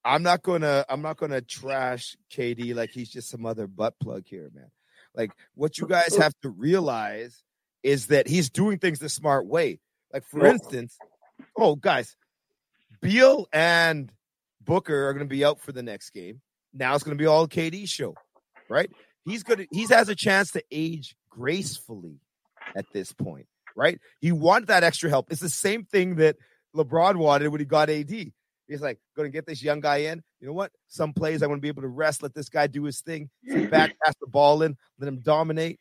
I'm 0.04 0.22
not 0.22 0.42
gonna. 0.42 0.84
I'm 0.88 1.02
not 1.02 1.16
gonna 1.16 1.40
trash 1.40 2.16
KD 2.32 2.74
like 2.74 2.90
he's 2.90 3.10
just 3.10 3.28
some 3.30 3.46
other 3.46 3.66
butt 3.66 3.94
plug 3.98 4.24
here, 4.26 4.50
man. 4.54 4.70
Like 5.14 5.32
what 5.54 5.78
you 5.78 5.87
guys 5.87 6.16
have 6.16 6.34
to 6.42 6.50
realize 6.50 7.42
is 7.82 8.08
that 8.08 8.26
he's 8.28 8.50
doing 8.50 8.78
things 8.78 8.98
the 8.98 9.08
smart 9.08 9.46
way. 9.46 9.80
Like 10.12 10.24
for 10.26 10.44
Yeah. 10.44 10.52
instance, 10.52 10.98
oh 11.56 11.74
guys, 11.74 12.16
Beal 13.00 13.46
and 13.52 14.12
Booker 14.62 15.08
are 15.08 15.12
going 15.12 15.26
to 15.26 15.34
be 15.34 15.44
out 15.44 15.60
for 15.60 15.72
the 15.72 15.82
next 15.82 16.10
game. 16.10 16.40
Now 16.74 16.94
it's 16.94 17.04
going 17.04 17.16
to 17.16 17.22
be 17.22 17.26
all 17.26 17.46
KD 17.46 17.88
show, 17.88 18.14
right? 18.68 18.90
He's 19.24 19.42
gonna. 19.42 19.64
He's 19.70 19.90
has 19.90 20.08
a 20.08 20.14
chance 20.14 20.50
to 20.52 20.62
age 20.70 21.16
gracefully 21.30 22.18
at 22.76 22.84
this 22.92 23.12
point, 23.12 23.46
right? 23.76 23.98
He 24.20 24.32
wanted 24.32 24.68
that 24.68 24.82
extra 24.84 25.08
help. 25.08 25.30
It's 25.30 25.40
the 25.40 25.48
same 25.48 25.84
thing 25.84 26.16
that 26.16 26.37
LeBron 26.76 27.16
wanted 27.16 27.48
when 27.48 27.60
he 27.60 27.64
got 27.64 27.88
AD. 27.88 28.10
He's 28.66 28.80
like, 28.80 28.98
going 29.14 29.30
to 29.30 29.32
get 29.32 29.46
this 29.46 29.62
young 29.62 29.80
guy 29.80 29.98
in. 29.98 30.22
You 30.40 30.46
know 30.46 30.54
what? 30.54 30.72
Some 30.88 31.12
plays 31.12 31.42
I 31.42 31.46
want 31.46 31.58
to 31.58 31.62
be 31.62 31.68
able 31.68 31.82
to 31.82 31.88
rest, 31.88 32.22
let 32.22 32.34
this 32.34 32.48
guy 32.48 32.66
do 32.66 32.84
his 32.84 33.00
thing, 33.02 33.28
sit 33.46 33.70
back, 33.70 33.94
pass 34.04 34.14
the 34.20 34.26
ball 34.26 34.62
in, 34.62 34.76
let 34.98 35.06
him 35.08 35.20
dominate, 35.20 35.78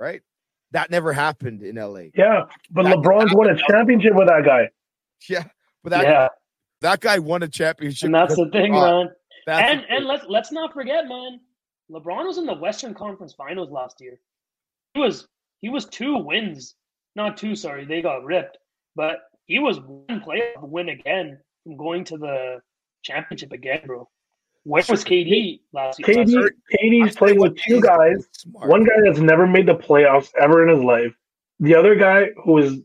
right? 0.00 0.22
That 0.70 0.90
never 0.90 1.12
happened 1.12 1.62
in 1.62 1.76
LA. 1.76 2.04
Yeah, 2.14 2.44
but 2.70 2.84
That- 2.84 2.96
LeBron's 2.96 3.34
won 3.34 3.50
a 3.50 3.56
championship 3.68 4.14
with 4.14 4.28
that 4.28 4.44
guy. 4.44 4.70
Yeah, 5.28 5.44
but 5.84 5.90
that 5.90 6.04
yeah, 6.04 6.28
that 6.80 7.00
guy 7.00 7.18
won 7.18 7.42
a 7.42 7.48
championship. 7.48 8.06
And 8.06 8.14
that's 8.14 8.34
the 8.34 8.48
thing, 8.50 8.72
LeBron. 8.72 9.04
man. 9.04 9.14
That's 9.46 9.70
and 9.70 9.84
and 9.88 10.06
let's 10.06 10.24
let's 10.28 10.52
not 10.52 10.72
forget, 10.72 11.08
man. 11.08 11.40
LeBron 11.90 12.26
was 12.26 12.38
in 12.38 12.46
the 12.46 12.54
Western 12.54 12.94
Conference 12.94 13.34
Finals 13.34 13.70
last 13.70 14.00
year. 14.00 14.18
He 14.94 15.00
was 15.00 15.28
he 15.60 15.68
was 15.68 15.86
two 15.86 16.16
wins, 16.18 16.74
not 17.16 17.36
two. 17.36 17.54
Sorry, 17.54 17.84
they 17.84 18.02
got 18.02 18.24
ripped, 18.24 18.58
but 18.94 19.22
he 19.46 19.58
was 19.58 19.80
one 19.80 20.20
playoff 20.20 20.62
win 20.62 20.88
again 20.90 21.38
from 21.64 21.76
going 21.76 22.04
to 22.04 22.16
the 22.16 22.60
championship 23.02 23.52
again, 23.52 23.82
bro. 23.86 24.08
Where 24.64 24.84
was 24.88 25.04
KD 25.04 25.60
last 25.72 25.98
year? 25.98 26.24
KD, 26.24 26.48
KD's 26.72 27.16
playing 27.16 27.40
with 27.40 27.56
two 27.56 27.80
guys. 27.80 28.28
smart. 28.32 28.68
One 28.68 28.84
guy 28.84 28.94
that's 29.04 29.18
never 29.18 29.46
made 29.46 29.66
the 29.66 29.74
playoffs 29.74 30.30
ever 30.40 30.66
in 30.66 30.74
his 30.74 30.84
life. 30.84 31.12
The 31.58 31.74
other 31.74 31.96
guy 31.96 32.26
who 32.44 32.58
has 32.58 32.78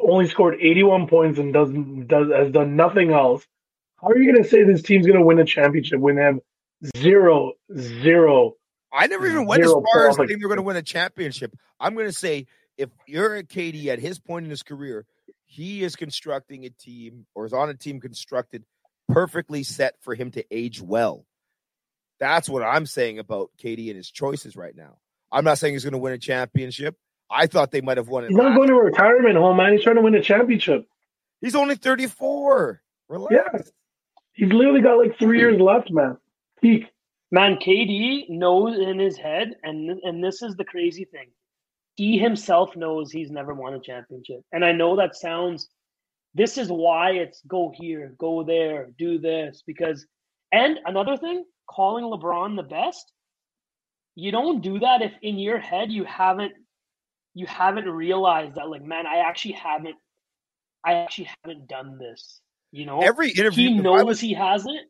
only 0.00 0.28
scored 0.28 0.56
81 0.60 1.06
points 1.06 1.38
and 1.38 1.52
doesn't 1.52 2.08
does 2.08 2.28
has 2.32 2.50
done 2.50 2.74
nothing 2.74 3.12
else. 3.12 3.46
How 4.04 4.10
are 4.10 4.18
you 4.18 4.30
going 4.30 4.44
to 4.44 4.48
say 4.48 4.64
this 4.64 4.82
team's 4.82 5.06
going 5.06 5.18
to 5.18 5.24
win 5.24 5.38
a 5.38 5.46
championship 5.46 5.98
when 5.98 6.16
they 6.16 6.22
have 6.22 6.38
zero 6.98 7.52
zero? 7.74 8.52
I 8.92 9.06
never 9.06 9.26
even 9.26 9.46
went 9.46 9.62
as 9.62 9.72
far 9.72 10.10
as 10.10 10.16
saying 10.16 10.28
they're 10.28 10.48
going 10.48 10.56
to 10.56 10.62
win 10.62 10.76
a 10.76 10.82
championship. 10.82 11.56
I'm 11.80 11.94
going 11.94 12.06
to 12.06 12.12
say 12.12 12.46
if 12.76 12.90
you're 13.06 13.36
a 13.36 13.42
KD 13.42 13.86
at 13.86 13.98
his 13.98 14.18
point 14.18 14.44
in 14.44 14.50
his 14.50 14.62
career, 14.62 15.06
he 15.46 15.82
is 15.82 15.96
constructing 15.96 16.66
a 16.66 16.70
team 16.70 17.24
or 17.34 17.46
is 17.46 17.54
on 17.54 17.70
a 17.70 17.74
team 17.74 17.98
constructed 17.98 18.64
perfectly 19.08 19.62
set 19.62 19.94
for 20.02 20.14
him 20.14 20.30
to 20.32 20.44
age 20.50 20.82
well. 20.82 21.24
That's 22.20 22.46
what 22.48 22.62
I'm 22.62 22.84
saying 22.84 23.18
about 23.18 23.52
KD 23.62 23.88
and 23.88 23.96
his 23.96 24.10
choices 24.10 24.54
right 24.54 24.76
now. 24.76 24.98
I'm 25.32 25.44
not 25.44 25.56
saying 25.56 25.74
he's 25.74 25.84
going 25.84 25.92
to 25.92 25.98
win 25.98 26.12
a 26.12 26.18
championship. 26.18 26.96
I 27.30 27.46
thought 27.46 27.70
they 27.70 27.80
might 27.80 27.96
have 27.96 28.08
won 28.08 28.24
it. 28.24 28.28
He's 28.28 28.36
not 28.36 28.54
going 28.54 28.68
to 28.68 28.74
retirement 28.74 29.36
home, 29.36 29.56
man. 29.56 29.72
He's 29.72 29.82
trying 29.82 29.96
to 29.96 30.02
win 30.02 30.14
a 30.14 30.22
championship. 30.22 30.86
He's 31.40 31.54
only 31.54 31.76
34. 31.76 32.82
Relax. 33.08 33.34
Yeah. 33.34 33.60
He's 34.34 34.52
literally 34.52 34.80
got 34.82 34.98
like 34.98 35.18
three 35.18 35.38
years 35.38 35.60
left, 35.60 35.90
man. 35.90 36.18
Peak. 36.60 36.86
Man, 37.30 37.56
KD 37.56 38.28
knows 38.28 38.78
in 38.78 38.98
his 38.98 39.16
head, 39.16 39.56
and 39.62 39.90
and 40.02 40.22
this 40.22 40.42
is 40.42 40.54
the 40.56 40.64
crazy 40.64 41.04
thing. 41.04 41.28
He 41.96 42.18
himself 42.18 42.76
knows 42.76 43.10
he's 43.10 43.30
never 43.30 43.54
won 43.54 43.74
a 43.74 43.80
championship, 43.80 44.42
and 44.52 44.64
I 44.64 44.72
know 44.72 44.96
that 44.96 45.16
sounds. 45.16 45.68
This 46.34 46.58
is 46.58 46.68
why 46.68 47.12
it's 47.12 47.42
go 47.46 47.72
here, 47.74 48.14
go 48.18 48.42
there, 48.42 48.88
do 48.98 49.18
this 49.18 49.62
because. 49.66 50.06
And 50.52 50.78
another 50.86 51.16
thing, 51.16 51.44
calling 51.68 52.04
LeBron 52.04 52.54
the 52.54 52.62
best. 52.62 53.10
You 54.14 54.30
don't 54.30 54.60
do 54.60 54.78
that 54.78 55.02
if 55.02 55.12
in 55.22 55.38
your 55.38 55.58
head 55.58 55.90
you 55.90 56.04
haven't, 56.04 56.52
you 57.34 57.46
haven't 57.46 57.88
realized 57.88 58.54
that 58.54 58.68
like 58.68 58.84
man, 58.84 59.06
I 59.06 59.18
actually 59.18 59.54
haven't, 59.54 59.96
I 60.84 60.94
actually 60.94 61.30
haven't 61.42 61.66
done 61.68 61.98
this. 61.98 62.40
You 62.74 62.86
know, 62.86 63.02
Every 63.02 63.30
interview, 63.30 63.68
he 63.68 63.74
knows 63.78 64.02
was- 64.02 64.18
he 64.18 64.34
hasn't. 64.34 64.88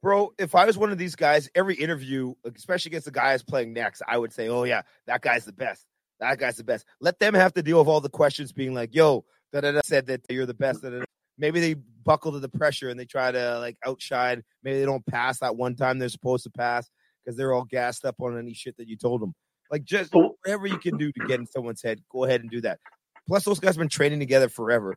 bro, 0.00 0.32
if 0.38 0.54
I 0.54 0.64
was 0.64 0.78
one 0.78 0.92
of 0.92 0.98
these 0.98 1.16
guys, 1.16 1.50
every 1.54 1.74
interview, 1.74 2.34
especially 2.44 2.90
against 2.90 3.06
the 3.06 3.10
guys 3.10 3.42
playing 3.42 3.72
next, 3.72 4.00
I 4.06 4.16
would 4.16 4.32
say, 4.32 4.48
"Oh 4.48 4.62
yeah, 4.62 4.82
that 5.08 5.20
guy's 5.20 5.44
the 5.44 5.52
best. 5.52 5.84
That 6.20 6.38
guy's 6.38 6.56
the 6.56 6.62
best." 6.62 6.86
Let 7.00 7.18
them 7.18 7.34
have 7.34 7.52
to 7.54 7.62
deal 7.64 7.80
with 7.80 7.88
all 7.88 8.00
the 8.00 8.08
questions, 8.08 8.52
being 8.52 8.74
like, 8.74 8.94
"Yo, 8.94 9.24
da 9.52 9.60
da 9.62 9.72
da 9.72 9.80
said 9.84 10.06
that 10.06 10.20
you're 10.30 10.46
the 10.46 10.54
best." 10.54 10.82
Da, 10.82 10.90
da, 10.90 10.98
da. 11.00 11.04
Maybe 11.36 11.58
they 11.58 11.74
buckle 11.74 12.30
to 12.30 12.38
the 12.38 12.48
pressure 12.48 12.88
and 12.90 13.00
they 13.00 13.06
try 13.06 13.32
to 13.32 13.58
like 13.58 13.76
outshine. 13.84 14.44
Maybe 14.62 14.78
they 14.78 14.86
don't 14.86 15.04
pass 15.04 15.40
that 15.40 15.56
one 15.56 15.74
time 15.74 15.98
they're 15.98 16.08
supposed 16.08 16.44
to 16.44 16.50
pass 16.50 16.88
because 17.24 17.36
they're 17.36 17.52
all 17.52 17.64
gassed 17.64 18.04
up 18.04 18.20
on 18.20 18.38
any 18.38 18.54
shit 18.54 18.76
that 18.76 18.86
you 18.86 18.96
told 18.96 19.20
them. 19.20 19.34
Like 19.68 19.82
just 19.82 20.12
whatever 20.14 20.68
you 20.68 20.78
can 20.78 20.96
do 20.96 21.10
to 21.10 21.26
get 21.26 21.40
in 21.40 21.46
someone's 21.48 21.82
head, 21.82 22.04
go 22.08 22.22
ahead 22.22 22.42
and 22.42 22.50
do 22.52 22.60
that. 22.60 22.78
Plus, 23.26 23.42
those 23.44 23.58
guys 23.58 23.74
have 23.74 23.80
been 23.80 23.88
training 23.88 24.20
together 24.20 24.48
forever. 24.48 24.96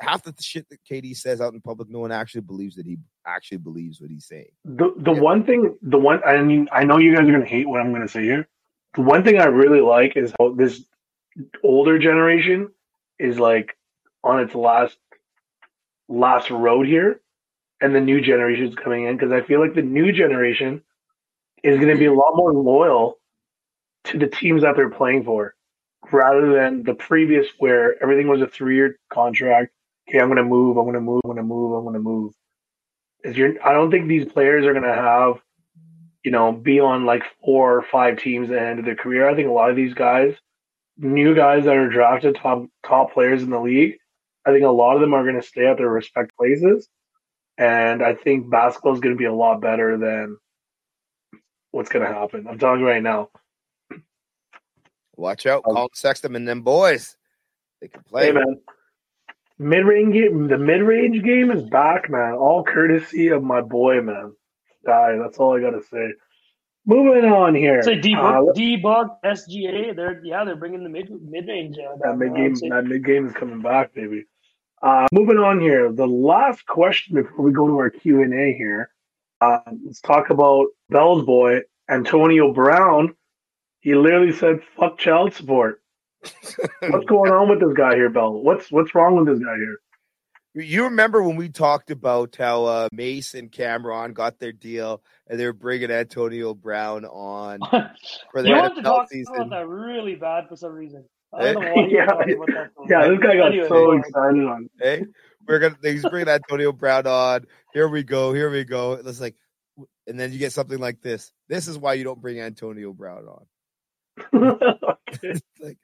Half 0.00 0.24
the 0.24 0.34
shit 0.40 0.68
that 0.70 0.78
KD 0.90 1.16
says 1.16 1.40
out 1.40 1.54
in 1.54 1.60
public, 1.60 1.88
no 1.88 2.00
one 2.00 2.10
actually 2.12 2.40
believes 2.40 2.74
that 2.76 2.86
he 2.86 2.98
actually 3.26 3.58
believes 3.58 4.00
what 4.00 4.10
he's 4.10 4.26
saying. 4.26 4.50
The 4.64 4.92
the 4.96 5.14
Yeah. 5.14 5.20
one 5.20 5.44
thing, 5.44 5.78
the 5.82 5.98
one 5.98 6.20
I 6.24 6.42
mean, 6.42 6.68
I 6.72 6.84
know 6.84 6.98
you 6.98 7.14
guys 7.14 7.28
are 7.28 7.32
gonna 7.32 7.44
hate 7.44 7.68
what 7.68 7.80
I'm 7.80 7.92
gonna 7.92 8.08
say 8.08 8.22
here. 8.22 8.48
The 8.94 9.02
one 9.02 9.22
thing 9.22 9.38
I 9.38 9.44
really 9.46 9.80
like 9.80 10.16
is 10.16 10.32
how 10.38 10.52
this 10.54 10.84
older 11.62 11.98
generation 11.98 12.70
is 13.18 13.38
like 13.38 13.76
on 14.24 14.40
its 14.40 14.54
last 14.54 14.98
last 16.08 16.50
road 16.50 16.86
here, 16.86 17.20
and 17.80 17.94
the 17.94 18.00
new 18.00 18.20
generation 18.20 18.66
is 18.66 18.74
coming 18.74 19.04
in 19.04 19.16
because 19.16 19.32
I 19.32 19.42
feel 19.42 19.60
like 19.60 19.74
the 19.74 19.82
new 19.82 20.12
generation 20.12 20.82
is 21.62 21.78
gonna 21.78 21.96
be 21.96 22.06
a 22.06 22.12
lot 22.12 22.34
more 22.36 22.52
loyal 22.52 23.18
to 24.04 24.18
the 24.18 24.26
teams 24.26 24.62
that 24.62 24.74
they're 24.76 24.90
playing 24.90 25.24
for, 25.24 25.54
rather 26.12 26.52
than 26.52 26.82
the 26.82 26.94
previous 26.94 27.46
where 27.58 28.02
everything 28.02 28.26
was 28.28 28.42
a 28.42 28.46
three 28.48 28.74
year 28.74 28.98
contract. 29.08 29.70
Okay, 30.08 30.20
I'm 30.20 30.28
gonna 30.28 30.44
move. 30.44 30.76
I'm 30.76 30.86
gonna 30.86 31.00
move. 31.00 31.22
I'm 31.24 31.30
gonna 31.30 31.42
move. 31.42 31.72
I'm 31.72 31.84
gonna 31.84 31.98
move 31.98 32.34
is 33.24 33.36
you're 33.36 33.54
I 33.66 33.72
don't 33.72 33.90
think 33.90 34.06
these 34.06 34.26
players 34.26 34.64
are 34.66 34.74
gonna 34.74 34.94
have, 34.94 35.40
you 36.22 36.30
know, 36.30 36.52
be 36.52 36.78
on 36.78 37.06
like 37.06 37.24
four 37.44 37.78
or 37.78 37.82
five 37.82 38.18
teams 38.18 38.50
at 38.50 38.54
the 38.54 38.60
end 38.60 38.78
of 38.78 38.84
their 38.84 38.94
career. 38.94 39.28
I 39.28 39.34
think 39.34 39.48
a 39.48 39.52
lot 39.52 39.70
of 39.70 39.76
these 39.76 39.94
guys, 39.94 40.34
new 40.98 41.34
guys 41.34 41.64
that 41.64 41.76
are 41.76 41.88
drafted 41.88 42.36
top 42.36 42.66
top 42.86 43.14
players 43.14 43.42
in 43.42 43.50
the 43.50 43.60
league, 43.60 43.96
I 44.46 44.52
think 44.52 44.64
a 44.64 44.68
lot 44.68 44.94
of 44.94 45.00
them 45.00 45.14
are 45.14 45.24
gonna 45.24 45.42
stay 45.42 45.66
at 45.66 45.78
their 45.78 45.88
respect 45.88 46.36
places. 46.36 46.88
And 47.56 48.02
I 48.02 48.14
think 48.14 48.50
basketball 48.50 48.94
is 48.94 49.00
gonna 49.00 49.16
be 49.16 49.24
a 49.24 49.34
lot 49.34 49.60
better 49.60 49.96
than 49.96 50.36
what's 51.70 51.88
gonna 51.88 52.12
happen. 52.12 52.46
I'm 52.46 52.58
telling 52.58 52.80
you 52.80 52.86
right 52.86 53.02
now. 53.02 53.30
Watch 55.16 55.46
out, 55.46 55.62
Um, 55.66 55.74
Collin 55.74 55.88
Sexton 55.94 56.36
and 56.36 56.46
them 56.46 56.62
boys. 56.62 57.16
They 57.80 57.88
can 57.88 58.02
play. 58.02 58.26
Hey 58.26 58.32
man. 58.32 58.60
Mid 59.58 59.84
range 59.84 60.14
game 60.14 60.48
the 60.48 60.58
mid 60.58 60.82
range 60.82 61.22
game 61.22 61.50
is 61.50 61.62
back, 61.62 62.10
man. 62.10 62.34
All 62.34 62.64
courtesy 62.64 63.28
of 63.28 63.42
my 63.42 63.60
boy, 63.60 64.00
man. 64.00 64.32
Guy, 64.84 65.16
that's 65.16 65.38
all 65.38 65.56
I 65.56 65.60
gotta 65.60 65.82
say. 65.82 66.08
Moving 66.86 67.24
on 67.30 67.54
here. 67.54 67.82
Say 67.82 68.00
D 68.00 68.14
Uh, 68.14 68.42
D 68.54 68.82
SGA. 68.82 69.96
They're 69.96 70.20
yeah, 70.24 70.44
they're 70.44 70.56
bringing 70.56 70.82
the 70.82 70.90
mid 70.90 71.08
mid 71.22 71.46
range. 71.46 71.76
Uh, 71.78 71.96
that 72.02 72.18
mid 72.18 72.34
game, 72.34 72.54
I'd 72.64 72.70
that 72.72 72.84
mid 72.86 73.04
game 73.04 73.26
is 73.26 73.32
coming 73.32 73.62
back, 73.62 73.94
baby. 73.94 74.24
Uh, 74.82 75.06
moving 75.12 75.38
on 75.38 75.60
here, 75.60 75.90
the 75.90 76.06
last 76.06 76.66
question 76.66 77.14
before 77.14 77.44
we 77.44 77.52
go 77.52 77.66
to 77.66 77.76
our 77.78 77.90
Q 77.90 78.22
and 78.22 78.34
A 78.34 78.52
here. 78.52 78.90
Uh, 79.40 79.60
let's 79.84 80.00
talk 80.00 80.30
about 80.30 80.66
Bell's 80.90 81.24
boy 81.24 81.60
Antonio 81.88 82.52
Brown. 82.52 83.14
He 83.80 83.94
literally 83.94 84.32
said, 84.32 84.60
"Fuck 84.76 84.98
child 84.98 85.32
support." 85.32 85.80
What's 86.80 87.06
going 87.06 87.32
on 87.32 87.48
with 87.48 87.60
this 87.60 87.76
guy 87.76 87.94
here, 87.94 88.10
Bell? 88.10 88.32
What's 88.32 88.70
what's 88.70 88.94
wrong 88.94 89.16
with 89.16 89.26
this 89.26 89.44
guy 89.44 89.56
here? 89.56 89.78
You 90.56 90.84
remember 90.84 91.20
when 91.22 91.34
we 91.36 91.48
talked 91.48 91.90
about 91.90 92.36
how 92.36 92.64
uh, 92.66 92.88
Mase 92.92 93.34
and 93.34 93.50
Cam'ron 93.50 94.14
got 94.14 94.38
their 94.38 94.52
deal 94.52 95.02
and 95.26 95.38
they 95.40 95.46
were 95.46 95.52
bringing 95.52 95.90
Antonio 95.90 96.54
Brown 96.54 97.04
on 97.04 97.58
for 98.32 98.40
the 98.42 98.48
you 98.50 98.54
their 98.54 98.62
want 98.62 98.74
to 98.76 98.80
NFL 98.82 98.84
talk 98.84 99.08
season? 99.10 99.34
about 99.34 99.50
that 99.50 99.66
really 99.66 100.14
bad 100.14 100.48
for 100.48 100.54
some 100.56 100.72
reason. 100.72 101.04
I 101.32 101.48
Eh? 101.48 101.52
don't 101.54 101.62
know 101.64 101.72
why 101.74 101.86
Yeah. 101.90 102.06
that. 102.06 102.70
Yeah, 102.88 103.08
this 103.08 103.18
guy 103.18 103.36
got 103.36 103.46
Anyway, 103.48 103.66
so 103.68 103.74
go 103.74 103.92
excited 103.98 104.44
on. 104.46 104.70
Hey, 104.80 105.04
we're 105.48 105.58
gonna 105.58 105.76
he's 105.82 106.02
bringing 106.08 106.28
Antonio 106.28 106.70
Brown 106.70 107.08
on. 107.08 107.46
Here 107.72 107.88
we 107.88 108.04
go. 108.04 108.32
Here 108.32 108.48
we 108.48 108.62
go. 108.62 108.92
It's 108.92 109.20
like, 109.20 109.34
and 110.06 110.20
then 110.20 110.32
you 110.32 110.38
get 110.38 110.52
something 110.52 110.78
like 110.78 111.00
this. 111.02 111.32
This 111.48 111.66
is 111.66 111.76
why 111.76 111.94
you 111.94 112.04
don't 112.04 112.20
bring 112.20 112.38
Antonio 112.38 112.92
Brown 112.92 113.26
on. 113.26 113.44
okay. 114.34 115.34
like 115.60 115.78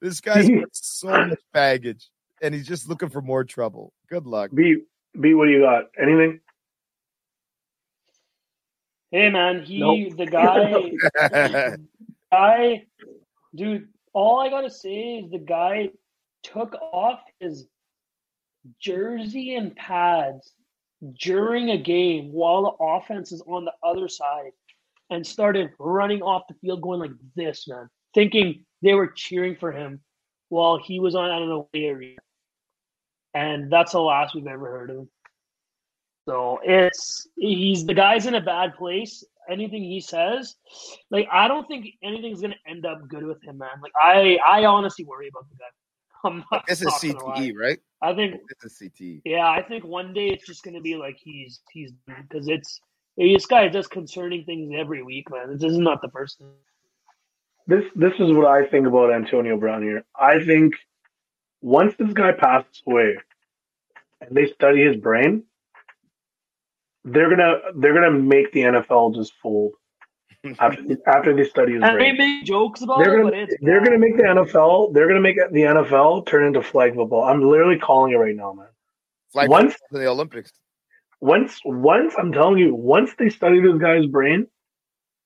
this 0.00 0.20
guy's 0.20 0.48
got 0.48 0.68
so 0.72 1.08
much 1.08 1.40
baggage, 1.52 2.08
and 2.42 2.54
he's 2.54 2.66
just 2.66 2.88
looking 2.88 3.08
for 3.08 3.22
more 3.22 3.44
trouble. 3.44 3.92
Good 4.08 4.26
luck. 4.26 4.50
B 4.54 4.82
B, 5.18 5.34
what 5.34 5.46
do 5.46 5.52
you 5.52 5.60
got? 5.60 5.84
Anything? 6.00 6.40
Hey 9.10 9.30
man, 9.30 9.62
he 9.62 9.78
Nope. 9.78 10.16
the 10.16 10.26
guy 10.26 11.76
guy 12.32 12.86
dude, 13.54 13.88
all 14.12 14.40
I 14.40 14.50
gotta 14.50 14.70
say 14.70 15.18
is 15.18 15.30
the 15.30 15.38
guy 15.38 15.90
took 16.42 16.74
off 16.92 17.20
his 17.40 17.66
jersey 18.80 19.54
and 19.54 19.74
pads 19.76 20.52
during 21.20 21.70
a 21.70 21.78
game 21.78 22.32
while 22.32 22.62
the 22.62 22.84
offense 22.84 23.30
is 23.32 23.42
on 23.46 23.64
the 23.64 23.72
other 23.82 24.08
side 24.08 24.52
and 25.10 25.26
started 25.26 25.70
running 25.78 26.22
off 26.22 26.42
the 26.48 26.54
field 26.60 26.82
going 26.82 27.00
like 27.00 27.12
this, 27.34 27.66
man. 27.68 27.88
Thinking 28.14 28.64
they 28.82 28.94
were 28.94 29.08
cheering 29.08 29.56
for 29.56 29.72
him 29.72 30.00
while 30.48 30.78
he 30.78 31.00
was 31.00 31.14
on 31.14 31.30
I 31.30 31.38
don't 31.38 31.48
know 31.48 31.68
area. 31.74 32.16
And 33.34 33.70
that's 33.70 33.92
the 33.92 34.00
last 34.00 34.34
we've 34.34 34.46
ever 34.46 34.66
heard 34.70 34.90
of 34.90 34.96
him. 34.98 35.10
So 36.28 36.58
it's 36.64 37.28
he's 37.36 37.86
the 37.86 37.94
guy's 37.94 38.26
in 38.26 38.34
a 38.34 38.40
bad 38.40 38.74
place. 38.74 39.22
Anything 39.48 39.84
he 39.84 40.00
says, 40.00 40.56
like 41.10 41.28
I 41.30 41.46
don't 41.46 41.68
think 41.68 41.86
anything's 42.02 42.40
gonna 42.40 42.56
end 42.66 42.84
up 42.84 43.06
good 43.08 43.24
with 43.24 43.40
him, 43.44 43.58
man. 43.58 43.68
Like 43.80 43.92
I, 44.00 44.38
I 44.44 44.64
honestly 44.64 45.04
worry 45.04 45.28
about 45.28 45.48
the 45.50 45.56
guy. 45.56 45.66
I'm 46.24 46.44
not, 46.50 46.64
This 46.66 46.80
is 46.80 46.86
lie. 46.86 46.98
CTE, 46.98 47.52
right? 47.56 47.78
I 48.02 48.12
think, 48.12 48.40
This 48.60 48.72
is 48.72 48.90
CTE. 48.90 49.22
yeah, 49.24 49.48
I 49.48 49.62
think 49.62 49.84
one 49.84 50.12
day 50.12 50.28
it's 50.28 50.44
just 50.46 50.64
gonna 50.64 50.80
be 50.80 50.96
like 50.96 51.16
he's 51.22 51.60
he's 51.70 51.92
because 52.06 52.48
it's 52.48 52.80
this 53.16 53.46
guy 53.46 53.68
does 53.68 53.86
concerning 53.86 54.44
things 54.44 54.72
every 54.76 55.02
week, 55.02 55.30
man. 55.30 55.56
This 55.58 55.70
is 55.72 55.78
not 55.78 56.02
the 56.02 56.08
first 56.10 56.38
thing. 56.38 56.48
This 57.66 57.84
this 57.94 58.12
is 58.20 58.32
what 58.32 58.46
I 58.46 58.66
think 58.66 58.86
about 58.86 59.12
Antonio 59.12 59.56
Brown 59.56 59.82
here. 59.82 60.04
I 60.18 60.44
think 60.44 60.74
once 61.62 61.94
this 61.98 62.12
guy 62.12 62.32
passes 62.32 62.82
away 62.86 63.16
and 64.20 64.36
they 64.36 64.46
study 64.52 64.84
his 64.84 64.96
brain, 64.96 65.42
they're 67.04 67.30
gonna 67.30 67.58
they're 67.76 67.94
gonna 67.94 68.10
make 68.10 68.52
the 68.52 68.60
NFL 68.60 69.14
just 69.14 69.32
fold 69.42 69.72
after 70.58 70.82
after 71.06 71.34
they 71.34 71.44
study 71.44 71.74
his 71.74 71.82
And 71.82 72.00
they 72.00 72.12
make 72.12 72.44
jokes 72.44 72.82
about 72.82 72.98
They're 72.98 73.14
it, 73.14 73.22
gonna 73.22 73.30
but 73.30 73.38
it's 73.38 73.54
they're 73.62 73.80
bad. 73.80 73.86
gonna 73.86 73.98
make 73.98 74.16
the 74.16 74.22
NFL 74.22 74.92
they're 74.94 75.08
gonna 75.08 75.20
make 75.20 75.36
the 75.36 75.60
NFL 75.62 76.26
turn 76.26 76.44
into 76.44 76.62
flag 76.62 76.94
football. 76.94 77.24
I'm 77.24 77.42
literally 77.48 77.78
calling 77.78 78.12
it 78.12 78.16
right 78.16 78.36
now, 78.36 78.52
man. 78.52 78.66
Like 79.34 79.48
Once- 79.50 79.74
to 79.92 79.98
the 79.98 80.06
Olympics. 80.06 80.52
Once 81.20 81.60
once 81.64 82.14
I'm 82.18 82.32
telling 82.32 82.58
you, 82.58 82.74
once 82.74 83.12
they 83.18 83.28
study 83.30 83.60
this 83.60 83.78
guy's 83.78 84.06
brain, 84.06 84.46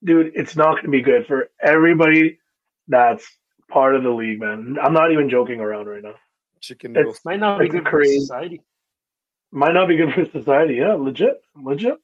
dude, 0.04 0.32
it's 0.34 0.56
not 0.56 0.76
gonna 0.76 0.88
be 0.88 1.02
good 1.02 1.26
for 1.26 1.50
everybody 1.62 2.38
that's 2.88 3.26
part 3.70 3.94
of 3.96 4.02
the 4.02 4.10
league, 4.10 4.40
man. 4.40 4.76
I'm 4.82 4.92
not 4.92 5.12
even 5.12 5.28
joking 5.28 5.60
around 5.60 5.86
right 5.86 6.02
now. 6.02 6.14
Chicken 6.60 6.92
It's- 6.92 7.04
noodles. 7.04 7.20
might 7.24 7.40
not 7.40 7.58
be 7.58 7.66
It's 7.66 7.74
good 7.74 7.88
for 7.88 8.04
society. 8.04 8.60
might 9.52 9.72
not 9.74 9.88
be 9.88 9.96
good 9.96 10.12
for 10.14 10.24
society. 10.26 10.74
Yeah, 10.74 10.94
legit, 10.94 11.40
legit. 11.56 11.98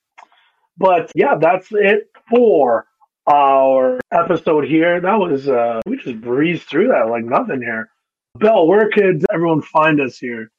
But 0.78 1.10
yeah, 1.14 1.36
that's 1.40 1.68
it 1.72 2.10
for 2.28 2.86
our 3.28 3.98
episode 4.12 4.64
here. 4.66 5.00
That 5.00 5.18
was 5.18 5.48
uh 5.48 5.80
we 5.86 5.96
just 5.98 6.20
breezed 6.20 6.64
through 6.68 6.88
that 6.88 7.08
like 7.08 7.24
nothing 7.24 7.62
here. 7.62 7.88
Bell, 8.36 8.66
where 8.66 8.90
could 8.90 9.24
everyone 9.32 9.62
find 9.62 10.00
us 10.00 10.18
here? 10.18 10.50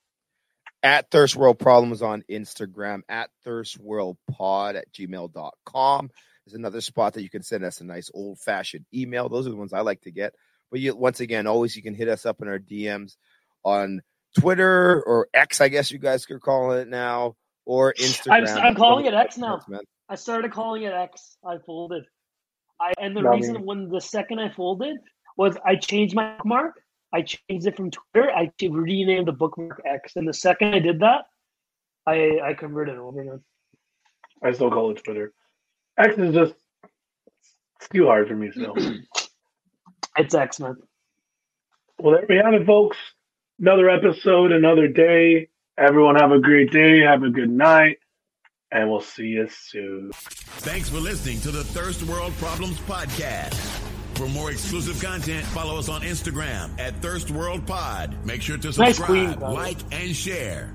At 0.83 1.09
Thirst 1.11 1.35
World 1.35 1.59
Problems 1.59 2.01
on 2.01 2.23
Instagram, 2.29 3.01
at 3.09 3.29
Thirst 3.43 3.79
World 3.79 4.17
Pod 4.31 4.75
at 4.75 4.91
gmail.com 4.93 6.11
is 6.45 6.53
another 6.53 6.81
spot 6.81 7.13
that 7.13 7.23
you 7.23 7.29
can 7.29 7.43
send 7.43 7.63
us 7.63 7.81
a 7.81 7.83
nice 7.83 8.09
old 8.13 8.39
fashioned 8.39 8.85
email. 8.93 9.27
Those 9.29 9.47
are 9.47 9.49
the 9.49 9.55
ones 9.55 9.73
I 9.73 9.81
like 9.81 10.01
to 10.01 10.11
get. 10.11 10.33
But 10.71 10.79
you, 10.79 10.95
once 10.95 11.19
again, 11.19 11.47
always 11.47 11.75
you 11.75 11.83
can 11.83 11.93
hit 11.93 12.07
us 12.07 12.25
up 12.25 12.41
in 12.41 12.47
our 12.47 12.59
DMs 12.59 13.15
on 13.63 14.01
Twitter 14.39 15.01
or 15.03 15.27
X, 15.33 15.61
I 15.61 15.67
guess 15.69 15.91
you 15.91 15.99
guys 15.99 16.25
could 16.25 16.41
call 16.41 16.71
it 16.73 16.87
now, 16.87 17.35
or 17.65 17.93
Instagram. 17.93 18.47
I'm 18.57 18.75
calling 18.75 19.05
it 19.05 19.13
X 19.13 19.37
now. 19.37 19.61
Man. 19.67 19.81
I 20.09 20.15
started 20.15 20.51
calling 20.51 20.83
it 20.83 20.93
X. 20.93 21.37
I 21.43 21.57
folded. 21.65 22.03
I 22.79 22.93
and 22.99 23.15
the 23.15 23.21
Not 23.21 23.35
reason 23.35 23.55
me. 23.55 23.61
when 23.61 23.89
the 23.89 23.99
second 24.01 24.39
I 24.39 24.49
folded 24.49 24.97
was 25.35 25.57
I 25.65 25.75
changed 25.75 26.15
my 26.15 26.35
bookmark. 26.37 26.75
I 27.13 27.21
changed 27.21 27.67
it 27.67 27.75
from 27.77 27.91
Twitter. 27.91 28.29
I 28.31 28.51
renamed 28.61 29.27
the 29.27 29.31
bookmark 29.31 29.81
X, 29.85 30.15
and 30.15 30.27
the 30.27 30.33
second 30.33 30.73
I 30.73 30.79
did 30.79 30.99
that, 30.99 31.25
I 32.05 32.39
I 32.43 32.53
converted 32.53 32.97
over. 32.97 33.23
Man. 33.23 33.41
I 34.43 34.51
still 34.51 34.69
call 34.69 34.91
it 34.91 35.03
Twitter. 35.03 35.33
X 35.97 36.17
is 36.17 36.33
just 36.33 36.53
it's 37.79 37.89
too 37.89 38.05
hard 38.05 38.27
for 38.27 38.35
me 38.35 38.51
still. 38.51 38.75
It's 40.19 40.33
X, 40.33 40.59
man. 40.59 40.77
well, 41.99 42.15
there 42.15 42.25
we 42.27 42.37
have 42.37 42.55
it, 42.55 42.65
folks. 42.65 42.97
Another 43.59 43.87
episode, 43.87 44.51
another 44.51 44.87
day. 44.87 45.49
Everyone 45.77 46.15
have 46.15 46.31
a 46.31 46.39
great 46.39 46.71
day. 46.71 47.01
Have 47.01 47.21
a 47.21 47.29
good 47.29 47.51
night. 47.51 47.97
And 48.71 48.89
we'll 48.89 48.99
see 49.01 49.27
you 49.27 49.47
soon. 49.47 50.11
Thanks 50.13 50.89
for 50.89 50.97
listening 50.97 51.39
to 51.41 51.51
the 51.51 51.63
Thirst 51.63 52.01
World 52.03 52.33
Problems 52.39 52.79
Podcast. 52.79 53.86
For 54.17 54.27
more 54.27 54.49
exclusive 54.49 55.01
content, 55.01 55.45
follow 55.45 55.77
us 55.77 55.89
on 55.89 56.01
Instagram 56.01 56.71
at 56.79 56.95
Thirst 57.03 57.29
World 57.29 57.67
Pod. 57.67 58.15
Make 58.25 58.41
sure 58.41 58.57
to 58.57 58.67
Nice 58.67 58.75
subscribe, 58.97 59.07
queen, 59.07 59.39
the 59.39 59.45
way. 59.45 59.53
like, 59.53 59.77
and 59.91 60.15
share. 60.15 60.73